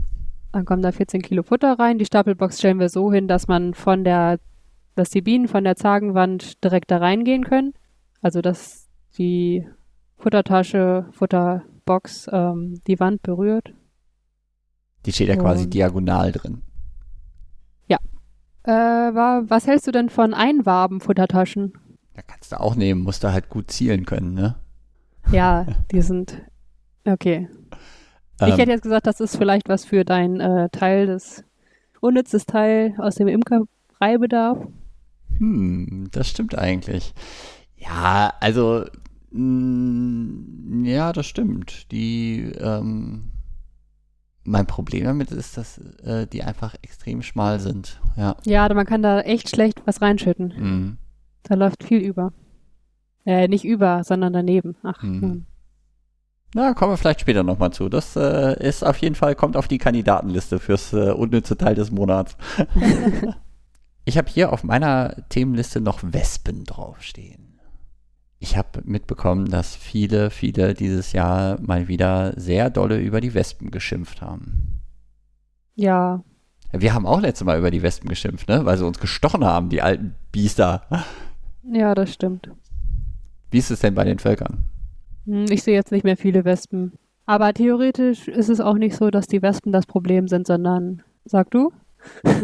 Dann 0.54 0.66
kommen 0.66 0.82
da 0.82 0.92
14 0.92 1.20
Kilo 1.20 1.42
Futter 1.42 1.80
rein. 1.80 1.98
Die 1.98 2.04
Stapelbox 2.04 2.58
stellen 2.58 2.78
wir 2.78 2.88
so 2.88 3.12
hin, 3.12 3.26
dass 3.26 3.48
man 3.48 3.74
von 3.74 4.04
der, 4.04 4.38
dass 4.94 5.10
die 5.10 5.20
Bienen 5.20 5.48
von 5.48 5.64
der 5.64 5.74
Zagenwand 5.74 6.62
direkt 6.62 6.92
da 6.92 6.98
reingehen 6.98 7.42
können. 7.42 7.74
Also 8.22 8.40
dass 8.40 8.88
die 9.18 9.66
Futtertasche, 10.16 11.06
Futterbox 11.10 12.30
ähm, 12.32 12.80
die 12.86 13.00
Wand 13.00 13.22
berührt. 13.22 13.74
Die 15.04 15.12
steht 15.12 15.26
ja 15.26 15.34
quasi 15.34 15.68
diagonal 15.68 16.30
drin. 16.30 16.62
Ja. 17.88 17.98
Äh, 18.62 18.70
was 19.12 19.66
hältst 19.66 19.88
du 19.88 19.90
denn 19.90 20.08
von 20.08 20.34
Einwaben-Futtertaschen? 20.34 21.72
Da 22.14 22.22
kannst 22.22 22.52
du 22.52 22.60
auch 22.60 22.76
nehmen, 22.76 23.02
musst 23.02 23.24
du 23.24 23.32
halt 23.32 23.48
gut 23.48 23.72
zielen 23.72 24.06
können, 24.06 24.34
ne? 24.34 24.54
Ja, 25.32 25.66
die 25.90 26.00
sind 26.00 26.42
okay. 27.04 27.48
Ähm, 28.40 28.48
ich 28.48 28.58
hätte 28.58 28.70
jetzt 28.70 28.82
gesagt, 28.82 29.06
das 29.06 29.20
ist 29.20 29.36
vielleicht 29.36 29.68
was 29.68 29.84
für 29.84 30.04
dein 30.04 30.40
äh, 30.40 30.68
Teil 30.70 31.06
des 31.06 31.44
unnützes 32.00 32.46
Teil 32.46 32.94
aus 32.98 33.14
dem 33.16 33.28
Imkereibedarf. 33.28 34.58
Hm, 35.38 36.08
das 36.12 36.28
stimmt 36.28 36.56
eigentlich. 36.56 37.14
Ja, 37.76 38.32
also 38.40 38.84
mh, 39.30 39.40
mm, 39.40 40.84
ja, 40.84 41.12
das 41.12 41.26
stimmt. 41.26 41.90
Die 41.92 42.52
ähm, 42.58 43.30
mein 44.44 44.66
Problem 44.66 45.04
damit 45.04 45.30
ist, 45.30 45.56
dass 45.56 45.78
äh, 46.04 46.26
die 46.26 46.42
einfach 46.42 46.74
extrem 46.82 47.22
schmal 47.22 47.60
sind. 47.60 48.00
Ja. 48.16 48.36
Ja, 48.44 48.72
man 48.72 48.86
kann 48.86 49.02
da 49.02 49.20
echt 49.20 49.48
schlecht 49.48 49.82
was 49.86 50.02
reinschütten. 50.02 50.54
Mhm. 50.56 50.98
Da 51.42 51.54
läuft 51.54 51.84
viel 51.84 51.98
über. 51.98 52.32
Äh, 53.26 53.48
nicht 53.48 53.64
über, 53.64 54.04
sondern 54.04 54.34
daneben. 54.34 54.76
Ach, 54.82 55.02
mhm. 55.02 55.46
Na, 56.56 56.72
kommen 56.72 56.92
wir 56.92 56.96
vielleicht 56.96 57.20
später 57.20 57.42
nochmal 57.42 57.72
zu. 57.72 57.88
Das 57.88 58.14
äh, 58.14 58.56
ist 58.64 58.84
auf 58.84 58.98
jeden 58.98 59.16
Fall, 59.16 59.34
kommt 59.34 59.56
auf 59.56 59.66
die 59.66 59.78
Kandidatenliste 59.78 60.60
fürs 60.60 60.92
äh, 60.92 61.10
unnütze 61.10 61.58
Teil 61.58 61.74
des 61.74 61.90
Monats. 61.90 62.36
ich 64.04 64.16
habe 64.16 64.30
hier 64.30 64.52
auf 64.52 64.62
meiner 64.62 65.16
Themenliste 65.30 65.80
noch 65.80 65.98
Wespen 66.04 66.62
draufstehen. 66.62 67.58
Ich 68.38 68.56
habe 68.56 68.82
mitbekommen, 68.84 69.50
dass 69.50 69.74
viele, 69.74 70.30
viele 70.30 70.74
dieses 70.74 71.12
Jahr 71.12 71.60
mal 71.60 71.88
wieder 71.88 72.38
sehr 72.38 72.70
dolle 72.70 73.00
über 73.00 73.20
die 73.20 73.34
Wespen 73.34 73.72
geschimpft 73.72 74.22
haben. 74.22 74.80
Ja. 75.74 76.22
Wir 76.70 76.94
haben 76.94 77.06
auch 77.06 77.20
letztes 77.20 77.44
Mal 77.44 77.58
über 77.58 77.72
die 77.72 77.82
Wespen 77.82 78.08
geschimpft, 78.08 78.48
ne? 78.48 78.64
Weil 78.64 78.78
sie 78.78 78.86
uns 78.86 79.00
gestochen 79.00 79.44
haben, 79.44 79.70
die 79.70 79.82
alten 79.82 80.14
Biester. 80.30 80.82
Ja, 81.64 81.96
das 81.96 82.12
stimmt. 82.12 82.48
Wie 83.50 83.58
ist 83.58 83.72
es 83.72 83.80
denn 83.80 83.94
bei 83.94 84.04
den 84.04 84.20
Völkern? 84.20 84.66
Hm, 85.26 85.46
Ich 85.50 85.62
sehe 85.62 85.74
jetzt 85.74 85.92
nicht 85.92 86.04
mehr 86.04 86.16
viele 86.16 86.44
Wespen. 86.44 86.92
Aber 87.26 87.52
theoretisch 87.54 88.28
ist 88.28 88.48
es 88.50 88.60
auch 88.60 88.74
nicht 88.74 88.96
so, 88.96 89.10
dass 89.10 89.26
die 89.26 89.40
Wespen 89.42 89.72
das 89.72 89.86
Problem 89.86 90.28
sind, 90.28 90.46
sondern, 90.46 91.02
sag 91.24 91.50
du, 91.50 91.72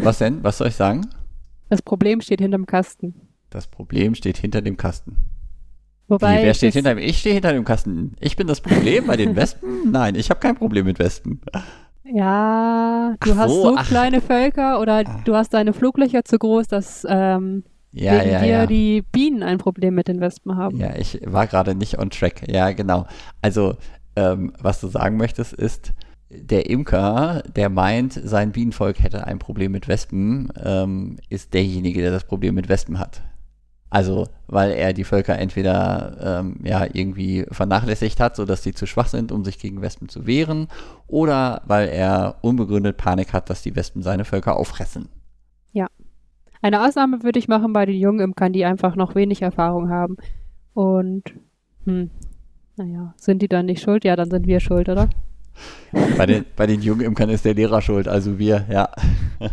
Was 0.03 0.19
denn? 0.19 0.43
Was 0.43 0.59
soll 0.59 0.69
ich 0.69 0.77
sagen? 0.77 1.07
das 1.69 1.83
Problem 1.83 2.21
steht 2.21 2.41
hinterm 2.41 2.67
Kasten. 2.67 3.15
Das 3.51 3.67
Problem 3.69 4.15
steht 4.17 4.39
hinter 4.39 4.61
dem 4.63 4.77
Kasten. 4.77 5.17
Wobei 6.09 6.39
Wie, 6.41 6.47
wer 6.47 6.55
steht 6.55 6.73
hinter 6.75 6.95
dem? 6.95 6.99
Ich 6.99 7.19
stehe 7.19 7.35
hinter 7.35 7.53
dem 7.53 7.65
Kasten. 7.65 8.17
Ich 8.21 8.35
bin 8.37 8.47
das 8.49 8.61
Problem 8.61 9.07
bei 9.07 9.17
den 9.17 9.37
Wespen? 9.37 9.69
Nein, 9.93 10.15
ich 10.17 10.31
habe 10.31 10.41
kein 10.41 10.57
Problem 10.57 10.87
mit 10.87 10.99
Wespen. 10.99 11.41
Ja, 12.05 13.15
du 13.21 13.33
Ach 13.33 13.37
hast 13.37 13.51
so, 13.53 13.63
so 13.63 13.77
ach. 13.77 13.87
kleine 13.87 14.21
Völker 14.21 14.81
oder 14.81 15.05
du 15.25 15.37
hast 15.37 15.55
deine 15.55 15.73
Fluglöcher 15.73 16.25
zu 16.25 16.39
groß, 16.39 16.67
dass 16.67 17.07
ähm, 17.09 17.63
Ja, 17.93 18.21
wegen 18.21 18.31
ja, 18.31 18.41
dir 18.41 18.49
ja. 18.49 18.67
die 18.67 19.03
Bienen 19.03 19.43
ein 19.43 19.59
Problem 19.59 19.95
mit 19.95 20.09
den 20.09 20.21
Wespen 20.21 20.57
haben. 20.57 20.77
Ja, 20.77 20.95
ich 20.97 21.21
war 21.25 21.47
gerade 21.47 21.75
nicht 21.75 21.99
on 21.99 22.11
track. 22.11 22.43
Ja, 22.49 22.71
genau. 22.73 23.07
Also, 23.43 23.77
ähm, 24.17 24.53
was 24.61 24.81
du 24.81 24.89
sagen 24.89 25.17
möchtest, 25.17 25.53
ist, 25.53 25.93
der 26.31 26.71
Imker, 26.71 27.43
der 27.57 27.69
meint, 27.69 28.13
sein 28.13 28.53
Bienenvolk 28.53 29.01
hätte 29.01 29.27
ein 29.27 29.41
Problem 29.41 29.73
mit 29.73 29.89
Wespen, 29.89 30.53
ähm, 30.63 31.19
ist 31.29 31.55
derjenige, 31.55 32.01
der 32.03 32.13
das 32.13 32.25
Problem 32.25 32.55
mit 32.55 32.69
Wespen 32.69 33.01
hat. 33.01 33.23
Also, 33.93 34.29
weil 34.47 34.71
er 34.71 34.93
die 34.93 35.03
Völker 35.03 35.37
entweder 35.37 36.41
ähm, 36.41 36.61
ja 36.63 36.87
irgendwie 36.93 37.45
vernachlässigt 37.51 38.21
hat, 38.21 38.37
sodass 38.37 38.63
sie 38.63 38.73
zu 38.73 38.87
schwach 38.87 39.09
sind, 39.09 39.33
um 39.33 39.45
sich 39.45 39.59
gegen 39.59 39.83
Wespen 39.83 40.09
zu 40.09 40.29
wehren, 40.29 40.69
oder 41.09 41.63
weil 41.67 41.89
er 41.89 42.37
unbegründet 42.43 42.97
Panik 42.97 43.33
hat, 43.33 43.51
dass 43.51 43.63
die 43.63 43.75
Wespen 43.75 44.03
seine 44.03 44.25
Völker 44.25 44.57
auffressen. 44.57 45.09
Eine 46.63 46.87
Ausnahme 46.87 47.23
würde 47.23 47.39
ich 47.39 47.49
machen 47.49 47.73
bei 47.73 47.87
den 47.87 47.97
jungen 47.97 48.21
Imkern, 48.21 48.53
die 48.53 48.65
einfach 48.65 48.97
noch 48.97 49.15
wenig 49.15 49.43
Erfahrung 49.43 49.89
haben. 49.89 50.17
Und, 50.75 51.25
hm, 51.85 52.11
naja, 52.77 53.15
sind 53.17 53.43
die 53.43 53.49
dann 53.49 53.67
nicht 53.67 53.83
schuld? 53.83 54.05
Ja, 54.05 54.17
dann 54.17 54.31
sind 54.31 54.47
wir 54.47 54.61
schuld, 54.61 54.89
oder? 54.89 55.09
Bei 56.17 56.27
den, 56.27 56.45
bei 56.57 56.67
den 56.67 56.81
jungen 56.81 57.03
Imkern 57.03 57.31
ist 57.31 57.45
der 57.45 57.55
Lehrer 57.55 57.83
schuld, 57.83 58.09
also 58.09 58.39
wir, 58.39 58.67
ja. 58.71 58.91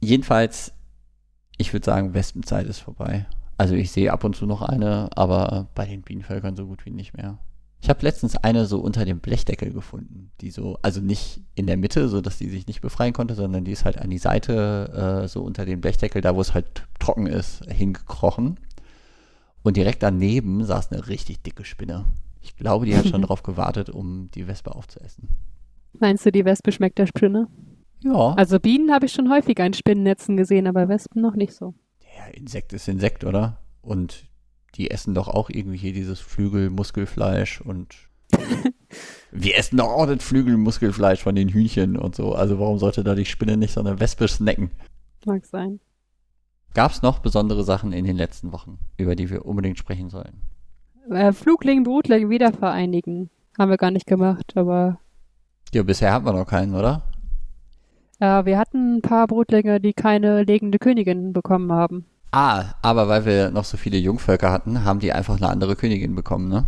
Jedenfalls, 0.00 0.72
ich 1.58 1.72
würde 1.72 1.84
sagen, 1.84 2.14
Wespenzeit 2.14 2.66
ist 2.66 2.80
vorbei. 2.80 3.26
Also 3.58 3.74
ich 3.74 3.92
sehe 3.92 4.12
ab 4.12 4.24
und 4.24 4.34
zu 4.34 4.46
noch 4.46 4.62
eine, 4.62 5.10
aber 5.14 5.68
bei 5.74 5.86
den 5.86 6.02
Bienenvölkern 6.02 6.56
so 6.56 6.66
gut 6.66 6.84
wie 6.84 6.90
nicht 6.90 7.16
mehr. 7.16 7.38
Ich 7.82 7.88
habe 7.88 8.02
letztens 8.02 8.36
eine 8.36 8.66
so 8.66 8.78
unter 8.78 9.04
dem 9.04 9.18
Blechdeckel 9.18 9.72
gefunden, 9.72 10.30
die 10.40 10.52
so, 10.52 10.78
also 10.82 11.00
nicht 11.00 11.40
in 11.56 11.66
der 11.66 11.76
Mitte, 11.76 12.08
so 12.08 12.20
dass 12.20 12.38
die 12.38 12.48
sich 12.48 12.68
nicht 12.68 12.80
befreien 12.80 13.12
konnte, 13.12 13.34
sondern 13.34 13.64
die 13.64 13.72
ist 13.72 13.84
halt 13.84 13.98
an 13.98 14.08
die 14.08 14.18
Seite, 14.18 15.24
äh, 15.24 15.26
so 15.26 15.42
unter 15.42 15.64
dem 15.64 15.80
Blechdeckel, 15.80 16.22
da 16.22 16.36
wo 16.36 16.40
es 16.40 16.54
halt 16.54 16.86
trocken 17.00 17.26
ist, 17.26 17.64
hingekrochen. 17.68 18.60
Und 19.64 19.76
direkt 19.76 20.04
daneben 20.04 20.64
saß 20.64 20.92
eine 20.92 21.08
richtig 21.08 21.42
dicke 21.42 21.64
Spinne. 21.64 22.04
Ich 22.40 22.54
glaube, 22.54 22.86
die 22.86 22.96
hat 22.96 23.08
schon 23.08 23.22
drauf 23.22 23.42
gewartet, 23.42 23.90
um 23.90 24.30
die 24.32 24.46
Wespe 24.46 24.72
aufzuessen. 24.72 25.28
Meinst 25.92 26.24
du, 26.24 26.30
die 26.30 26.44
Wespe 26.44 26.70
schmeckt 26.70 26.98
der 26.98 27.08
Spinne? 27.08 27.48
Ja. 28.04 28.34
Also 28.34 28.60
Bienen 28.60 28.92
habe 28.92 29.06
ich 29.06 29.12
schon 29.12 29.28
häufiger 29.28 29.66
in 29.66 29.74
Spinnennetzen 29.74 30.36
gesehen, 30.36 30.68
aber 30.68 30.88
Wespen 30.88 31.20
noch 31.20 31.34
nicht 31.34 31.52
so. 31.52 31.74
ja, 32.16 32.32
Insekt 32.32 32.72
ist 32.74 32.86
Insekt, 32.86 33.24
oder? 33.24 33.58
Und 33.80 34.28
die 34.76 34.90
essen 34.90 35.14
doch 35.14 35.28
auch 35.28 35.50
irgendwie 35.50 35.76
hier 35.78 35.92
dieses 35.92 36.20
Flügelmuskelfleisch 36.20 37.60
und 37.60 37.94
wir 39.32 39.56
essen 39.56 39.76
doch 39.78 39.88
auch 39.88 40.06
das 40.06 40.22
Flügelmuskelfleisch 40.24 41.22
von 41.22 41.34
den 41.34 41.48
Hühnchen 41.48 41.96
und 41.96 42.14
so. 42.14 42.34
Also 42.34 42.58
warum 42.58 42.78
sollte 42.78 43.04
da 43.04 43.14
die 43.14 43.24
Spinne 43.24 43.56
nicht 43.56 43.72
so 43.72 43.80
eine 43.80 44.00
Wespe 44.00 44.28
snacken? 44.28 44.70
Mag 45.26 45.44
sein. 45.46 45.80
Gab 46.74 46.92
es 46.92 47.02
noch 47.02 47.18
besondere 47.18 47.64
Sachen 47.64 47.92
in 47.92 48.04
den 48.04 48.16
letzten 48.16 48.52
Wochen, 48.52 48.78
über 48.96 49.14
die 49.14 49.28
wir 49.30 49.44
unbedingt 49.44 49.78
sprechen 49.78 50.08
sollen? 50.08 50.40
Äh, 51.10 51.32
Flugling, 51.32 51.82
Brutling 51.84 52.30
wieder 52.30 52.52
vereinigen. 52.52 53.28
Haben 53.58 53.70
wir 53.70 53.76
gar 53.76 53.90
nicht 53.90 54.06
gemacht, 54.06 54.52
aber 54.56 54.98
Ja, 55.74 55.82
bisher 55.82 56.12
haben 56.12 56.24
wir 56.24 56.32
noch 56.32 56.46
keinen, 56.46 56.74
oder? 56.74 57.02
äh, 58.20 58.44
wir 58.46 58.58
hatten 58.58 58.96
ein 58.96 59.02
paar 59.02 59.26
Brutlinge, 59.26 59.80
die 59.80 59.92
keine 59.92 60.44
legende 60.44 60.78
Königin 60.78 61.32
bekommen 61.34 61.70
haben. 61.72 62.06
Ah, 62.32 62.74
aber 62.80 63.08
weil 63.08 63.26
wir 63.26 63.50
noch 63.50 63.64
so 63.64 63.76
viele 63.76 63.98
Jungvölker 63.98 64.50
hatten, 64.50 64.84
haben 64.84 65.00
die 65.00 65.12
einfach 65.12 65.36
eine 65.36 65.50
andere 65.50 65.76
Königin 65.76 66.14
bekommen, 66.14 66.48
ne? 66.48 66.66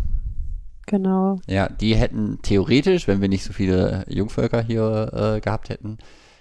Genau. 0.86 1.40
Ja, 1.46 1.70
die 1.70 1.96
hätten 1.96 2.38
theoretisch, 2.42 3.08
wenn 3.08 3.22
wir 3.22 3.30
nicht 3.30 3.44
so 3.44 3.54
viele 3.54 4.04
Jungvölker 4.06 4.60
hier 4.60 5.10
äh, 5.14 5.40
gehabt 5.40 5.70
hätten, 5.70 5.96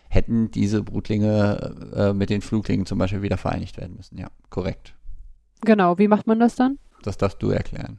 hätten 0.10 0.52
diese 0.52 0.84
Brutlinge 0.84 1.94
äh, 1.96 2.14
mit 2.14 2.30
den 2.30 2.42
Fluglingen 2.42 2.86
zum 2.86 3.00
Beispiel 3.00 3.22
wieder 3.22 3.38
vereinigt 3.38 3.78
werden 3.78 3.96
müssen. 3.96 4.18
Ja, 4.18 4.28
korrekt. 4.50 4.94
Genau, 5.62 5.98
wie 5.98 6.10
macht 6.10 6.28
man 6.28 6.42
das 6.42 6.56
dann? 6.56 6.78
Das 7.04 7.18
darfst 7.18 7.42
du 7.42 7.50
erklären. 7.50 7.98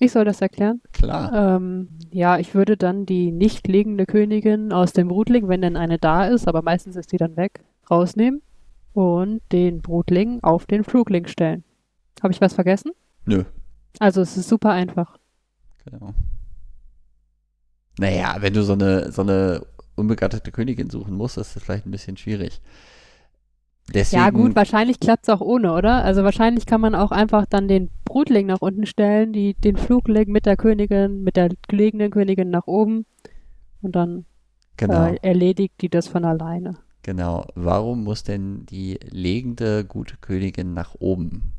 Ich 0.00 0.10
soll 0.10 0.24
das 0.24 0.40
erklären. 0.40 0.82
Klar. 0.92 1.56
Ähm, 1.56 1.88
ja, 2.10 2.38
ich 2.38 2.56
würde 2.56 2.76
dann 2.76 3.06
die 3.06 3.30
nicht 3.30 3.68
legende 3.68 4.04
Königin 4.04 4.72
aus 4.72 4.92
dem 4.92 5.06
Brutling, 5.06 5.48
wenn 5.48 5.62
denn 5.62 5.76
eine 5.76 5.98
da 5.98 6.26
ist, 6.26 6.48
aber 6.48 6.62
meistens 6.62 6.96
ist 6.96 7.12
die 7.12 7.16
dann 7.18 7.36
weg, 7.36 7.60
rausnehmen 7.88 8.42
und 8.96 9.42
den 9.52 9.82
Brutling 9.82 10.42
auf 10.42 10.64
den 10.64 10.82
Flugling 10.82 11.26
stellen. 11.26 11.64
Habe 12.22 12.32
ich 12.32 12.40
was 12.40 12.54
vergessen? 12.54 12.92
Nö. 13.26 13.44
Also 13.98 14.22
es 14.22 14.38
ist 14.38 14.48
super 14.48 14.70
einfach. 14.70 15.18
Genau. 15.84 16.14
Naja, 17.98 18.36
wenn 18.40 18.54
du 18.54 18.62
so 18.62 18.72
eine, 18.72 19.12
so 19.12 19.20
eine 19.20 19.66
unbegattete 19.96 20.50
Königin 20.50 20.88
suchen 20.88 21.14
musst, 21.14 21.36
ist 21.36 21.54
das 21.54 21.62
vielleicht 21.62 21.84
ein 21.84 21.90
bisschen 21.90 22.16
schwierig. 22.16 22.62
Deswegen, 23.92 24.22
Ja 24.22 24.30
gut, 24.30 24.56
wahrscheinlich 24.56 24.98
klappt 24.98 25.24
es 25.24 25.28
auch 25.28 25.42
ohne, 25.42 25.74
oder? 25.74 26.02
Also 26.02 26.24
wahrscheinlich 26.24 26.64
kann 26.64 26.80
man 26.80 26.94
auch 26.94 27.12
einfach 27.12 27.44
dann 27.44 27.68
den 27.68 27.90
Brutling 28.06 28.46
nach 28.46 28.62
unten 28.62 28.86
stellen, 28.86 29.34
die, 29.34 29.52
den 29.52 29.76
Flugling 29.76 30.32
mit 30.32 30.46
der 30.46 30.56
Königin, 30.56 31.22
mit 31.22 31.36
der 31.36 31.50
gelegenen 31.68 32.10
Königin 32.10 32.48
nach 32.48 32.66
oben 32.66 33.04
und 33.82 33.94
dann 33.94 34.24
genau, 34.78 35.08
äh, 35.08 35.18
erledigt 35.20 35.74
die 35.82 35.90
das 35.90 36.08
von 36.08 36.24
alleine. 36.24 36.78
Genau. 37.06 37.46
Warum 37.54 38.04
muss 38.04 38.24
denn 38.24 38.66
die 38.66 38.98
legende 39.10 39.84
gute 39.84 40.16
Königin 40.18 40.74
nach 40.74 40.94
oben? 40.98 41.52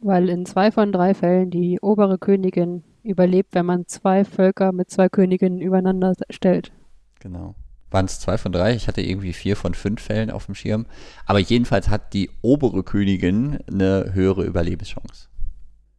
Weil 0.00 0.30
in 0.30 0.46
zwei 0.46 0.70
von 0.70 0.92
drei 0.92 1.12
Fällen 1.12 1.50
die 1.50 1.78
obere 1.82 2.16
Königin 2.16 2.84
überlebt, 3.02 3.54
wenn 3.54 3.66
man 3.66 3.86
zwei 3.86 4.24
Völker 4.24 4.72
mit 4.72 4.88
zwei 4.88 5.10
Königinnen 5.10 5.60
übereinander 5.60 6.14
stellt. 6.30 6.72
Genau. 7.18 7.54
Waren 7.90 8.06
es 8.06 8.20
zwei 8.20 8.38
von 8.38 8.52
drei? 8.52 8.74
Ich 8.74 8.86
hatte 8.86 9.02
irgendwie 9.02 9.32
vier 9.32 9.56
von 9.56 9.74
fünf 9.74 10.00
Fällen 10.00 10.30
auf 10.30 10.46
dem 10.46 10.54
Schirm. 10.54 10.86
Aber 11.26 11.40
jedenfalls 11.40 11.88
hat 11.88 12.14
die 12.14 12.30
obere 12.40 12.84
Königin 12.84 13.58
eine 13.70 14.14
höhere 14.14 14.44
Überlebenschance. 14.44 15.28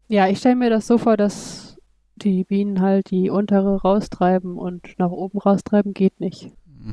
Ja, 0.08 0.28
ich 0.28 0.40
stelle 0.40 0.56
mir 0.56 0.70
das 0.70 0.88
so 0.88 0.98
vor, 0.98 1.18
dass 1.18 1.78
die 2.16 2.44
Bienen 2.44 2.82
halt 2.82 3.12
die 3.12 3.30
untere 3.30 3.82
raustreiben 3.82 4.58
und 4.58 4.98
nach 4.98 5.12
oben 5.12 5.38
raustreiben 5.38 5.94
geht 5.94 6.20
nicht. 6.20 6.52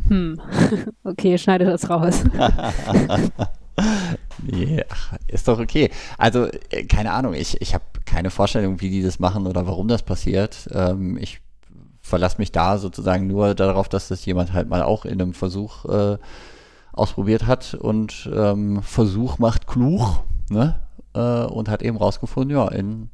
Hm. 0.09 0.41
okay, 1.05 1.39
schneide 1.39 1.65
das 1.65 1.89
raus. 1.89 2.23
nee, 4.43 4.83
ach, 4.89 5.15
ist 5.29 5.49
doch 5.49 5.59
okay. 5.59 5.91
Also, 6.17 6.47
äh, 6.71 6.85
keine 6.85 7.13
Ahnung, 7.13 7.35
ich, 7.35 7.61
ich 7.61 7.75
habe 7.75 7.85
keine 8.05 8.31
Vorstellung, 8.31 8.81
wie 8.81 8.91
die 8.91 9.03
das 9.03 9.19
machen 9.19 9.47
oder 9.47 9.67
warum 9.67 9.89
das 9.89 10.03
passiert. 10.03 10.69
Ähm, 10.73 11.17
ich 11.19 11.41
verlasse 12.01 12.39
mich 12.39 12.53
da 12.53 12.79
sozusagen 12.79 13.27
nur 13.27 13.55
darauf, 13.55 13.89
dass 13.89 14.09
das 14.09 14.25
jemand 14.25 14.53
halt 14.53 14.69
mal 14.69 14.83
auch 14.83 15.05
in 15.05 15.21
einem 15.21 15.35
Versuch 15.35 15.85
äh, 15.85 16.19
ausprobiert 16.93 17.47
hat 17.47 17.75
und 17.75 18.29
ähm, 18.35 18.83
Versuch 18.83 19.39
macht 19.39 19.67
klug, 19.67 20.25
ne? 20.51 20.81
Äh, 21.15 21.45
und 21.45 21.69
hat 21.69 21.83
eben 21.83 21.97
rausgefunden, 21.97 22.57
ja, 22.57 22.69
in 22.69 23.11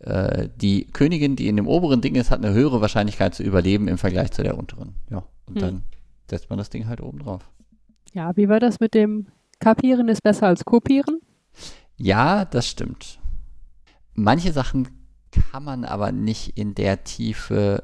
äh, 0.00 0.48
die 0.56 0.86
Königin, 0.86 1.36
die 1.36 1.48
in 1.48 1.56
dem 1.56 1.66
oberen 1.66 2.00
Ding 2.00 2.14
ist, 2.14 2.30
hat 2.30 2.44
eine 2.44 2.54
höhere 2.54 2.80
Wahrscheinlichkeit 2.80 3.34
zu 3.34 3.42
überleben 3.42 3.88
im 3.88 3.98
Vergleich 3.98 4.32
zu 4.32 4.42
der 4.42 4.58
unteren. 4.58 4.94
Ja, 5.10 5.22
und 5.46 5.54
Hm. 5.54 5.60
dann 5.60 5.82
setzt 6.28 6.50
man 6.50 6.58
das 6.58 6.70
Ding 6.70 6.86
halt 6.86 7.00
oben 7.00 7.18
drauf. 7.20 7.50
Ja, 8.12 8.36
wie 8.36 8.48
war 8.48 8.60
das 8.60 8.80
mit 8.80 8.94
dem 8.94 9.28
Kapieren 9.58 10.08
ist 10.08 10.22
besser 10.22 10.46
als 10.46 10.64
Kopieren? 10.64 11.20
Ja, 11.96 12.44
das 12.44 12.68
stimmt. 12.68 13.18
Manche 14.14 14.52
Sachen 14.52 14.88
kann 15.30 15.64
man 15.64 15.84
aber 15.84 16.12
nicht 16.12 16.58
in 16.58 16.74
der 16.74 17.04
Tiefe 17.04 17.80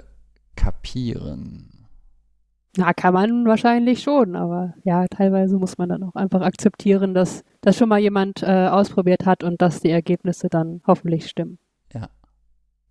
kapieren. 0.57 1.89
Na, 2.77 2.95
kann 2.95 3.13
man 3.13 3.45
wahrscheinlich 3.47 4.03
schon, 4.03 4.35
aber 4.35 4.75
ja, 4.85 5.07
teilweise 5.09 5.59
muss 5.59 5.77
man 5.77 5.91
dann 5.91 6.03
auch 6.03 6.15
einfach 6.15 6.41
akzeptieren, 6.41 7.13
dass 7.13 7.45
das 7.61 7.77
schon 7.77 7.89
mal 7.89 7.99
jemand 7.99 8.43
äh, 8.43 8.69
ausprobiert 8.69 9.27
hat 9.27 9.45
und 9.45 9.61
dass 9.61 9.81
die 9.81 9.91
Ergebnisse 9.91 10.49
dann 10.49 10.81
hoffentlich 10.87 11.29
stimmen. 11.29 11.59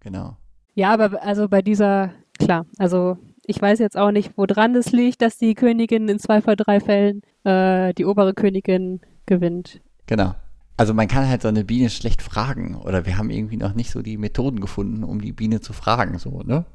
Genau. 0.01 0.35
Ja, 0.73 0.93
aber 0.93 1.21
also 1.23 1.47
bei 1.47 1.61
dieser, 1.61 2.11
klar, 2.37 2.65
also 2.77 3.17
ich 3.45 3.61
weiß 3.61 3.79
jetzt 3.79 3.97
auch 3.97 4.11
nicht, 4.11 4.31
woran 4.37 4.75
es 4.75 4.91
liegt, 4.91 5.21
dass 5.21 5.37
die 5.37 5.55
Königin 5.55 6.07
in 6.07 6.19
zwei 6.19 6.41
von 6.41 6.55
drei 6.55 6.79
Fällen 6.79 7.21
äh, 7.43 7.93
die 7.93 8.05
obere 8.05 8.33
Königin 8.33 9.01
gewinnt. 9.25 9.81
Genau. 10.07 10.35
Also 10.77 10.93
man 10.93 11.07
kann 11.07 11.27
halt 11.27 11.41
so 11.43 11.47
eine 11.47 11.63
Biene 11.63 11.89
schlecht 11.89 12.21
fragen 12.21 12.75
oder 12.75 13.05
wir 13.05 13.17
haben 13.17 13.29
irgendwie 13.29 13.57
noch 13.57 13.75
nicht 13.75 13.91
so 13.91 14.01
die 14.01 14.17
Methoden 14.17 14.59
gefunden, 14.61 15.03
um 15.03 15.21
die 15.21 15.31
Biene 15.31 15.59
zu 15.59 15.73
fragen, 15.73 16.17
so, 16.17 16.41
ne? 16.43 16.65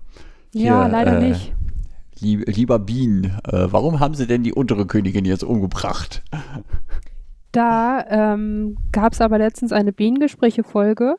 ja, 0.52 0.83
Hier, 0.83 0.88
leider 0.88 1.18
äh, 1.18 1.29
nicht. 1.29 1.52
Lieb, 2.18 2.44
lieber 2.46 2.79
Bienen, 2.79 3.37
äh, 3.44 3.66
warum 3.70 4.00
haben 4.00 4.14
sie 4.14 4.26
denn 4.26 4.42
die 4.42 4.52
untere 4.52 4.87
Königin 4.87 5.24
jetzt 5.24 5.44
umgebracht? 5.44 6.22
Da 7.52 8.05
ähm, 8.09 8.76
gab 8.92 9.12
es 9.12 9.20
aber 9.20 9.38
letztens 9.38 9.72
eine 9.72 9.92
Bienengespräche-Folge. 9.92 11.16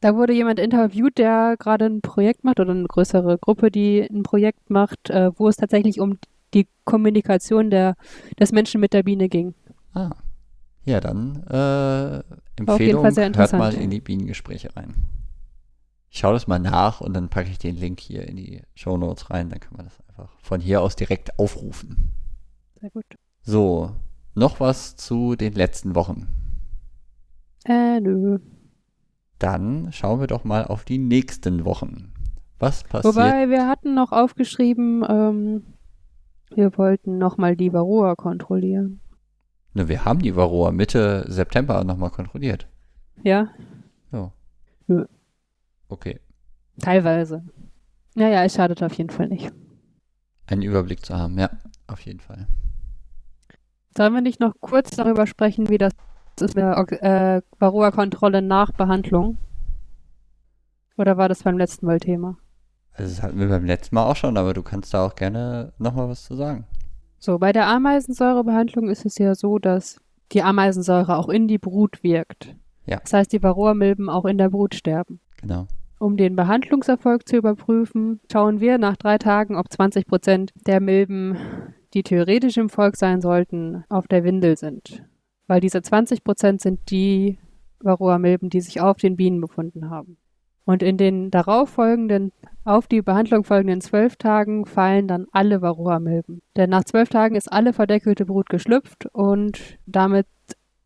Da 0.00 0.14
wurde 0.16 0.32
jemand 0.32 0.58
interviewt, 0.58 1.18
der 1.18 1.56
gerade 1.58 1.84
ein 1.84 2.00
Projekt 2.00 2.42
macht 2.42 2.58
oder 2.58 2.70
eine 2.70 2.86
größere 2.86 3.38
Gruppe, 3.38 3.70
die 3.70 4.00
ein 4.00 4.22
Projekt 4.22 4.70
macht, 4.70 5.10
äh, 5.10 5.30
wo 5.36 5.48
es 5.48 5.56
tatsächlich 5.56 6.00
um 6.00 6.18
die 6.54 6.66
Kommunikation 6.84 7.70
der, 7.70 7.96
des 8.38 8.50
Menschen 8.52 8.80
mit 8.80 8.92
der 8.94 9.02
Biene 9.02 9.28
ging. 9.28 9.54
Ah, 9.92 10.10
ja, 10.84 11.00
dann 11.00 11.42
äh, 11.46 11.50
War 11.50 12.22
auf 12.22 12.24
jeden 12.26 12.68
Empfehlung, 12.68 13.02
Fall 13.02 13.12
sehr 13.12 13.32
hört 13.32 13.52
mal 13.52 13.74
in 13.74 13.90
die 13.90 14.00
Bienengespräche 14.00 14.74
rein. 14.74 14.94
Ich 16.08 16.18
schaue 16.18 16.32
das 16.32 16.48
mal 16.48 16.58
nach 16.58 17.00
und 17.00 17.14
dann 17.14 17.28
packe 17.28 17.50
ich 17.50 17.58
den 17.58 17.76
Link 17.76 18.00
hier 18.00 18.26
in 18.26 18.36
die 18.36 18.62
Show 18.74 18.96
Notes 18.96 19.30
rein, 19.30 19.48
dann 19.48 19.60
kann 19.60 19.76
man 19.76 19.86
das 19.86 20.00
einfach 20.08 20.30
von 20.42 20.60
hier 20.60 20.80
aus 20.80 20.96
direkt 20.96 21.38
aufrufen. 21.38 22.10
Sehr 22.80 22.90
gut. 22.90 23.04
So, 23.42 23.94
noch 24.34 24.58
was 24.58 24.96
zu 24.96 25.36
den 25.36 25.52
letzten 25.52 25.94
Wochen. 25.94 26.26
Äh, 27.64 28.00
nö. 28.00 28.38
Dann 29.40 29.90
schauen 29.90 30.20
wir 30.20 30.26
doch 30.28 30.44
mal 30.44 30.64
auf 30.64 30.84
die 30.84 30.98
nächsten 30.98 31.64
Wochen. 31.64 32.12
Was 32.60 32.84
passiert? 32.84 33.14
Wobei, 33.16 33.48
wir 33.48 33.66
hatten 33.66 33.94
noch 33.94 34.12
aufgeschrieben, 34.12 35.04
ähm, 35.08 35.62
wir 36.54 36.76
wollten 36.76 37.18
nochmal 37.18 37.56
die 37.56 37.72
Varroa 37.72 38.14
kontrollieren. 38.16 39.00
Ne, 39.72 39.88
wir 39.88 40.04
haben 40.04 40.20
die 40.20 40.36
Varroa 40.36 40.70
Mitte 40.72 41.24
September 41.28 41.82
nochmal 41.84 42.10
kontrolliert. 42.10 42.68
Ja, 43.22 43.48
So. 44.12 44.32
Nö. 44.86 45.06
Okay. 45.88 46.20
teilweise. 46.80 47.42
Naja, 48.14 48.44
es 48.44 48.54
schadet 48.54 48.82
auf 48.82 48.92
jeden 48.94 49.10
Fall 49.10 49.28
nicht. 49.28 49.52
Einen 50.46 50.62
Überblick 50.62 51.04
zu 51.04 51.16
haben, 51.16 51.38
ja, 51.38 51.48
auf 51.86 52.00
jeden 52.00 52.20
Fall. 52.20 52.46
Sollen 53.96 54.12
wir 54.12 54.20
nicht 54.20 54.40
noch 54.40 54.54
kurz 54.60 54.90
darüber 54.90 55.26
sprechen, 55.26 55.68
wie 55.68 55.78
das 55.78 55.92
ist 56.42 56.54
mit 56.56 56.64
der 56.64 56.78
Ok- 56.78 56.92
äh, 57.02 57.42
Varroa-Kontrolle 57.58 58.42
nach 58.42 58.72
Behandlung? 58.72 59.36
Oder 60.96 61.16
war 61.16 61.28
das 61.28 61.42
beim 61.42 61.56
letzten 61.58 61.86
Mal 61.86 61.98
Thema? 62.00 62.36
Also 62.92 63.14
das 63.14 63.22
hatten 63.22 63.38
wir 63.38 63.48
beim 63.48 63.64
letzten 63.64 63.94
Mal 63.94 64.04
auch 64.04 64.16
schon, 64.16 64.36
aber 64.36 64.52
du 64.52 64.62
kannst 64.62 64.92
da 64.92 65.06
auch 65.06 65.14
gerne 65.14 65.72
nochmal 65.78 66.08
was 66.08 66.24
zu 66.24 66.34
sagen. 66.34 66.66
So, 67.18 67.38
bei 67.38 67.52
der 67.52 67.66
Ameisensäurebehandlung 67.68 68.88
ist 68.88 69.04
es 69.06 69.18
ja 69.18 69.34
so, 69.34 69.58
dass 69.58 70.00
die 70.32 70.42
Ameisensäure 70.42 71.16
auch 71.16 71.28
in 71.28 71.48
die 71.48 71.58
Brut 71.58 72.02
wirkt. 72.02 72.56
Ja. 72.86 72.98
Das 73.00 73.12
heißt, 73.12 73.32
die 73.32 73.42
Varroa-Milben 73.42 74.08
auch 74.08 74.24
in 74.24 74.38
der 74.38 74.50
Brut 74.50 74.74
sterben. 74.74 75.20
Genau. 75.40 75.66
Um 75.98 76.16
den 76.16 76.34
Behandlungserfolg 76.34 77.28
zu 77.28 77.36
überprüfen, 77.36 78.20
schauen 78.32 78.60
wir 78.60 78.78
nach 78.78 78.96
drei 78.96 79.18
Tagen, 79.18 79.56
ob 79.56 79.70
20 79.70 80.06
Prozent 80.06 80.52
der 80.66 80.80
Milben, 80.80 81.36
die 81.92 82.02
theoretisch 82.02 82.56
im 82.56 82.70
Volk 82.70 82.96
sein 82.96 83.20
sollten, 83.20 83.84
auf 83.90 84.08
der 84.08 84.24
Windel 84.24 84.56
sind. 84.56 85.02
Weil 85.50 85.60
diese 85.60 85.82
20 85.82 86.22
Prozent 86.22 86.60
sind 86.60 86.92
die 86.92 87.36
Varroa-Milben, 87.80 88.50
die 88.50 88.60
sich 88.60 88.80
auf 88.80 88.98
den 88.98 89.16
Bienen 89.16 89.40
befunden 89.40 89.90
haben. 89.90 90.16
Und 90.64 90.80
in 90.80 90.96
den 90.96 91.32
darauffolgenden, 91.32 92.30
auf 92.62 92.86
die 92.86 93.02
Behandlung 93.02 93.42
folgenden 93.42 93.80
zwölf 93.80 94.14
Tagen 94.14 94.64
fallen 94.64 95.08
dann 95.08 95.26
alle 95.32 95.60
Varroa-Milben. 95.60 96.40
Denn 96.54 96.70
nach 96.70 96.84
zwölf 96.84 97.08
Tagen 97.08 97.34
ist 97.34 97.52
alle 97.52 97.72
verdeckelte 97.72 98.26
Brut 98.26 98.48
geschlüpft 98.48 99.06
und 99.06 99.58
damit 99.86 100.28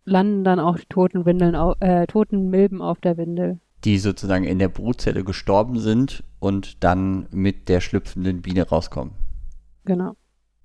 landen 0.07 0.45
dann 0.45 0.61
auch 0.61 0.79
die 0.79 0.87
toten, 0.89 1.27
Windeln, 1.27 1.55
äh, 1.81 2.07
toten 2.07 2.49
Milben 2.49 2.81
auf 2.81 3.03
der 3.03 3.19
Windel. 3.19 3.59
Die 3.85 3.99
sozusagen 3.99 4.45
in 4.45 4.59
der 4.59 4.71
Brutzelle 4.71 5.25
gestorben 5.25 5.79
sind 5.79 6.25
und 6.41 6.83
dann 6.83 7.27
mit 7.33 7.69
der 7.69 7.83
schlüpfenden 7.83 8.41
Biene 8.41 8.67
rauskommen. 8.67 9.13
Genau. 9.85 10.17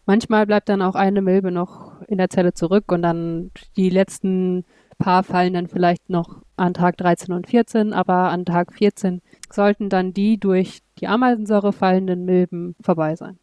Manchmal 0.09 0.47
bleibt 0.47 0.69
dann 0.69 0.81
auch 0.81 0.95
eine 0.95 1.21
Milbe 1.21 1.51
noch 1.51 2.01
in 2.07 2.17
der 2.17 2.31
Zelle 2.31 2.55
zurück 2.55 2.91
und 2.91 3.03
dann 3.03 3.51
die 3.77 3.91
letzten 3.91 4.65
paar 4.97 5.21
fallen 5.21 5.53
dann 5.53 5.67
vielleicht 5.67 6.09
noch 6.09 6.41
an 6.55 6.73
Tag 6.73 6.97
13 6.97 7.31
und 7.31 7.45
14, 7.45 7.93
aber 7.93 8.31
an 8.31 8.43
Tag 8.43 8.73
14 8.73 9.21
sollten 9.51 9.87
dann 9.87 10.11
die 10.11 10.39
durch 10.39 10.79
die 10.97 11.05
Ameisensäure 11.05 11.73
fallenden 11.73 12.25
Milben 12.25 12.75
vorbei 12.81 13.15
sein. 13.15 13.37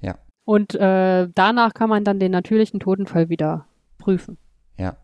Ja. 0.00 0.18
Und 0.44 0.74
äh, 0.74 1.28
danach 1.32 1.74
kann 1.74 1.90
man 1.90 2.02
dann 2.02 2.18
den 2.18 2.32
natürlichen 2.32 2.80
Totenfall 2.80 3.28
wieder 3.28 3.66
prüfen. 3.98 4.36
Ja. 4.76 4.96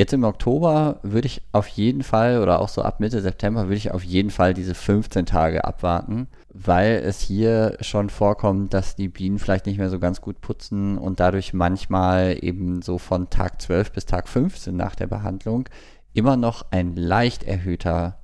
Jetzt 0.00 0.14
im 0.14 0.24
Oktober 0.24 0.98
würde 1.02 1.26
ich 1.26 1.42
auf 1.52 1.68
jeden 1.68 2.02
Fall 2.02 2.40
oder 2.40 2.60
auch 2.60 2.70
so 2.70 2.80
ab 2.80 3.00
Mitte 3.00 3.20
September 3.20 3.64
würde 3.64 3.76
ich 3.76 3.90
auf 3.90 4.02
jeden 4.02 4.30
Fall 4.30 4.54
diese 4.54 4.74
15 4.74 5.26
Tage 5.26 5.62
abwarten, 5.62 6.28
weil 6.54 7.02
es 7.04 7.20
hier 7.20 7.76
schon 7.82 8.08
vorkommt, 8.08 8.72
dass 8.72 8.96
die 8.96 9.08
Bienen 9.08 9.38
vielleicht 9.38 9.66
nicht 9.66 9.76
mehr 9.76 9.90
so 9.90 9.98
ganz 9.98 10.22
gut 10.22 10.40
putzen 10.40 10.96
und 10.96 11.20
dadurch 11.20 11.52
manchmal 11.52 12.42
eben 12.42 12.80
so 12.80 12.96
von 12.96 13.28
Tag 13.28 13.60
12 13.60 13.92
bis 13.92 14.06
Tag 14.06 14.26
15 14.26 14.74
nach 14.74 14.94
der 14.94 15.06
Behandlung 15.06 15.68
immer 16.14 16.38
noch 16.38 16.64
ein 16.70 16.96
leicht 16.96 17.42
erhöhter 17.42 18.20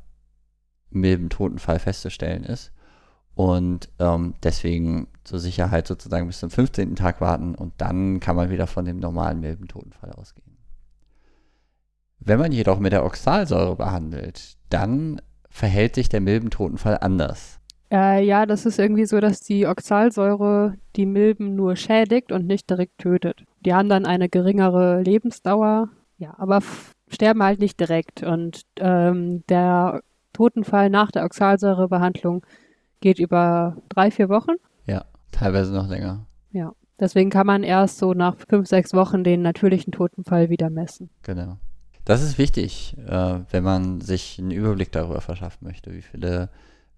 Milbentotenfall 0.88 1.78
festzustellen 1.78 2.44
ist. 2.44 2.72
Und 3.34 3.90
ähm, 3.98 4.32
deswegen 4.42 5.08
zur 5.24 5.40
Sicherheit 5.40 5.86
sozusagen 5.86 6.26
bis 6.26 6.40
zum 6.40 6.48
15. 6.48 6.96
Tag 6.96 7.20
warten 7.20 7.54
und 7.54 7.74
dann 7.76 8.18
kann 8.18 8.34
man 8.34 8.48
wieder 8.48 8.66
von 8.66 8.86
dem 8.86 8.98
normalen 8.98 9.40
Milbentotenfall 9.40 10.12
ausgehen. 10.12 10.55
Wenn 12.26 12.40
man 12.40 12.50
jedoch 12.50 12.80
mit 12.80 12.92
der 12.92 13.04
Oxalsäure 13.04 13.76
behandelt, 13.76 14.56
dann 14.68 15.22
verhält 15.48 15.94
sich 15.94 16.08
der 16.08 16.20
Milbentotenfall 16.20 16.98
anders. 17.00 17.60
Äh, 17.92 18.24
ja, 18.24 18.46
das 18.46 18.66
ist 18.66 18.80
irgendwie 18.80 19.06
so, 19.06 19.20
dass 19.20 19.38
die 19.38 19.64
Oxalsäure 19.64 20.74
die 20.96 21.06
Milben 21.06 21.54
nur 21.54 21.76
schädigt 21.76 22.32
und 22.32 22.48
nicht 22.48 22.68
direkt 22.68 22.98
tötet. 22.98 23.44
Die 23.64 23.72
haben 23.72 23.88
dann 23.88 24.06
eine 24.06 24.28
geringere 24.28 25.02
Lebensdauer, 25.02 25.88
ja, 26.18 26.34
aber 26.36 26.62
sterben 27.06 27.44
halt 27.44 27.60
nicht 27.60 27.78
direkt. 27.78 28.24
Und 28.24 28.62
ähm, 28.80 29.44
der 29.48 30.00
Totenfall 30.32 30.90
nach 30.90 31.12
der 31.12 31.24
Oxalsäurebehandlung 31.24 32.44
geht 33.00 33.20
über 33.20 33.76
drei, 33.88 34.10
vier 34.10 34.28
Wochen. 34.28 34.56
Ja, 34.84 35.04
teilweise 35.30 35.72
noch 35.72 35.86
länger. 35.86 36.26
Ja. 36.50 36.72
Deswegen 36.98 37.30
kann 37.30 37.46
man 37.46 37.62
erst 37.62 37.98
so 37.98 38.14
nach 38.14 38.36
fünf, 38.48 38.66
sechs 38.66 38.94
Wochen 38.94 39.22
den 39.22 39.42
natürlichen 39.42 39.92
Totenfall 39.92 40.48
wieder 40.48 40.70
messen. 40.70 41.10
Genau. 41.22 41.58
Das 42.06 42.22
ist 42.22 42.38
wichtig, 42.38 42.96
äh, 43.04 43.40
wenn 43.50 43.64
man 43.64 44.00
sich 44.00 44.38
einen 44.38 44.52
Überblick 44.52 44.92
darüber 44.92 45.20
verschaffen 45.20 45.66
möchte, 45.66 45.92
wie 45.92 46.02
viele 46.02 46.48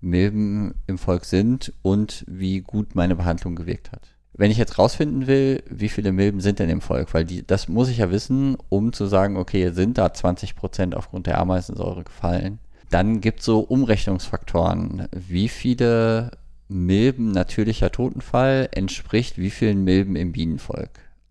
Milben 0.03 0.75
im 0.87 0.99
Volk 0.99 1.25
sind 1.25 1.73
und 1.81 2.25
wie 2.29 2.61
gut 2.61 2.95
meine 2.95 3.17
Behandlung 3.17 3.57
gewirkt 3.57 3.91
hat. 3.91 4.03
Wenn 4.35 4.51
ich 4.51 4.59
jetzt 4.59 4.79
rausfinden 4.79 5.27
will, 5.27 5.63
wie 5.69 5.89
viele 5.89 6.13
Milben 6.13 6.41
sind 6.41 6.59
denn 6.59 6.69
im 6.69 6.83
Volk, 6.83 7.15
weil 7.15 7.25
die, 7.25 7.45
das 7.45 7.69
muss 7.69 7.89
ich 7.89 7.99
ja 7.99 8.11
wissen, 8.11 8.59
um 8.69 8.93
zu 8.93 9.07
sagen, 9.07 9.39
okay, 9.39 9.71
sind 9.71 9.97
da 9.97 10.09
20% 10.09 10.95
aufgrund 10.95 11.27
der 11.27 11.39
Ameisensäure 11.39 12.05
gefallen, 12.05 12.59
dann 12.91 13.23
gibt 13.23 13.41
es 13.41 13.47
so 13.47 13.61
Umrechnungsfaktoren, 13.61 15.09
wie 15.11 15.49
viele 15.49 16.33
Milben 16.69 17.33
natürlicher 17.33 17.91
Totenfall 17.91 18.69
entspricht 18.73 19.39
wie 19.39 19.51
vielen 19.51 19.85
Milben 19.85 20.17
im 20.17 20.33
Bienenvolk. 20.33 20.91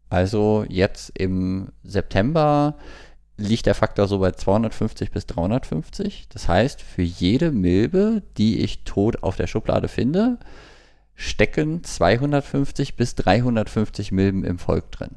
Also 0.10 0.66
jetzt 0.68 1.12
im 1.18 1.70
September 1.84 2.76
liegt 3.38 3.68
der 3.68 3.76
Faktor 3.76 4.08
so 4.08 4.20
bei 4.20 4.32
250 4.32 5.12
bis 5.12 5.26
350. 5.28 6.28
Das 6.30 6.48
heißt, 6.48 6.82
für 6.82 7.04
jede 7.04 7.52
Milbe, 7.52 8.24
die 8.38 8.60
ich 8.60 8.84
tot 8.84 9.24
auf 9.24 9.36
der 9.36 9.48
Schublade 9.48 9.88
finde, 9.88 10.40
stecken 11.16 11.84
250 11.84 12.96
bis 12.96 13.16
350 13.16 14.12
Milben 14.12 14.44
im 14.44 14.60
Volk 14.60 14.92
drin. 14.92 15.12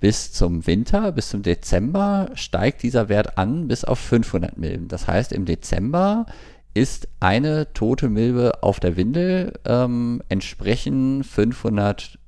Bis 0.00 0.32
zum 0.32 0.66
Winter, 0.66 1.10
bis 1.10 1.30
zum 1.30 1.42
Dezember 1.42 2.30
steigt 2.34 2.84
dieser 2.84 3.08
Wert 3.08 3.36
an 3.36 3.66
bis 3.66 3.84
auf 3.84 3.98
500 3.98 4.56
Milben. 4.56 4.86
Das 4.86 5.08
heißt, 5.08 5.32
im 5.32 5.44
Dezember 5.44 6.26
ist 6.74 7.08
eine 7.18 7.72
tote 7.72 8.08
Milbe 8.08 8.62
auf 8.62 8.78
der 8.78 8.96
Windel 8.96 9.54
ähm, 9.64 10.22
entsprechen 10.28 11.24
500 11.24 12.18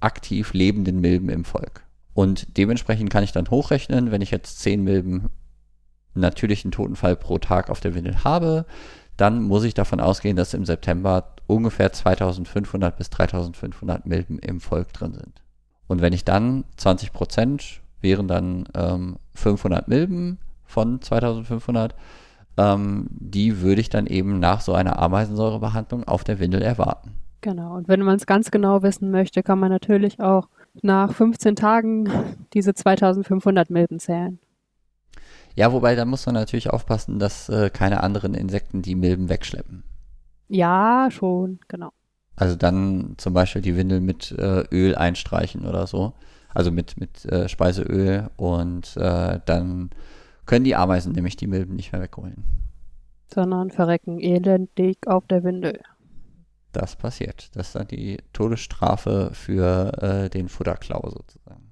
aktiv 0.00 0.52
lebenden 0.52 1.00
Milben 1.00 1.30
im 1.30 1.44
Volk. 1.46 1.83
Und 2.14 2.56
dementsprechend 2.56 3.10
kann 3.10 3.24
ich 3.24 3.32
dann 3.32 3.50
hochrechnen, 3.50 4.10
wenn 4.10 4.22
ich 4.22 4.30
jetzt 4.30 4.60
10 4.60 4.82
Milben 4.82 5.30
natürlichen 6.14 6.70
Totenfall 6.70 7.16
pro 7.16 7.38
Tag 7.38 7.70
auf 7.70 7.80
der 7.80 7.94
Windel 7.94 8.22
habe, 8.22 8.66
dann 9.16 9.42
muss 9.42 9.64
ich 9.64 9.74
davon 9.74 10.00
ausgehen, 10.00 10.36
dass 10.36 10.54
im 10.54 10.64
September 10.64 11.34
ungefähr 11.46 11.92
2500 11.92 12.96
bis 12.96 13.10
3500 13.10 14.06
Milben 14.06 14.38
im 14.38 14.60
Volk 14.60 14.92
drin 14.92 15.12
sind. 15.12 15.42
Und 15.86 16.00
wenn 16.00 16.12
ich 16.12 16.24
dann 16.24 16.64
20 16.76 17.12
Prozent 17.12 17.80
wären 18.00 18.28
dann 18.28 18.68
ähm, 18.74 19.16
500 19.34 19.88
Milben 19.88 20.38
von 20.64 21.00
2500, 21.00 21.94
ähm, 22.56 23.08
die 23.10 23.60
würde 23.60 23.80
ich 23.80 23.88
dann 23.88 24.06
eben 24.06 24.38
nach 24.38 24.60
so 24.60 24.74
einer 24.74 24.98
Ameisensäurebehandlung 24.98 26.04
auf 26.04 26.22
der 26.22 26.38
Windel 26.38 26.62
erwarten. 26.62 27.14
Genau. 27.40 27.74
Und 27.74 27.88
wenn 27.88 28.00
man 28.00 28.16
es 28.16 28.26
ganz 28.26 28.50
genau 28.50 28.82
wissen 28.82 29.10
möchte, 29.10 29.42
kann 29.42 29.58
man 29.58 29.70
natürlich 29.70 30.20
auch 30.20 30.48
nach 30.82 31.12
15 31.12 31.56
Tagen 31.56 32.08
diese 32.52 32.74
2500 32.74 33.70
Milben 33.70 33.98
zählen. 33.98 34.38
Ja, 35.54 35.72
wobei 35.72 35.94
da 35.94 36.04
muss 36.04 36.26
man 36.26 36.34
natürlich 36.34 36.70
aufpassen, 36.70 37.18
dass 37.18 37.48
äh, 37.48 37.70
keine 37.70 38.02
anderen 38.02 38.34
Insekten 38.34 38.82
die 38.82 38.96
Milben 38.96 39.28
wegschleppen. 39.28 39.84
Ja, 40.48 41.08
schon, 41.10 41.60
genau. 41.68 41.90
Also 42.36 42.56
dann 42.56 43.14
zum 43.16 43.32
Beispiel 43.32 43.62
die 43.62 43.76
Windel 43.76 44.00
mit 44.00 44.32
äh, 44.32 44.64
Öl 44.72 44.96
einstreichen 44.96 45.66
oder 45.66 45.86
so. 45.86 46.14
Also 46.52 46.70
mit, 46.70 46.98
mit 46.98 47.24
äh, 47.26 47.48
Speiseöl 47.48 48.30
und 48.36 48.96
äh, 48.96 49.40
dann 49.44 49.90
können 50.46 50.64
die 50.64 50.76
Ameisen 50.76 51.12
nämlich 51.12 51.36
die 51.36 51.46
Milben 51.46 51.74
nicht 51.74 51.92
mehr 51.92 52.02
wegholen. 52.02 52.44
Sondern 53.32 53.70
verrecken 53.70 54.20
elendig 54.20 54.98
auf 55.06 55.26
der 55.26 55.42
Windel. 55.42 55.80
Das 56.74 56.96
passiert. 56.96 57.50
Das 57.54 57.68
ist 57.68 57.76
dann 57.76 57.86
die 57.86 58.18
Todesstrafe 58.32 59.30
für 59.32 59.92
äh, 60.02 60.28
den 60.28 60.48
Futterklau 60.48 61.08
sozusagen. 61.08 61.70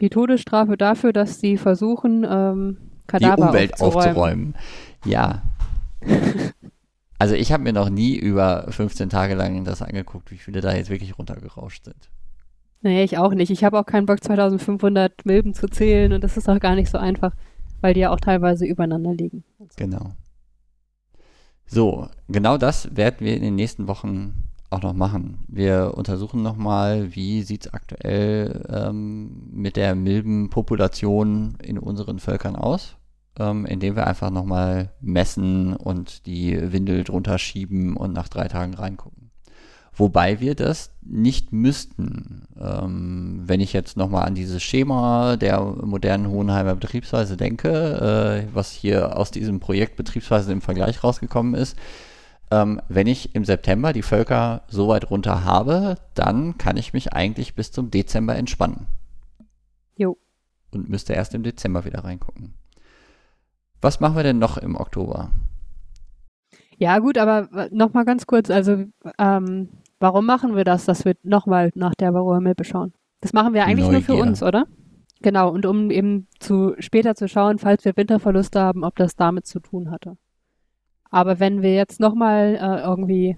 Die 0.00 0.08
Todesstrafe 0.08 0.78
dafür, 0.78 1.12
dass 1.12 1.40
sie 1.40 1.58
versuchen, 1.58 2.26
ähm, 2.28 2.78
Kadaver 3.06 3.36
die 3.36 3.42
Umwelt 3.42 3.72
aufzuräumen. 3.74 4.06
aufzuräumen. 4.06 4.54
Ja. 5.04 5.42
also 7.18 7.34
ich 7.34 7.52
habe 7.52 7.62
mir 7.62 7.74
noch 7.74 7.90
nie 7.90 8.16
über 8.16 8.66
15 8.70 9.10
Tage 9.10 9.34
lang 9.34 9.64
das 9.64 9.82
angeguckt, 9.82 10.30
wie 10.30 10.38
viele 10.38 10.62
da 10.62 10.74
jetzt 10.74 10.88
wirklich 10.88 11.18
runtergerauscht 11.18 11.84
sind. 11.84 12.08
Nee, 12.80 13.04
ich 13.04 13.18
auch 13.18 13.34
nicht. 13.34 13.50
Ich 13.50 13.62
habe 13.62 13.78
auch 13.78 13.84
keinen 13.84 14.06
Bock, 14.06 14.24
2500 14.24 15.26
Milben 15.26 15.52
zu 15.52 15.68
zählen 15.68 16.14
und 16.14 16.24
das 16.24 16.38
ist 16.38 16.48
auch 16.48 16.60
gar 16.60 16.76
nicht 16.76 16.90
so 16.90 16.96
einfach, 16.96 17.34
weil 17.82 17.92
die 17.92 18.00
ja 18.00 18.10
auch 18.10 18.20
teilweise 18.20 18.64
übereinander 18.64 19.12
liegen. 19.12 19.44
Genau. 19.76 20.12
So, 21.72 22.08
genau 22.26 22.58
das 22.58 22.96
werden 22.96 23.20
wir 23.20 23.36
in 23.36 23.42
den 23.42 23.54
nächsten 23.54 23.86
Wochen 23.86 24.34
auch 24.70 24.82
noch 24.82 24.92
machen. 24.92 25.38
Wir 25.46 25.92
untersuchen 25.96 26.42
nochmal, 26.42 27.14
wie 27.14 27.42
sieht 27.42 27.66
es 27.66 27.72
aktuell 27.72 28.66
ähm, 28.68 29.48
mit 29.52 29.76
der 29.76 29.94
Milbenpopulation 29.94 31.58
in 31.62 31.78
unseren 31.78 32.18
Völkern 32.18 32.56
aus, 32.56 32.96
ähm, 33.38 33.66
indem 33.66 33.94
wir 33.94 34.08
einfach 34.08 34.30
nochmal 34.30 34.90
messen 35.00 35.76
und 35.76 36.26
die 36.26 36.72
Windel 36.72 37.04
drunter 37.04 37.38
schieben 37.38 37.96
und 37.96 38.14
nach 38.14 38.28
drei 38.28 38.48
Tagen 38.48 38.74
reingucken. 38.74 39.19
Wobei 40.00 40.40
wir 40.40 40.54
das 40.54 40.94
nicht 41.02 41.52
müssten. 41.52 42.48
Ähm, 42.58 43.42
wenn 43.44 43.60
ich 43.60 43.74
jetzt 43.74 43.98
nochmal 43.98 44.26
an 44.26 44.34
dieses 44.34 44.62
Schema 44.62 45.36
der 45.36 45.60
modernen 45.60 46.28
Hohenheimer 46.28 46.74
Betriebsweise 46.74 47.36
denke, 47.36 48.46
äh, 48.48 48.54
was 48.54 48.72
hier 48.72 49.18
aus 49.18 49.30
diesem 49.30 49.60
Projekt 49.60 49.96
Betriebsweise 49.96 50.52
im 50.52 50.62
Vergleich 50.62 51.04
rausgekommen 51.04 51.52
ist, 51.52 51.76
ähm, 52.50 52.80
wenn 52.88 53.06
ich 53.06 53.34
im 53.34 53.44
September 53.44 53.92
die 53.92 54.00
Völker 54.00 54.62
so 54.68 54.88
weit 54.88 55.10
runter 55.10 55.44
habe, 55.44 55.96
dann 56.14 56.56
kann 56.56 56.78
ich 56.78 56.94
mich 56.94 57.12
eigentlich 57.12 57.54
bis 57.54 57.70
zum 57.70 57.90
Dezember 57.90 58.36
entspannen. 58.36 58.86
Jo. 59.96 60.16
Und 60.70 60.88
müsste 60.88 61.12
erst 61.12 61.34
im 61.34 61.42
Dezember 61.42 61.84
wieder 61.84 62.04
reingucken. 62.04 62.54
Was 63.82 64.00
machen 64.00 64.16
wir 64.16 64.22
denn 64.22 64.38
noch 64.38 64.56
im 64.56 64.76
Oktober? 64.76 65.30
Ja, 66.78 66.98
gut, 67.00 67.18
aber 67.18 67.68
nochmal 67.70 68.06
ganz 68.06 68.26
kurz, 68.26 68.50
also 68.50 68.86
ähm, 69.18 69.68
warum 70.00 70.26
machen 70.26 70.56
wir 70.56 70.64
das, 70.64 70.86
dass 70.86 71.04
wir 71.04 71.14
nochmal 71.22 71.70
nach 71.74 71.94
der 71.94 72.12
Varroa 72.12 72.40
Milbe 72.40 72.64
schauen? 72.64 72.92
Das 73.20 73.32
machen 73.32 73.54
wir 73.54 73.64
eigentlich 73.66 73.86
Neugier. 73.86 73.92
nur 73.92 74.02
für 74.02 74.22
uns, 74.22 74.42
oder? 74.42 74.66
Genau, 75.22 75.50
und 75.50 75.66
um 75.66 75.90
eben 75.90 76.26
zu 76.38 76.74
später 76.78 77.14
zu 77.14 77.28
schauen, 77.28 77.58
falls 77.58 77.84
wir 77.84 77.96
Winterverluste 77.96 78.58
haben, 78.60 78.84
ob 78.84 78.96
das 78.96 79.14
damit 79.14 79.46
zu 79.46 79.60
tun 79.60 79.90
hatte. 79.90 80.16
Aber 81.10 81.38
wenn 81.38 81.60
wir 81.60 81.74
jetzt 81.74 82.00
nochmal 82.00 82.56
äh, 82.60 82.82
irgendwie 82.82 83.36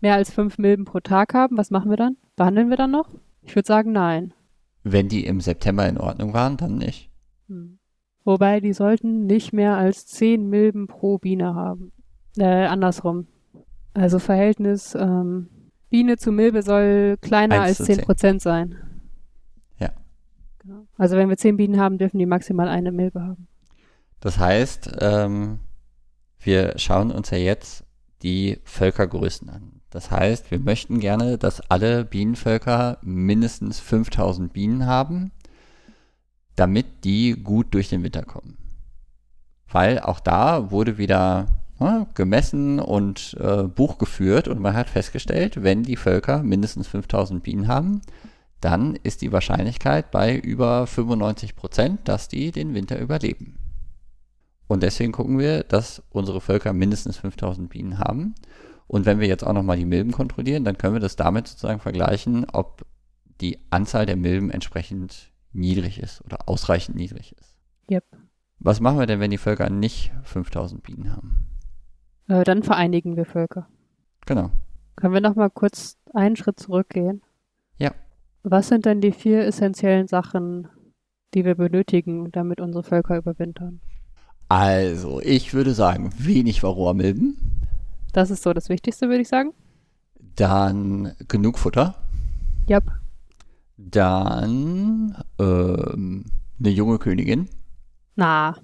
mehr 0.00 0.14
als 0.14 0.30
fünf 0.30 0.58
Milben 0.58 0.84
pro 0.84 1.00
Tag 1.00 1.34
haben, 1.34 1.58
was 1.58 1.70
machen 1.70 1.90
wir 1.90 1.96
dann? 1.96 2.16
Behandeln 2.36 2.70
wir 2.70 2.76
dann 2.76 2.90
noch? 2.90 3.08
Ich 3.42 3.54
würde 3.54 3.66
sagen, 3.66 3.92
nein. 3.92 4.32
Wenn 4.82 5.08
die 5.08 5.26
im 5.26 5.40
September 5.40 5.86
in 5.86 5.98
Ordnung 5.98 6.32
waren, 6.32 6.56
dann 6.56 6.78
nicht. 6.78 7.10
Hm. 7.48 7.78
Wobei, 8.24 8.60
die 8.60 8.72
sollten 8.72 9.26
nicht 9.26 9.52
mehr 9.52 9.76
als 9.76 10.06
zehn 10.06 10.48
Milben 10.48 10.86
pro 10.86 11.18
Biene 11.18 11.54
haben. 11.54 11.92
Äh, 12.38 12.66
andersrum. 12.66 13.26
Also 13.92 14.18
Verhältnis 14.18 14.94
ähm, 14.94 15.48
Biene 15.94 16.16
zu 16.16 16.32
Milbe 16.32 16.64
soll 16.64 17.16
kleiner 17.20 17.60
als 17.60 17.76
zu 17.76 17.84
10 17.84 17.94
zehn. 17.94 18.04
Prozent 18.04 18.42
sein. 18.42 18.74
Ja. 19.78 19.92
Genau. 20.58 20.88
Also 20.98 21.16
wenn 21.16 21.28
wir 21.28 21.36
zehn 21.36 21.56
Bienen 21.56 21.78
haben, 21.78 21.98
dürfen 21.98 22.18
die 22.18 22.26
maximal 22.26 22.66
eine 22.66 22.90
Milbe 22.90 23.22
haben. 23.22 23.46
Das 24.18 24.40
heißt, 24.40 24.96
ähm, 25.00 25.60
wir 26.40 26.72
schauen 26.78 27.12
uns 27.12 27.30
ja 27.30 27.38
jetzt 27.38 27.84
die 28.24 28.58
Völkergrößen 28.64 29.48
an. 29.48 29.82
Das 29.90 30.10
heißt, 30.10 30.50
wir 30.50 30.58
möchten 30.58 30.98
gerne, 30.98 31.38
dass 31.38 31.60
alle 31.70 32.04
Bienenvölker 32.04 32.98
mindestens 33.02 33.78
5000 33.78 34.52
Bienen 34.52 34.86
haben, 34.86 35.30
damit 36.56 37.04
die 37.04 37.40
gut 37.40 37.72
durch 37.72 37.88
den 37.88 38.02
Winter 38.02 38.22
kommen. 38.24 38.58
Weil 39.70 40.00
auch 40.00 40.18
da 40.18 40.72
wurde 40.72 40.98
wieder 40.98 41.46
ne, 41.78 42.06
gemessen 42.14 42.80
und 42.80 43.36
äh, 43.40 43.64
Buch 43.64 43.98
geführt 43.98 44.48
und 44.48 44.60
man 44.60 44.74
hat 44.74 44.90
festgestellt, 44.90 45.62
wenn 45.62 45.82
die 45.82 45.96
Völker 45.96 46.42
mindestens 46.42 46.88
5000 46.88 47.42
Bienen 47.42 47.68
haben, 47.68 48.02
dann 48.60 48.96
ist 48.96 49.22
die 49.22 49.32
Wahrscheinlichkeit 49.32 50.10
bei 50.10 50.38
über 50.38 50.86
95 50.86 51.54
Prozent, 51.54 52.08
dass 52.08 52.28
die 52.28 52.50
den 52.50 52.74
Winter 52.74 52.98
überleben. 52.98 53.58
Und 54.66 54.82
deswegen 54.82 55.12
gucken 55.12 55.38
wir, 55.38 55.62
dass 55.62 56.02
unsere 56.10 56.40
Völker 56.40 56.72
mindestens 56.72 57.18
5000 57.18 57.68
Bienen 57.68 57.98
haben. 57.98 58.34
Und 58.86 59.04
wenn 59.06 59.20
wir 59.20 59.28
jetzt 59.28 59.46
auch 59.46 59.52
nochmal 59.52 59.76
die 59.76 59.84
Milben 59.84 60.12
kontrollieren, 60.12 60.64
dann 60.64 60.78
können 60.78 60.94
wir 60.94 61.00
das 61.00 61.16
damit 61.16 61.46
sozusagen 61.48 61.80
vergleichen, 61.80 62.46
ob 62.52 62.86
die 63.40 63.58
Anzahl 63.70 64.06
der 64.06 64.16
Milben 64.16 64.50
entsprechend 64.50 65.32
niedrig 65.52 65.98
ist 65.98 66.24
oder 66.24 66.48
ausreichend 66.48 66.96
niedrig 66.96 67.34
ist. 67.38 67.58
Yep. 67.90 68.04
Was 68.58 68.80
machen 68.80 68.98
wir 68.98 69.06
denn, 69.06 69.20
wenn 69.20 69.30
die 69.30 69.38
Völker 69.38 69.68
nicht 69.68 70.12
5000 70.22 70.82
Bienen 70.82 71.12
haben? 71.12 71.53
Äh, 72.28 72.44
dann 72.44 72.62
vereinigen 72.62 73.16
wir 73.16 73.24
Völker. 73.26 73.68
Genau. 74.26 74.50
Können 74.96 75.14
wir 75.14 75.20
nochmal 75.20 75.50
kurz 75.50 75.96
einen 76.14 76.36
Schritt 76.36 76.58
zurückgehen? 76.60 77.22
Ja. 77.78 77.92
Was 78.42 78.68
sind 78.68 78.86
denn 78.86 79.00
die 79.00 79.12
vier 79.12 79.44
essentiellen 79.46 80.06
Sachen, 80.08 80.68
die 81.34 81.44
wir 81.44 81.54
benötigen, 81.56 82.30
damit 82.32 82.60
unsere 82.60 82.84
Völker 82.84 83.16
überwintern? 83.18 83.80
Also, 84.48 85.20
ich 85.20 85.52
würde 85.54 85.74
sagen, 85.74 86.10
wenig 86.18 86.62
Varroa-Milben, 86.62 87.36
Das 88.12 88.30
ist 88.30 88.42
so 88.42 88.52
das 88.52 88.68
Wichtigste, 88.68 89.08
würde 89.08 89.22
ich 89.22 89.28
sagen. 89.28 89.52
dann 90.36 91.12
genug 91.28 91.58
Futter, 91.58 91.94
Yep. 92.68 92.84
dann 93.76 95.16
ähm, 95.38 96.24
eine 96.60 96.68
junge 96.70 96.98
Königin. 96.98 97.48
Na, 98.16 98.56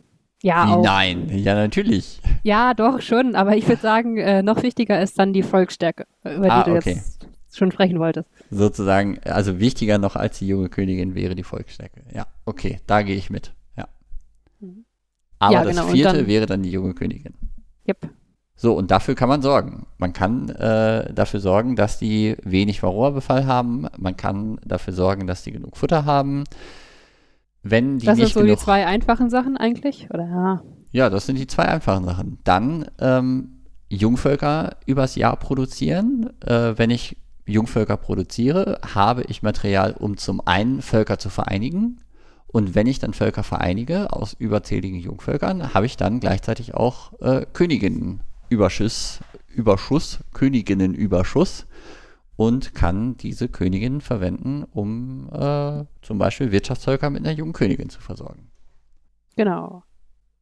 ja 0.42 0.66
Wie 0.66 0.73
auch. 0.73 0.83
nein? 0.85 1.29
Ja, 1.31 1.55
natürlich. 1.55 2.20
Ja, 2.42 2.74
doch, 2.74 3.00
schon. 3.00 3.35
Aber 3.35 3.57
ich 3.57 3.68
würde 3.68 3.83
sagen, 3.83 4.16
äh, 4.16 4.42
noch 4.42 4.62
wichtiger 4.62 5.00
ist 5.03 5.18
dann 5.18 5.33
die 5.33 5.42
Volksstärke, 5.42 6.07
über 6.24 6.44
die 6.44 6.50
Ah, 6.50 6.62
du 6.64 6.76
okay. 6.76 6.94
jetzt 6.94 7.26
schon 7.53 7.70
sprechen 7.72 7.98
wolltest. 7.98 8.29
Sozusagen, 8.50 9.18
also 9.24 9.59
wichtiger 9.61 9.98
noch 9.98 10.16
als 10.16 10.38
die 10.38 10.48
junge 10.48 10.68
Königin 10.68 11.14
wäre 11.14 11.35
die 11.35 11.42
Volksstärke. 11.42 12.03
Ja, 12.14 12.26
okay, 12.46 12.81
da 12.87 13.03
gehe 13.03 13.16
ich 13.16 13.29
mit. 13.31 13.53
Ja. 13.76 13.88
Aber 15.38 15.53
Ja, 15.55 15.64
das 15.64 15.72
genau, 15.76 15.87
und 15.87 15.92
vierte 15.92 16.16
dann- 16.18 16.26
wäre 16.26 16.46
dann 16.46 16.62
die 16.62 16.70
junge 16.70 16.94
Königin. 16.94 17.35
Yep. 17.88 18.09
So, 18.57 18.74
und 18.74 18.90
dafür 18.90 19.14
kann 19.14 19.29
man 19.31 19.40
sorgen. 19.40 19.87
Man 19.96 20.12
kann 20.12 20.50
äh, 20.50 21.12
dafür 21.14 21.40
sorgen, 21.40 21.76
dass 21.76 21.98
die 21.98 22.37
wenig 22.44 22.83
Varroa-Befall 22.83 23.46
haben. 23.46 23.87
Man 23.96 24.16
kann 24.18 24.61
dafür 24.66 24.92
sorgen, 24.92 25.26
dass 25.26 25.42
die 25.42 25.53
genug 25.53 25.79
Futter 25.79 26.05
haben. 26.05 26.44
Wenn 27.62 27.98
die 27.98 28.07
Das 28.07 28.16
nicht 28.18 28.26
sind 28.26 28.35
so 28.35 28.40
die 28.40 28.46
genug 28.48 28.59
zwei 28.61 28.87
einfachen 28.87 29.31
Sachen 29.31 29.57
eigentlich, 29.57 30.09
oder? 30.11 30.24
Ja. 30.26 30.62
Ja, 30.92 31.11
das 31.11 31.26
sind 31.26 31.38
die 31.38 31.46
zwei 31.46 31.64
einfachen 31.64 32.05
Sachen. 32.05 32.38
Dann 32.44 32.87
ähm, 32.98 33.61
Jungvölker 33.88 34.76
übers 34.87 35.14
Jahr 35.14 35.37
produzieren. 35.37 36.31
Äh, 36.44 36.79
wenn 36.79 36.90
ich 36.90 37.16
Jungvölker 37.46 37.96
produziere, 37.96 38.81
habe 38.94 39.22
ich 39.24 39.42
Material, 39.42 39.94
um 39.98 40.16
zum 40.16 40.40
einen 40.46 40.83
Völker 40.83 41.18
zu 41.18 41.29
vereinigen. 41.31 42.00
Und 42.46 42.74
wenn 42.74 42.87
ich 42.87 42.98
dann 42.98 43.14
Völker 43.14 43.42
vereinige 43.42 44.12
aus 44.12 44.35
überzähligen 44.35 44.98
Jungvölkern, 44.98 45.72
habe 45.72 45.87
ich 45.87 45.96
dann 45.96 46.18
gleichzeitig 46.18 46.74
auch 46.74 47.12
äh, 47.20 47.46
Königinnenüberschuss, 47.53 49.20
Überschuss, 49.48 50.20
Königinnenüberschuss 50.33 51.66
und 52.35 52.74
kann 52.74 53.16
diese 53.16 53.48
Königinnen 53.48 54.00
verwenden, 54.00 54.64
um 54.64 55.29
äh, 55.33 55.84
zum 56.03 56.18
Beispiel 56.18 56.51
Wirtschaftsvölker 56.51 57.11
mit 57.11 57.24
einer 57.24 57.36
jungen 57.36 57.53
Königin 57.53 57.91
zu 57.91 58.01
versorgen. 58.01 58.51
Genau. 59.36 59.84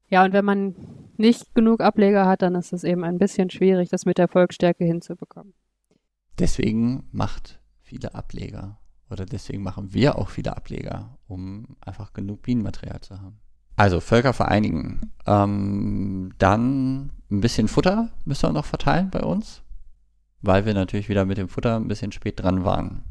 Ja, 0.09 0.25
und 0.25 0.33
wenn 0.33 0.45
man 0.45 0.75
nicht 1.17 1.55
genug 1.55 1.81
Ableger 1.81 2.27
hat, 2.27 2.43
dann 2.43 2.55
ist 2.55 2.73
es 2.73 2.85
eben 2.85 3.05
ein 3.05 3.19
bisschen 3.19 3.51
schwierig, 3.51 3.91
das 3.91 4.07
mit 4.07 4.19
der 4.19 4.29
Volksstärke 4.29 4.85
hinzubekommen. 4.85 5.53
Deswegen 6.39 7.09
macht 7.13 7.61
viele 7.83 8.15
Ableger 8.15 8.79
oder 9.11 9.27
deswegen 9.27 9.63
machen 9.63 9.93
wir 9.93 10.19
auch 10.19 10.29
viele 10.29 10.57
Ableger, 10.57 11.19
um 11.27 11.77
einfach 11.81 12.13
genug 12.13 12.43
Bienenmaterial 12.43 13.01
zu 13.01 13.21
haben. 13.21 13.41
Also 13.77 14.01
Völker 14.01 14.33
vereinigen. 14.33 15.13
Ähm, 15.27 16.33
dann 16.39 17.13
ein 17.31 17.41
bisschen 17.41 17.69
Futter 17.69 18.11
müssen 18.25 18.49
wir 18.49 18.53
noch 18.53 18.65
verteilen 18.65 19.11
bei 19.11 19.21
uns, 19.21 19.63
weil 20.41 20.67
wir 20.67 20.75
natürlich 20.75 21.09
wieder 21.09 21.25
mit 21.25 21.39
dem 21.39 21.49
Futter 21.49 21.77
ein 21.77 21.89
bisschen 21.89 22.13
spät 22.13 22.43
dran 22.43 22.65
waren. 22.65 23.05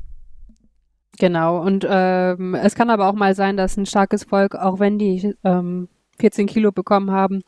Genau, 1.20 1.62
und 1.62 1.86
ähm, 1.90 2.54
es 2.54 2.76
kann 2.76 2.90
aber 2.90 3.10
auch 3.10 3.16
mal 3.16 3.34
sein, 3.34 3.58
dass 3.58 3.78
ein 3.78 3.86
starkes 3.86 4.24
Volk, 4.24 4.56
auch 4.56 4.80
wenn 4.80 5.00
die 5.00 5.36
ähm, 5.44 5.90
14 6.20 6.48
Kilo 6.48 6.72
bekommen 6.72 7.12
haben, 7.12 7.44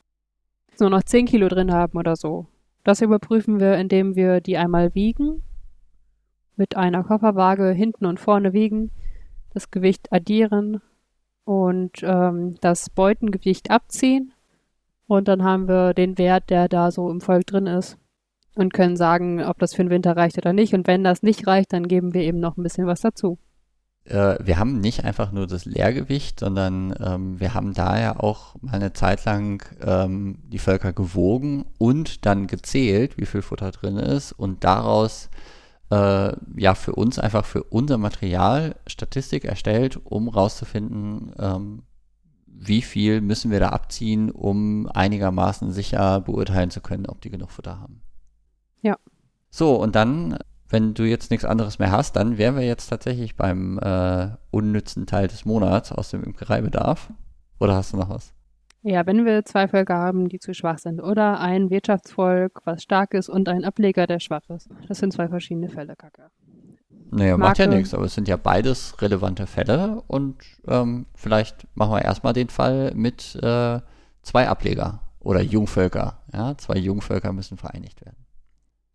nur 0.80 0.90
noch 0.90 1.04
10 1.04 1.26
Kilo 1.26 1.48
drin 1.48 1.74
haben 1.74 1.98
oder 1.98 2.16
so. 2.16 2.48
Das 2.84 3.02
überprüfen 3.02 3.60
wir, 3.60 3.76
indem 3.76 4.16
wir 4.16 4.42
die 4.42 4.58
einmal 4.58 4.96
wiegen 4.96 5.44
mit 6.56 6.76
einer 6.76 7.04
Kofferwaage 7.04 7.72
hinten 7.72 8.06
und 8.06 8.20
vorne 8.20 8.54
wiegen, 8.54 8.92
das 9.54 9.72
Gewicht 9.72 10.12
addieren 10.12 10.82
und 11.46 12.04
ähm, 12.04 12.56
das 12.62 12.90
Beutengewicht 12.90 13.72
abziehen. 13.72 14.34
Und 15.08 15.28
dann 15.28 15.44
haben 15.44 15.68
wir 15.68 15.94
den 15.94 16.18
Wert, 16.18 16.50
der 16.50 16.68
da 16.68 16.92
so 16.92 17.10
im 17.10 17.22
Volk 17.22 17.48
drin 17.48 17.66
ist 17.66 17.98
und 18.56 18.74
können 18.74 18.98
sagen, 18.98 19.44
ob 19.44 19.58
das 19.58 19.74
für 19.74 19.84
den 19.84 19.90
Winter 19.90 20.16
reicht 20.16 20.38
oder 20.38 20.54
nicht. 20.54 20.74
Und 20.74 20.86
wenn 20.86 21.04
das 21.04 21.24
nicht 21.24 21.48
reicht, 21.48 21.74
dann 21.74 21.88
geben 21.88 22.14
wir 22.14 22.22
eben 22.22 22.40
noch 22.40 22.58
ein 22.58 22.64
bisschen 22.64 22.86
was 22.86 23.02
dazu. 23.02 23.40
Äh, 24.10 24.38
wir 24.46 24.58
haben 24.58 24.80
nicht 24.80 25.06
einfach 25.06 25.32
nur 25.32 25.48
das 25.48 25.66
Leergewicht, 25.66 26.40
sondern 26.40 26.94
ähm, 27.00 27.40
wir 27.40 27.54
haben 27.54 27.74
daher 27.74 28.24
auch 28.24 28.56
mal 28.62 28.74
eine 28.74 28.94
Zeit 28.94 29.24
lang 29.26 29.64
ähm, 29.82 30.40
die 30.48 30.60
Völker 30.60 30.94
gewogen 30.94 31.66
und 31.78 32.26
dann 32.26 32.48
gezählt, 32.48 33.18
wie 33.18 33.26
viel 33.26 33.42
Futter 33.42 33.72
drin 33.72 33.98
ist 33.98 34.32
und 34.32 34.64
daraus 34.64 35.30
äh, 35.92 36.34
ja 36.58 36.76
für 36.76 36.94
uns 36.94 37.20
einfach 37.20 37.46
für 37.46 37.64
unser 37.64 37.98
Material 37.98 38.76
Statistik 38.88 39.46
erstellt, 39.46 40.00
um 40.04 40.28
rauszufinden, 40.28 41.34
ähm, 41.40 41.84
wie 42.46 42.82
viel 42.82 43.22
müssen 43.22 43.52
wir 43.52 43.60
da 43.60 43.70
abziehen, 43.70 44.32
um 44.32 44.88
einigermaßen 44.88 45.72
sicher 45.72 46.20
beurteilen 46.22 46.72
zu 46.72 46.82
können, 46.82 47.06
ob 47.06 47.22
die 47.22 47.30
genug 47.30 47.52
Futter 47.52 47.80
haben. 47.80 48.02
Ja. 48.82 48.98
So, 49.50 49.76
und 49.76 49.96
dann, 49.96 50.38
wenn 50.70 50.94
du 50.94 51.04
jetzt 51.04 51.32
nichts 51.32 51.46
anderes 51.46 51.80
mehr 51.80 51.92
hast, 51.92 52.16
dann 52.16 52.38
wären 52.38 52.56
wir 52.56 52.64
jetzt 52.64 52.88
tatsächlich 52.88 53.36
beim 53.36 53.80
äh, 53.80 54.30
unnützen 54.52 55.08
Teil 55.08 55.28
des 55.28 55.46
Monats 55.46 55.92
aus 55.92 56.10
dem 56.12 56.24
Imkereibedarf. 56.24 57.12
Oder 57.60 57.76
hast 57.76 57.94
du 57.94 57.98
noch 57.98 58.10
was? 58.10 58.34
Ja, 58.82 59.06
wenn 59.06 59.26
wir 59.26 59.44
zwei 59.44 59.68
Völker 59.68 59.96
haben, 59.96 60.30
die 60.30 60.40
zu 60.40 60.54
schwach 60.54 60.80
sind 60.80 61.02
oder 61.02 61.40
ein 61.40 61.70
Wirtschaftsvolk, 61.70 62.62
was 62.66 62.84
stark 62.84 63.14
ist 63.14 63.28
und 63.28 63.50
ein 63.50 63.66
Ableger, 63.66 64.08
der 64.08 64.20
schwach 64.20 64.48
ist. 64.50 64.70
Das 64.88 65.00
sind 65.00 65.12
zwei 65.12 65.28
verschiedene 65.28 65.68
Fälle, 65.68 65.96
Kacke. 65.98 66.30
Naja, 67.12 67.38
macht 67.38 67.58
ja 67.58 67.68
nichts, 67.68 67.94
aber 67.94 68.06
es 68.06 68.14
sind 68.14 68.28
ja 68.28 68.38
beides 68.38 69.02
relevante 69.02 69.48
Fälle 69.48 70.04
und 70.08 70.38
ähm, 70.68 71.08
vielleicht 71.16 71.68
machen 71.76 71.94
wir 71.94 72.04
erstmal 72.04 72.34
den 72.34 72.50
Fall 72.50 72.94
mit 72.94 73.36
äh, 73.42 73.80
zwei 74.22 74.48
Ableger 74.48 75.02
oder 75.20 75.42
Jungvölker. 75.42 76.20
Ja, 76.32 76.56
zwei 76.58 76.78
Jungvölker 76.78 77.34
müssen 77.34 77.58
vereinigt 77.58 78.06
werden. 78.06 78.29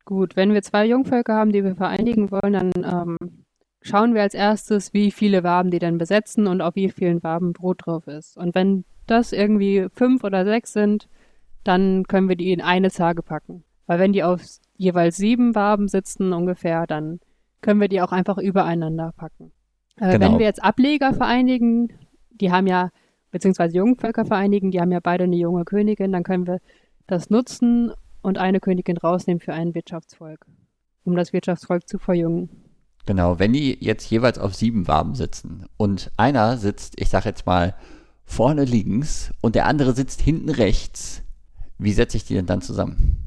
Gut, 0.04 0.36
wenn 0.36 0.52
wir 0.52 0.62
zwei 0.62 0.86
Jungvölker 0.86 1.34
haben, 1.34 1.52
die 1.52 1.64
wir 1.64 1.76
vereinigen 1.76 2.30
wollen, 2.30 2.52
dann 2.52 2.72
ähm, 2.76 3.16
schauen 3.80 4.14
wir 4.14 4.22
als 4.22 4.34
erstes, 4.34 4.92
wie 4.92 5.10
viele 5.10 5.42
Waben 5.44 5.70
die 5.70 5.78
denn 5.78 5.98
besetzen 5.98 6.46
und 6.46 6.60
auf 6.60 6.74
wie 6.74 6.90
vielen 6.90 7.22
Waben 7.22 7.52
Brot 7.52 7.86
drauf 7.86 8.06
ist. 8.06 8.36
Und 8.36 8.54
wenn 8.54 8.84
das 9.06 9.32
irgendwie 9.32 9.86
fünf 9.94 10.22
oder 10.24 10.44
sechs 10.44 10.72
sind, 10.72 11.08
dann 11.62 12.04
können 12.04 12.28
wir 12.28 12.36
die 12.36 12.52
in 12.52 12.60
eine 12.60 12.90
Zage 12.90 13.22
packen. 13.22 13.64
Weil 13.86 13.98
wenn 13.98 14.12
die 14.12 14.22
auf 14.22 14.42
jeweils 14.76 15.16
sieben 15.16 15.54
Waben 15.54 15.88
sitzen 15.88 16.32
ungefähr, 16.32 16.86
dann 16.86 17.20
können 17.62 17.80
wir 17.80 17.88
die 17.88 18.02
auch 18.02 18.12
einfach 18.12 18.36
übereinander 18.36 19.12
packen. 19.16 19.52
Äh, 19.96 20.12
genau. 20.12 20.20
Wenn 20.20 20.38
wir 20.38 20.46
jetzt 20.46 20.62
Ableger 20.62 21.14
vereinigen, 21.14 21.88
die 22.30 22.52
haben 22.52 22.66
ja, 22.66 22.90
beziehungsweise 23.30 23.76
Jungvölker 23.76 24.26
vereinigen, 24.26 24.70
die 24.70 24.80
haben 24.80 24.92
ja 24.92 25.00
beide 25.02 25.24
eine 25.24 25.36
junge 25.36 25.64
Königin, 25.64 26.12
dann 26.12 26.24
können 26.24 26.46
wir 26.46 26.58
das 27.06 27.30
nutzen 27.30 27.92
und 28.24 28.38
eine 28.38 28.58
Königin 28.58 28.96
rausnehmen 28.96 29.40
für 29.40 29.52
ein 29.52 29.74
Wirtschaftsvolk, 29.74 30.46
um 31.04 31.14
das 31.14 31.32
Wirtschaftsvolk 31.32 31.88
zu 31.88 31.98
verjüngen. 31.98 32.48
Genau, 33.06 33.38
wenn 33.38 33.52
die 33.52 33.76
jetzt 33.84 34.10
jeweils 34.10 34.38
auf 34.38 34.54
sieben 34.54 34.88
Waben 34.88 35.14
sitzen 35.14 35.66
und 35.76 36.10
einer 36.16 36.56
sitzt, 36.56 36.98
ich 36.98 37.10
sag 37.10 37.26
jetzt 37.26 37.44
mal, 37.44 37.74
vorne 38.24 38.64
links 38.64 39.30
und 39.42 39.54
der 39.54 39.66
andere 39.66 39.92
sitzt 39.92 40.22
hinten 40.22 40.48
rechts, 40.48 41.22
wie 41.76 41.92
setze 41.92 42.16
ich 42.16 42.24
die 42.24 42.34
denn 42.34 42.46
dann 42.46 42.62
zusammen? 42.62 43.23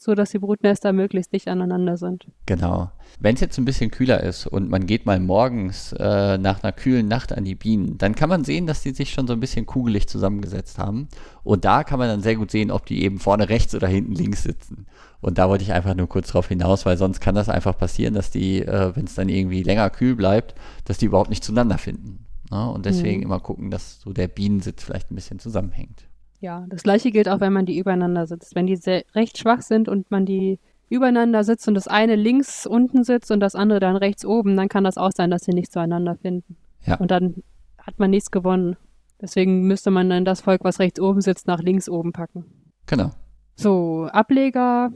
So 0.00 0.14
dass 0.14 0.30
die 0.30 0.38
Brutnester 0.38 0.94
möglichst 0.94 1.30
dicht 1.34 1.46
aneinander 1.46 1.98
sind. 1.98 2.26
Genau. 2.46 2.90
Wenn 3.18 3.34
es 3.34 3.42
jetzt 3.42 3.58
ein 3.58 3.66
bisschen 3.66 3.90
kühler 3.90 4.22
ist 4.22 4.46
und 4.46 4.70
man 4.70 4.86
geht 4.86 5.04
mal 5.04 5.20
morgens 5.20 5.92
äh, 5.92 6.38
nach 6.38 6.62
einer 6.62 6.72
kühlen 6.72 7.06
Nacht 7.06 7.36
an 7.36 7.44
die 7.44 7.54
Bienen, 7.54 7.98
dann 7.98 8.14
kann 8.14 8.30
man 8.30 8.42
sehen, 8.42 8.66
dass 8.66 8.80
die 8.80 8.92
sich 8.92 9.12
schon 9.12 9.26
so 9.26 9.34
ein 9.34 9.40
bisschen 9.40 9.66
kugelig 9.66 10.08
zusammengesetzt 10.08 10.78
haben. 10.78 11.08
Und 11.44 11.66
da 11.66 11.84
kann 11.84 11.98
man 11.98 12.08
dann 12.08 12.22
sehr 12.22 12.36
gut 12.36 12.50
sehen, 12.50 12.70
ob 12.70 12.86
die 12.86 13.02
eben 13.04 13.18
vorne 13.18 13.50
rechts 13.50 13.74
oder 13.74 13.88
hinten 13.88 14.12
links 14.12 14.42
sitzen. 14.42 14.86
Und 15.20 15.36
da 15.36 15.50
wollte 15.50 15.64
ich 15.64 15.72
einfach 15.74 15.94
nur 15.94 16.08
kurz 16.08 16.28
drauf 16.28 16.48
hinaus, 16.48 16.86
weil 16.86 16.96
sonst 16.96 17.20
kann 17.20 17.34
das 17.34 17.50
einfach 17.50 17.76
passieren, 17.76 18.14
dass 18.14 18.30
die, 18.30 18.62
äh, 18.62 18.96
wenn 18.96 19.04
es 19.04 19.16
dann 19.16 19.28
irgendwie 19.28 19.62
länger 19.62 19.90
kühl 19.90 20.16
bleibt, 20.16 20.54
dass 20.86 20.96
die 20.96 21.06
überhaupt 21.06 21.28
nicht 21.28 21.44
zueinander 21.44 21.76
finden. 21.76 22.24
Ne? 22.50 22.70
Und 22.70 22.86
deswegen 22.86 23.18
mhm. 23.18 23.24
immer 23.24 23.40
gucken, 23.40 23.70
dass 23.70 24.00
so 24.00 24.14
der 24.14 24.28
Bienensitz 24.28 24.82
vielleicht 24.82 25.10
ein 25.10 25.14
bisschen 25.14 25.40
zusammenhängt. 25.40 26.06
Ja, 26.40 26.64
das 26.68 26.82
gleiche 26.82 27.10
gilt 27.10 27.28
auch, 27.28 27.40
wenn 27.40 27.52
man 27.52 27.66
die 27.66 27.78
übereinander 27.78 28.26
sitzt. 28.26 28.54
Wenn 28.54 28.66
die 28.66 28.76
sehr, 28.76 29.04
recht 29.14 29.38
schwach 29.38 29.62
sind 29.62 29.88
und 29.88 30.10
man 30.10 30.24
die 30.24 30.58
übereinander 30.88 31.44
sitzt 31.44 31.68
und 31.68 31.74
das 31.74 31.86
eine 31.86 32.16
links 32.16 32.66
unten 32.66 33.04
sitzt 33.04 33.30
und 33.30 33.40
das 33.40 33.54
andere 33.54 33.78
dann 33.78 33.96
rechts 33.96 34.24
oben, 34.24 34.56
dann 34.56 34.68
kann 34.68 34.84
das 34.84 34.96
auch 34.96 35.12
sein, 35.12 35.30
dass 35.30 35.44
sie 35.44 35.52
nicht 35.52 35.72
zueinander 35.72 36.16
finden. 36.16 36.56
Ja. 36.86 36.96
Und 36.96 37.10
dann 37.10 37.42
hat 37.78 37.98
man 37.98 38.10
nichts 38.10 38.30
gewonnen. 38.30 38.76
Deswegen 39.20 39.66
müsste 39.66 39.90
man 39.90 40.08
dann 40.08 40.24
das 40.24 40.40
Volk, 40.40 40.64
was 40.64 40.80
rechts 40.80 40.98
oben 40.98 41.20
sitzt, 41.20 41.46
nach 41.46 41.60
links 41.60 41.88
oben 41.88 42.12
packen. 42.12 42.44
Genau. 42.86 43.10
So, 43.54 44.08
Ableger 44.10 44.90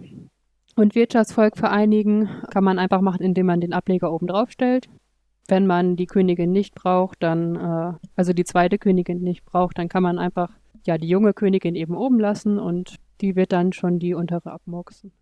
und 0.77 0.95
Wirtschaftsvolk 0.95 1.59
vereinigen 1.59 2.29
kann 2.51 2.65
man 2.65 2.79
einfach 2.79 3.03
machen, 3.03 3.23
indem 3.23 3.47
man 3.47 3.61
den 3.61 3.75
Ableger 3.75 4.13
oben 4.13 4.27
drauf 4.27 4.51
stellt. 4.51 4.89
Wenn 5.47 5.67
man 5.67 5.97
die 5.97 6.07
Königin 6.07 6.53
nicht 6.53 6.75
braucht, 6.75 7.23
dann, 7.23 7.57
äh, 7.57 7.93
also 8.17 8.33
die 8.33 8.45
zweite 8.45 8.79
Königin 8.79 9.21
nicht 9.21 9.45
braucht, 9.45 9.79
dann 9.79 9.91
kann 9.91 10.03
man 10.03 10.19
einfach 10.19 10.51
ja 10.87 10.99
die 10.99 11.09
junge 11.09 11.33
Königin 11.33 11.75
eben 11.75 11.97
oben 11.97 12.19
lassen 12.19 12.59
und 12.59 12.97
die 13.21 13.37
wird 13.37 13.53
dann 13.53 13.73
schon 13.73 13.99
die 13.99 14.15
untere 14.15 14.53
abmurksen. 14.53 15.13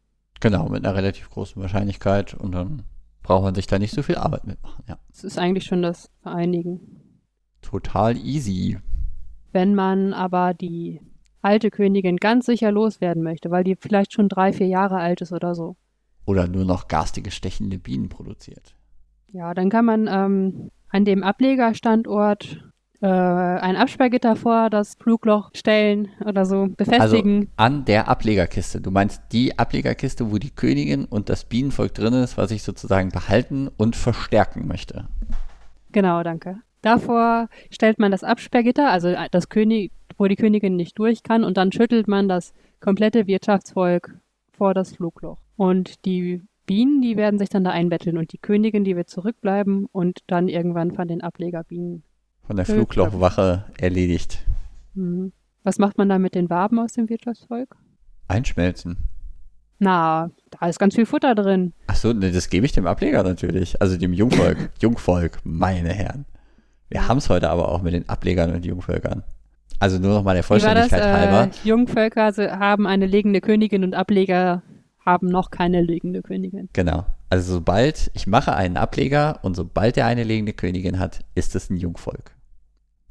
Genau, 0.41 0.69
mit 0.69 0.85
einer 0.85 0.97
relativ 0.97 1.31
großen 1.31 1.61
Wahrscheinlichkeit 1.61 2.35
und 2.35 2.53
dann 2.53 2.83
braucht 3.23 3.45
man 3.45 3.55
sich 3.55 3.67
da 3.67 3.79
nicht 3.79 3.95
so 3.95 4.03
viel 4.03 4.17
Arbeit 4.17 4.47
mitmachen, 4.47 4.85
ja. 4.89 4.99
Es 5.13 5.25
ist 5.25 5.39
eigentlich 5.39 5.65
schon 5.65 5.83
das 5.83 6.11
Vereinigen. 6.23 7.21
Total 7.61 8.17
easy. 8.17 8.79
Wenn 9.53 9.75
man 9.75 10.13
aber 10.13 10.55
die 10.55 11.01
alte 11.43 11.71
Königin 11.71 12.17
ganz 12.17 12.47
sicher 12.47 12.73
loswerden 12.73 13.23
möchte, 13.23 13.51
weil 13.51 13.65
die 13.65 13.77
vielleicht 13.77 14.13
schon 14.13 14.29
drei, 14.29 14.53
vier 14.53 14.67
Jahre 14.67 14.97
alt 14.97 15.21
ist 15.21 15.33
oder 15.33 15.55
so. 15.55 15.77
Oder 16.25 16.49
nur 16.49 16.65
noch 16.65 16.89
garstige, 16.89 17.31
stechende 17.31 17.79
Bienen 17.79 18.09
produziert. 18.09 18.77
Ja, 19.33 19.55
dann 19.55 19.71
kann 19.71 19.85
man 19.85 20.09
ähm, 20.09 20.71
an 20.89 21.05
dem 21.05 21.23
Ablegerstandort 21.23 22.72
äh, 23.03 23.07
ein 23.07 23.77
Absperrgitter 23.77 24.37
vor 24.37 24.71
das 24.71 24.95
Flugloch 24.95 25.51
stellen 25.55 26.09
oder 26.25 26.47
so 26.47 26.69
befestigen. 26.77 27.51
Also 27.57 27.75
an 27.75 27.85
der 27.85 28.09
Ablegerkiste. 28.09 28.81
Du 28.81 28.93
meinst 28.93 29.23
die 29.33 29.59
Ablegerkiste, 29.59 30.31
wo 30.31 30.39
die 30.39 30.51
Königin 30.51 31.05
und 31.05 31.29
das 31.29 31.45
Bienenvolk 31.45 31.95
drin 31.95 32.15
ist, 32.15 32.39
was 32.39 32.53
ich 32.53 32.63
sozusagen 32.63 33.09
behalten 33.11 33.69
und 33.77 33.97
verstärken 33.97 34.69
möchte. 34.69 35.09
Genau, 35.91 36.23
danke. 36.23 36.61
Davor 36.81 37.49
stellt 37.71 37.99
man 37.99 38.13
das 38.13 38.25
Absperrgitter, 38.25 38.91
also 38.91 39.15
das 39.31 39.49
König, 39.49 39.93
wo 40.17 40.27
die 40.27 40.37
Königin 40.37 40.77
nicht 40.77 40.99
durch 40.99 41.23
kann, 41.23 41.45
und 41.45 41.57
dann 41.57 41.73
schüttelt 41.73 42.07
man 42.09 42.29
das 42.29 42.55
komplette 42.81 43.27
Wirtschaftsvolk 43.27 44.17
vor 44.53 44.75
das 44.75 44.95
Flugloch. 44.95 45.39
Und 45.57 46.05
die 46.05 46.43
Bienen, 46.67 47.03
die 47.03 47.17
werden 47.17 47.39
sich 47.39 47.49
dann 47.49 47.65
da 47.65 47.71
einbetteln 47.71 48.17
und 48.17 48.33
die 48.33 48.39
Königin, 48.39 48.85
die 48.85 48.97
wird 48.97 49.09
zurückbleiben 49.09 49.87
und 49.91 50.21
dann 50.29 50.49
irgendwann 50.49 50.93
von 50.93 51.09
den 51.09 51.21
Ablegerbienen 51.21 52.05
von 52.47 52.57
der 52.57 52.67
Fluglochwache 52.67 53.65
erledigt. 53.79 54.45
Mhm. 54.95 55.33
Was 55.65 55.79
macht 55.79 55.97
man 55.99 56.09
da 56.09 56.19
mit 56.19 56.35
den 56.35 56.51
Waben 56.51 56.79
aus 56.81 56.93
dem 56.93 57.09
Wirtschaftsvolk? 57.09 57.77
Einschmelzen. 58.29 58.97
Na, 59.79 60.31
da 60.51 60.67
ist 60.69 60.79
ganz 60.79 60.95
viel 60.95 61.07
Futter 61.07 61.35
drin. 61.35 61.73
Ach 61.87 61.97
so, 61.97 62.13
ne, 62.13 62.31
das 62.31 62.51
gebe 62.51 62.67
ich 62.67 62.73
dem 62.73 62.87
Ableger 62.87 63.23
natürlich. 63.23 63.81
Also 63.81 63.97
dem 63.97 64.13
Jungvolk. 64.13 64.71
Jungvolk, 64.81 65.39
meine 65.45 65.91
Herren. 65.91 66.25
Wir 66.89 67.09
haben 67.09 67.19
es 67.19 67.29
heute 67.29 67.51
aber 67.51 67.69
auch 67.69 67.83
mit 67.83 67.95
den 67.95 68.09
Ablegern 68.09 68.53
und 68.55 68.65
Jungvölkern. 68.65 69.25
Also 69.81 69.99
nur 69.99 70.15
noch 70.15 70.23
mal 70.23 70.35
der 70.35 70.45
Vollständigkeit 70.45 71.01
das, 71.01 71.07
halber. 71.07 71.45
Äh, 71.45 71.69
Jungvölker 71.69 72.33
haben 72.59 72.87
eine 72.87 73.07
legende 73.07 73.41
Königin 73.41 73.83
und 73.83 73.95
Ableger 73.95 74.63
haben 75.05 75.27
noch 75.29 75.51
keine 75.51 75.83
legende 75.83 76.23
Königin. 76.23 76.69
Genau. 76.73 77.07
Also 77.33 77.55
sobald 77.55 78.11
ich 78.13 78.27
mache 78.27 78.55
einen 78.55 78.77
Ableger 78.77 79.39
und 79.41 79.57
sobald 79.57 79.97
er 79.97 80.05
eine 80.05 80.23
legende 80.23 80.53
Königin 80.53 80.99
hat, 80.99 81.21
ist 81.35 81.55
es 81.55 81.71
ein 81.71 81.79
Jungvolk. 81.79 82.33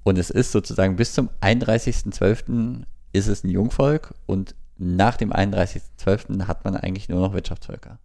Und 0.03 0.19
es 0.19 0.29
ist 0.29 0.51
sozusagen 0.51 0.95
bis 0.95 1.13
zum 1.13 1.31
31.12. 1.41 2.83
ist 3.13 3.27
es 3.27 3.43
ein 3.43 3.49
Jungvolk 3.49 4.13
und 4.27 4.53
nach 4.77 5.17
dem 5.17 5.33
31.12. 5.33 6.45
hat 6.45 6.63
man 6.65 6.75
eigentlich 6.75 7.09
nur 7.09 7.19
noch 7.19 7.33
Wirtschaftsvölker. 7.33 7.97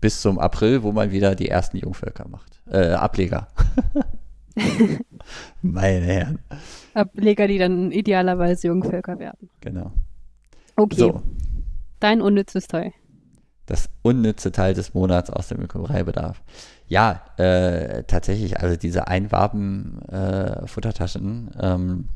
Bis 0.00 0.20
zum 0.20 0.40
April, 0.40 0.82
wo 0.82 0.90
man 0.90 1.12
wieder 1.12 1.36
die 1.36 1.48
ersten 1.48 1.76
Jungvölker 1.76 2.26
macht. 2.26 2.60
Äh, 2.68 2.94
Ableger. 2.94 3.46
Meine 5.62 6.06
Herren. 6.06 6.40
Ableger, 6.92 7.46
die 7.46 7.58
dann 7.58 7.92
idealerweise 7.92 8.66
Jungvölker 8.66 9.20
werden. 9.20 9.48
Genau. 9.60 9.92
Okay. 10.74 10.96
So. 10.96 11.22
Dein 12.00 12.20
unnützes 12.20 12.66
Teil 12.66 12.92
das 13.66 13.90
unnütze 14.02 14.52
Teil 14.52 14.74
des 14.74 14.94
Monats 14.94 15.30
aus 15.30 15.48
dem 15.48 15.60
Ökoreibedarf. 15.60 16.40
Ja, 16.88 17.22
äh, 17.36 18.04
tatsächlich, 18.04 18.60
also 18.60 18.76
diese 18.76 19.08
Einwaben-Futtertaschen, 19.08 21.50
äh, 21.58 21.72
ähm, 21.72 22.08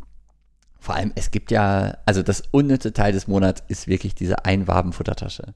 vor 0.79 0.95
allem, 0.95 1.13
es 1.15 1.31
gibt 1.31 1.51
ja, 1.51 1.99
also 2.07 2.23
das 2.23 2.43
unnütze 2.53 2.93
Teil 2.93 3.13
des 3.13 3.27
Monats 3.29 3.63
ist 3.69 3.87
wirklich 3.87 4.15
diese 4.15 4.47
Einwaben-Futtertasche. 4.47 5.55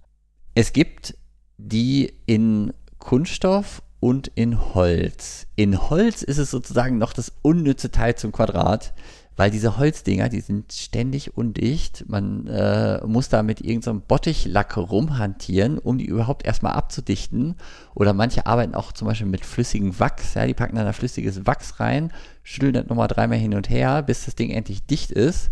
Es 0.54 0.72
gibt 0.72 1.16
die 1.56 2.12
in 2.26 2.72
Kunststoff 2.98 3.82
und 4.00 4.26
in 4.34 4.74
Holz. 4.74 5.46
In 5.56 5.88
Holz 5.88 6.22
ist 6.22 6.38
es 6.38 6.50
sozusagen 6.50 6.98
noch 6.98 7.14
das 7.14 7.32
unnütze 7.42 7.90
Teil 7.90 8.16
zum 8.16 8.32
Quadrat, 8.32 8.92
weil 9.36 9.50
diese 9.50 9.78
Holzdinger, 9.78 10.28
die 10.28 10.40
sind 10.40 10.72
ständig 10.72 11.36
undicht. 11.36 12.04
Man 12.08 12.46
äh, 12.46 13.04
muss 13.04 13.28
da 13.28 13.42
mit 13.42 13.60
irgendeinem 13.60 13.98
so 13.98 14.02
Bottichlack 14.06 14.76
rumhantieren, 14.76 15.78
um 15.78 15.98
die 15.98 16.06
überhaupt 16.06 16.46
erstmal 16.46 16.74
abzudichten. 16.74 17.56
Oder 17.94 18.12
manche 18.12 18.46
arbeiten 18.46 18.74
auch 18.74 18.92
zum 18.92 19.08
Beispiel 19.08 19.26
mit 19.26 19.44
flüssigem 19.44 19.98
Wachs. 19.98 20.34
Ja, 20.34 20.46
die 20.46 20.54
packen 20.54 20.76
dann 20.76 20.86
da 20.86 20.92
flüssiges 20.92 21.46
Wachs 21.46 21.80
rein, 21.80 22.12
schütteln 22.44 22.74
das 22.74 22.86
nochmal 22.86 23.08
dreimal 23.08 23.38
hin 23.38 23.54
und 23.54 23.68
her, 23.68 24.02
bis 24.02 24.24
das 24.24 24.36
Ding 24.36 24.50
endlich 24.50 24.86
dicht 24.86 25.10
ist. 25.10 25.50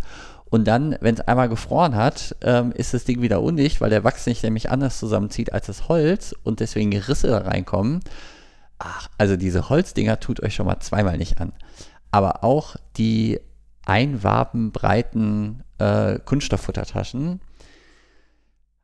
Und 0.48 0.68
dann, 0.68 0.96
wenn 1.00 1.14
es 1.14 1.22
einmal 1.22 1.48
gefroren 1.48 1.96
hat, 1.96 2.36
ähm, 2.42 2.72
ist 2.72 2.94
das 2.94 3.04
Ding 3.04 3.22
wieder 3.22 3.42
undicht, 3.42 3.80
weil 3.80 3.90
der 3.90 4.04
Wachs 4.04 4.24
sich 4.24 4.42
nämlich 4.42 4.70
anders 4.70 4.98
zusammenzieht 4.98 5.52
als 5.52 5.66
das 5.66 5.88
Holz 5.88 6.36
und 6.44 6.60
deswegen 6.60 6.94
Risse 6.96 7.28
da 7.28 7.38
reinkommen. 7.38 8.00
Ach, 8.78 9.08
also 9.16 9.36
diese 9.36 9.70
Holzdinger 9.70 10.20
tut 10.20 10.42
euch 10.42 10.54
schon 10.54 10.66
mal 10.66 10.78
zweimal 10.80 11.16
nicht 11.16 11.40
an. 11.40 11.52
Aber 12.10 12.44
auch 12.44 12.76
die 12.98 13.40
einwabenbreiten 13.86 15.62
äh, 15.78 16.18
Kunststofffuttertaschen, 16.18 17.40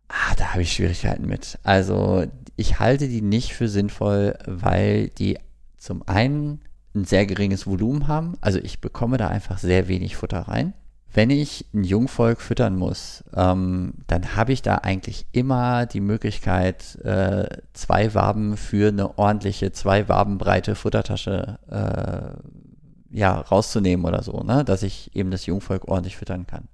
ah, 0.08 0.34
da 0.36 0.52
habe 0.52 0.62
ich 0.62 0.72
Schwierigkeiten 0.72 1.26
mit. 1.26 1.58
Also 1.62 2.24
ich 2.56 2.78
halte 2.78 3.08
die 3.08 3.22
nicht 3.22 3.54
für 3.54 3.68
sinnvoll, 3.68 4.36
weil 4.46 5.08
die 5.08 5.38
zum 5.76 6.06
einen 6.06 6.60
ein 6.94 7.04
sehr 7.04 7.26
geringes 7.26 7.66
Volumen 7.66 8.08
haben. 8.08 8.36
Also 8.40 8.58
ich 8.58 8.80
bekomme 8.80 9.18
da 9.18 9.28
einfach 9.28 9.58
sehr 9.58 9.88
wenig 9.88 10.16
Futter 10.16 10.40
rein 10.40 10.74
wenn 11.12 11.30
ich 11.30 11.64
ein 11.72 11.84
Jungvolk 11.84 12.40
füttern 12.40 12.76
muss, 12.76 13.24
ähm, 13.34 13.94
dann 14.06 14.36
habe 14.36 14.52
ich 14.52 14.62
da 14.62 14.76
eigentlich 14.76 15.26
immer 15.32 15.86
die 15.86 16.00
Möglichkeit, 16.00 16.96
äh, 17.04 17.48
zwei 17.72 18.14
Waben 18.14 18.56
für 18.56 18.88
eine 18.88 19.18
ordentliche, 19.18 19.72
zwei 19.72 20.08
Waben 20.08 20.38
breite 20.38 20.74
Futtertasche 20.74 21.58
äh, 21.70 22.67
ja, 23.10 23.40
rauszunehmen 23.40 24.04
oder 24.06 24.22
so, 24.22 24.42
ne? 24.42 24.64
dass 24.64 24.82
ich 24.82 25.14
eben 25.16 25.30
das 25.30 25.46
Jungvolk 25.46 25.88
ordentlich 25.88 26.16
füttern 26.16 26.46
kann. 26.46 26.68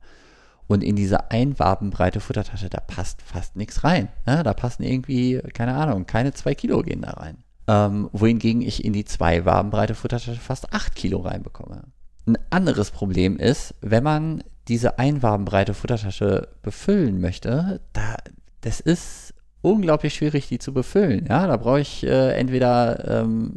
Und 0.66 0.82
in 0.82 0.96
diese 0.96 1.30
einwabenbreite 1.30 2.20
Futtertasche, 2.20 2.70
da 2.70 2.80
passt 2.80 3.20
fast 3.22 3.56
nichts 3.56 3.84
rein. 3.84 4.08
Ne? 4.26 4.42
Da 4.42 4.54
passen 4.54 4.82
irgendwie, 4.82 5.40
keine 5.52 5.74
Ahnung, 5.74 6.06
keine 6.06 6.32
zwei 6.32 6.54
Kilo 6.54 6.82
gehen 6.82 7.02
da 7.02 7.10
rein. 7.10 7.38
Ähm, 7.66 8.08
wohingegen 8.12 8.62
ich 8.62 8.84
in 8.84 8.92
die 8.92 9.04
zwei 9.04 9.44
wabenbreite 9.44 9.94
Futtertasche 9.94 10.40
fast 10.40 10.72
acht 10.72 10.94
Kilo 10.94 11.20
reinbekomme. 11.20 11.82
Ein 12.26 12.38
anderes 12.50 12.90
Problem 12.90 13.36
ist, 13.36 13.74
wenn 13.80 14.02
man 14.02 14.42
diese 14.68 14.98
einwabenbreite 14.98 15.74
Futtertasche 15.74 16.48
befüllen 16.62 17.20
möchte, 17.20 17.80
da, 17.92 18.16
das 18.62 18.80
ist 18.80 19.34
unglaublich 19.60 20.14
schwierig, 20.14 20.48
die 20.48 20.58
zu 20.58 20.72
befüllen. 20.72 21.26
Ja, 21.26 21.46
da 21.46 21.56
brauche 21.56 21.80
ich 21.80 22.04
äh, 22.04 22.32
entweder 22.32 23.22
ähm, 23.22 23.54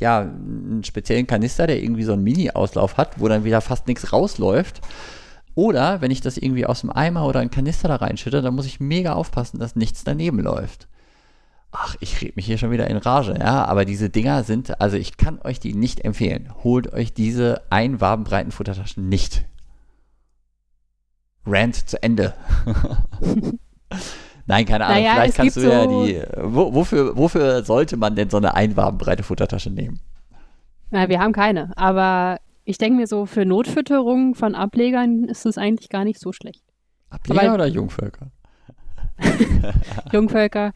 ja, 0.00 0.20
einen 0.20 0.84
speziellen 0.84 1.26
Kanister, 1.26 1.66
der 1.66 1.82
irgendwie 1.82 2.04
so 2.04 2.12
einen 2.12 2.24
Mini-Auslauf 2.24 2.96
hat, 2.96 3.20
wo 3.20 3.28
dann 3.28 3.44
wieder 3.44 3.60
fast 3.60 3.86
nichts 3.86 4.12
rausläuft. 4.12 4.80
Oder 5.54 6.00
wenn 6.00 6.10
ich 6.10 6.20
das 6.20 6.36
irgendwie 6.36 6.66
aus 6.66 6.82
dem 6.82 6.90
Eimer 6.90 7.26
oder 7.26 7.40
einen 7.40 7.50
Kanister 7.50 7.88
da 7.88 7.96
reinschütte, 7.96 8.42
dann 8.42 8.54
muss 8.54 8.66
ich 8.66 8.80
mega 8.80 9.14
aufpassen, 9.14 9.58
dass 9.58 9.76
nichts 9.76 10.04
daneben 10.04 10.40
läuft. 10.40 10.88
Ach, 11.72 11.96
ich 12.00 12.20
rede 12.20 12.34
mich 12.36 12.46
hier 12.46 12.58
schon 12.58 12.70
wieder 12.70 12.88
in 12.88 12.96
Rage, 12.96 13.34
ja, 13.38 13.64
aber 13.64 13.84
diese 13.84 14.08
Dinger 14.08 14.42
sind, 14.44 14.80
also 14.80 14.96
ich 14.96 15.16
kann 15.16 15.38
euch 15.42 15.60
die 15.60 15.74
nicht 15.74 16.04
empfehlen. 16.04 16.52
Holt 16.62 16.92
euch 16.92 17.12
diese 17.12 17.62
einwabenbreiten 17.70 18.52
Futtertaschen 18.52 19.08
nicht. 19.08 19.44
Rant 21.44 21.88
zu 21.88 22.02
Ende. 22.02 22.34
Nein, 24.48 24.64
keine 24.64 24.86
Ahnung, 24.86 25.02
naja, 25.02 25.14
vielleicht 25.14 25.36
kannst 25.36 25.56
du 25.58 25.60
ja 25.60 25.84
so 25.84 26.06
die, 26.06 26.22
wo, 26.38 26.74
wofür, 26.74 27.14
wofür 27.16 27.62
sollte 27.64 27.98
man 27.98 28.16
denn 28.16 28.30
so 28.30 28.38
eine 28.38 28.54
einwabenbreite 28.54 29.22
Futtertasche 29.22 29.70
nehmen? 29.70 30.00
Na, 30.90 31.10
wir 31.10 31.20
haben 31.20 31.34
keine, 31.34 31.76
aber 31.76 32.38
ich 32.64 32.78
denke 32.78 32.98
mir 32.98 33.06
so, 33.06 33.26
für 33.26 33.44
Notfütterung 33.44 34.34
von 34.34 34.54
Ablegern 34.54 35.24
ist 35.24 35.44
es 35.44 35.58
eigentlich 35.58 35.90
gar 35.90 36.04
nicht 36.04 36.18
so 36.18 36.32
schlecht. 36.32 36.64
Ableger 37.10 37.42
Weil, 37.42 37.50
oder 37.50 37.66
Jungvölker? 37.66 38.30
Jungvölker. 40.12 40.72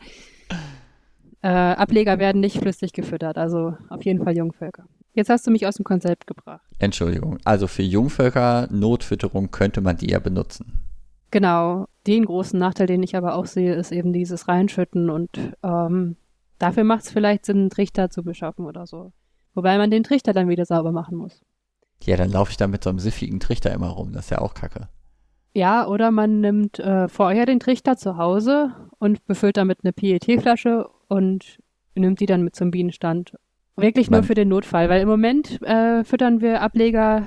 Äh, 1.41 1.49
Ableger 1.49 2.18
werden 2.18 2.43
nicht 2.43 2.59
flüssig 2.59 2.93
gefüttert, 2.93 3.39
also 3.39 3.75
auf 3.89 4.05
jeden 4.05 4.23
Fall 4.23 4.37
Jungvölker. 4.37 4.85
Jetzt 5.14 5.31
hast 5.31 5.47
du 5.47 5.51
mich 5.51 5.66
aus 5.66 5.77
dem 5.77 5.85
Konzept 5.85 6.27
gebracht. 6.27 6.66
Entschuldigung. 6.79 7.39
Also 7.45 7.66
für 7.66 7.83
Jungvölker 7.83 8.68
Notfütterung 8.70 9.51
könnte 9.51 9.81
man 9.81 9.97
die 9.97 10.11
ja 10.11 10.18
benutzen. 10.18 10.91
Genau. 11.33 11.87
Den 12.07 12.24
großen 12.24 12.59
Nachteil, 12.59 12.87
den 12.87 13.03
ich 13.03 13.16
aber 13.16 13.35
auch 13.35 13.47
sehe, 13.47 13.74
ist 13.74 13.91
eben 13.91 14.12
dieses 14.12 14.49
Reinschütten 14.49 15.11
und 15.11 15.30
ähm, 15.62 16.16
dafür 16.59 16.85
macht 16.85 17.05
es 17.05 17.11
vielleicht 17.11 17.47
Sinn, 17.47 17.59
einen 17.59 17.70
Trichter 17.70 18.11
zu 18.11 18.22
beschaffen 18.22 18.66
oder 18.66 18.87
so. 18.87 19.12
Wobei 19.55 19.78
man 19.78 19.91
den 19.91 20.05
Trichter 20.05 20.33
dann 20.33 20.49
wieder 20.49 20.64
sauber 20.64 20.93
machen 20.93 21.16
muss. 21.16 21.43
Ja, 22.03 22.16
dann 22.16 22.30
laufe 22.30 22.51
ich 22.51 22.57
da 22.57 22.66
mit 22.66 22.85
so 22.85 22.91
einem 22.91 22.99
siffigen 22.99 23.41
Trichter 23.41 23.72
immer 23.72 23.89
rum. 23.89 24.12
Das 24.12 24.24
ist 24.24 24.30
ja 24.30 24.41
auch 24.41 24.55
kacke. 24.55 24.89
Ja, 25.55 25.87
oder 25.87 26.11
man 26.11 26.41
nimmt 26.41 26.78
äh, 26.78 27.09
vorher 27.09 27.47
den 27.47 27.61
Trichter 27.61 27.97
zu 27.97 28.16
Hause 28.16 28.74
und 28.99 29.24
befüllt 29.26 29.57
damit 29.57 29.80
eine 29.83 29.93
PET-Flasche 29.93 30.89
und 31.09 31.59
nimmt 31.95 32.20
die 32.20 32.26
dann 32.26 32.43
mit 32.43 32.57
zum 32.57 32.70
Bienenstand. 32.70 33.35
Wirklich 33.76 34.11
nur 34.11 34.22
für 34.22 34.35
den 34.35 34.49
Notfall, 34.49 34.89
weil 34.91 35.03
im 35.03 35.09
Moment 35.09 35.62
äh, 35.62 36.05
füttern 36.05 36.41
wir 36.41 36.61
Ableger 36.61 37.26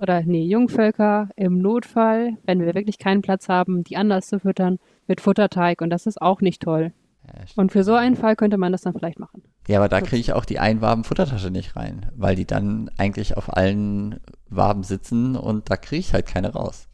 oder 0.00 0.22
nee, 0.22 0.44
Jungvölker 0.44 1.28
im 1.36 1.58
Notfall, 1.58 2.36
wenn 2.44 2.60
wir 2.60 2.74
wirklich 2.74 2.98
keinen 2.98 3.22
Platz 3.22 3.48
haben, 3.48 3.84
die 3.84 3.96
anders 3.96 4.28
zu 4.28 4.40
füttern, 4.40 4.78
mit 5.06 5.20
Futterteig 5.20 5.80
und 5.80 5.90
das 5.90 6.06
ist 6.06 6.20
auch 6.20 6.40
nicht 6.40 6.62
toll. 6.62 6.92
Ja, 7.26 7.44
und 7.56 7.72
für 7.72 7.82
so 7.82 7.94
einen 7.94 8.16
Fall 8.16 8.36
könnte 8.36 8.56
man 8.56 8.72
das 8.72 8.82
dann 8.82 8.94
vielleicht 8.94 9.18
machen. 9.18 9.42
Ja, 9.66 9.78
aber 9.78 9.88
da 9.88 10.00
kriege 10.00 10.20
ich 10.20 10.32
auch 10.32 10.44
die 10.44 10.60
Einwaben-Futtertasche 10.60 11.50
nicht 11.50 11.74
rein, 11.74 12.06
weil 12.14 12.36
die 12.36 12.46
dann 12.46 12.90
eigentlich 12.98 13.36
auf 13.36 13.56
allen 13.56 14.20
Waben 14.48 14.84
sitzen 14.84 15.34
und 15.36 15.70
da 15.70 15.76
kriege 15.76 16.00
ich 16.00 16.12
halt 16.12 16.26
keine 16.26 16.52
raus. 16.52 16.88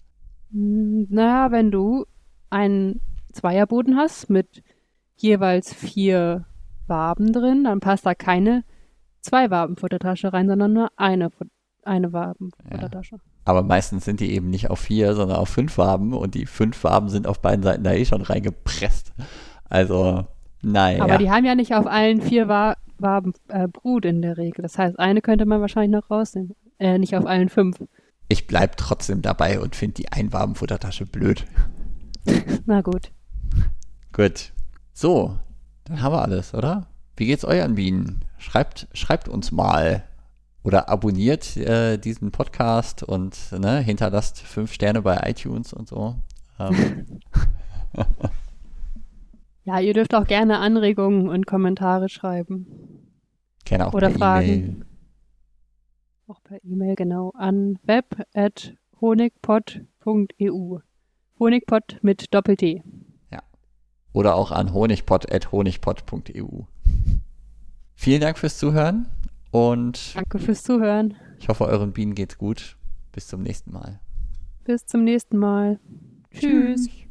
Hm, 0.52 1.06
naja, 1.10 1.50
wenn 1.50 1.70
du 1.70 2.06
einen 2.48 3.00
Zweierboden 3.32 3.96
hast 3.96 4.30
mit 4.30 4.62
jeweils 5.16 5.72
vier 5.72 6.44
Waben 6.86 7.32
drin, 7.32 7.64
dann 7.64 7.80
passt 7.80 8.06
da 8.06 8.14
keine 8.14 8.64
zwei 9.20 9.50
Wabenfuttertasche 9.50 10.32
rein, 10.32 10.48
sondern 10.48 10.72
nur 10.72 10.90
eine, 10.96 11.30
eine 11.84 12.12
Wabenfuttertasche. 12.12 13.16
Ja. 13.16 13.22
Aber 13.44 13.62
meistens 13.62 14.04
sind 14.04 14.20
die 14.20 14.32
eben 14.32 14.50
nicht 14.50 14.70
auf 14.70 14.80
vier, 14.80 15.14
sondern 15.14 15.38
auf 15.38 15.48
fünf 15.48 15.78
Waben 15.78 16.12
und 16.12 16.34
die 16.34 16.46
fünf 16.46 16.84
Waben 16.84 17.08
sind 17.08 17.26
auf 17.26 17.40
beiden 17.40 17.62
Seiten 17.62 17.82
da 17.82 17.92
eh 17.92 18.04
schon 18.04 18.22
reingepresst. 18.22 19.12
Also, 19.68 20.26
naja. 20.62 21.02
Aber 21.02 21.18
die 21.18 21.30
haben 21.30 21.44
ja 21.44 21.54
nicht 21.54 21.74
auf 21.74 21.86
allen 21.86 22.20
vier 22.20 22.48
Wa 22.48 22.76
Waben 22.98 23.32
äh, 23.48 23.66
Brut 23.66 24.04
in 24.04 24.22
der 24.22 24.36
Regel. 24.36 24.62
Das 24.62 24.78
heißt, 24.78 24.98
eine 24.98 25.22
könnte 25.22 25.44
man 25.44 25.60
wahrscheinlich 25.60 25.90
noch 25.90 26.08
rausnehmen. 26.08 26.54
Äh, 26.78 26.98
nicht 26.98 27.16
auf 27.16 27.26
allen 27.26 27.48
fünf. 27.48 27.82
Ich 28.28 28.46
bleib 28.46 28.76
trotzdem 28.76 29.22
dabei 29.22 29.60
und 29.60 29.74
finde 29.74 29.94
die 29.94 30.12
Einwabenfuttertasche 30.12 31.06
blöd. 31.06 31.44
Na 32.66 32.80
gut. 32.80 33.10
Gut. 34.12 34.52
So, 34.92 35.36
dann 35.84 36.00
haben 36.00 36.12
wir 36.12 36.22
alles, 36.22 36.54
oder? 36.54 36.86
Wie 37.16 37.26
geht's 37.26 37.44
euren 37.44 37.74
Bienen? 37.74 38.24
Schreibt, 38.38 38.88
schreibt 38.92 39.28
uns 39.28 39.52
mal 39.52 40.04
oder 40.62 40.88
abonniert 40.88 41.56
äh, 41.56 41.98
diesen 41.98 42.30
Podcast 42.30 43.02
und 43.02 43.50
ne, 43.52 43.80
hinterlasst 43.80 44.38
fünf 44.40 44.72
Sterne 44.72 45.02
bei 45.02 45.20
iTunes 45.28 45.72
und 45.72 45.88
so. 45.88 46.14
Ähm. 46.58 47.20
ja, 49.64 49.80
ihr 49.80 49.94
dürft 49.94 50.14
auch 50.14 50.26
gerne 50.26 50.58
Anregungen 50.58 51.28
und 51.28 51.46
Kommentare 51.46 52.08
schreiben. 52.08 52.66
Gerne 53.64 53.88
auch 53.88 53.94
oder 53.94 54.10
per 54.10 54.18
Fragen. 54.18 54.46
E-Mail. 54.46 54.86
Auch 56.28 56.40
per 56.42 56.64
E-Mail, 56.64 56.94
genau, 56.94 57.32
an 57.34 57.78
web.honigpot.eu. 57.84 60.78
Honigpot 61.38 61.98
mit 62.02 62.32
Doppel-T. 62.32 62.82
Oder 64.12 64.34
auch 64.34 64.50
an 64.50 64.74
honigpot.honigpot.eu. 64.74 66.64
Vielen 67.94 68.20
Dank 68.20 68.38
fürs 68.38 68.58
Zuhören 68.58 69.06
und 69.52 70.16
Danke 70.16 70.40
fürs 70.40 70.64
Zuhören. 70.64 71.14
Ich 71.38 71.48
hoffe, 71.48 71.66
euren 71.66 71.92
Bienen 71.92 72.14
geht's 72.14 72.36
gut. 72.36 72.76
Bis 73.12 73.28
zum 73.28 73.42
nächsten 73.42 73.70
Mal. 73.70 74.00
Bis 74.64 74.86
zum 74.86 75.04
nächsten 75.04 75.38
Mal. 75.38 75.78
Tschüss. 76.32 76.86
Tschüss. 76.86 77.02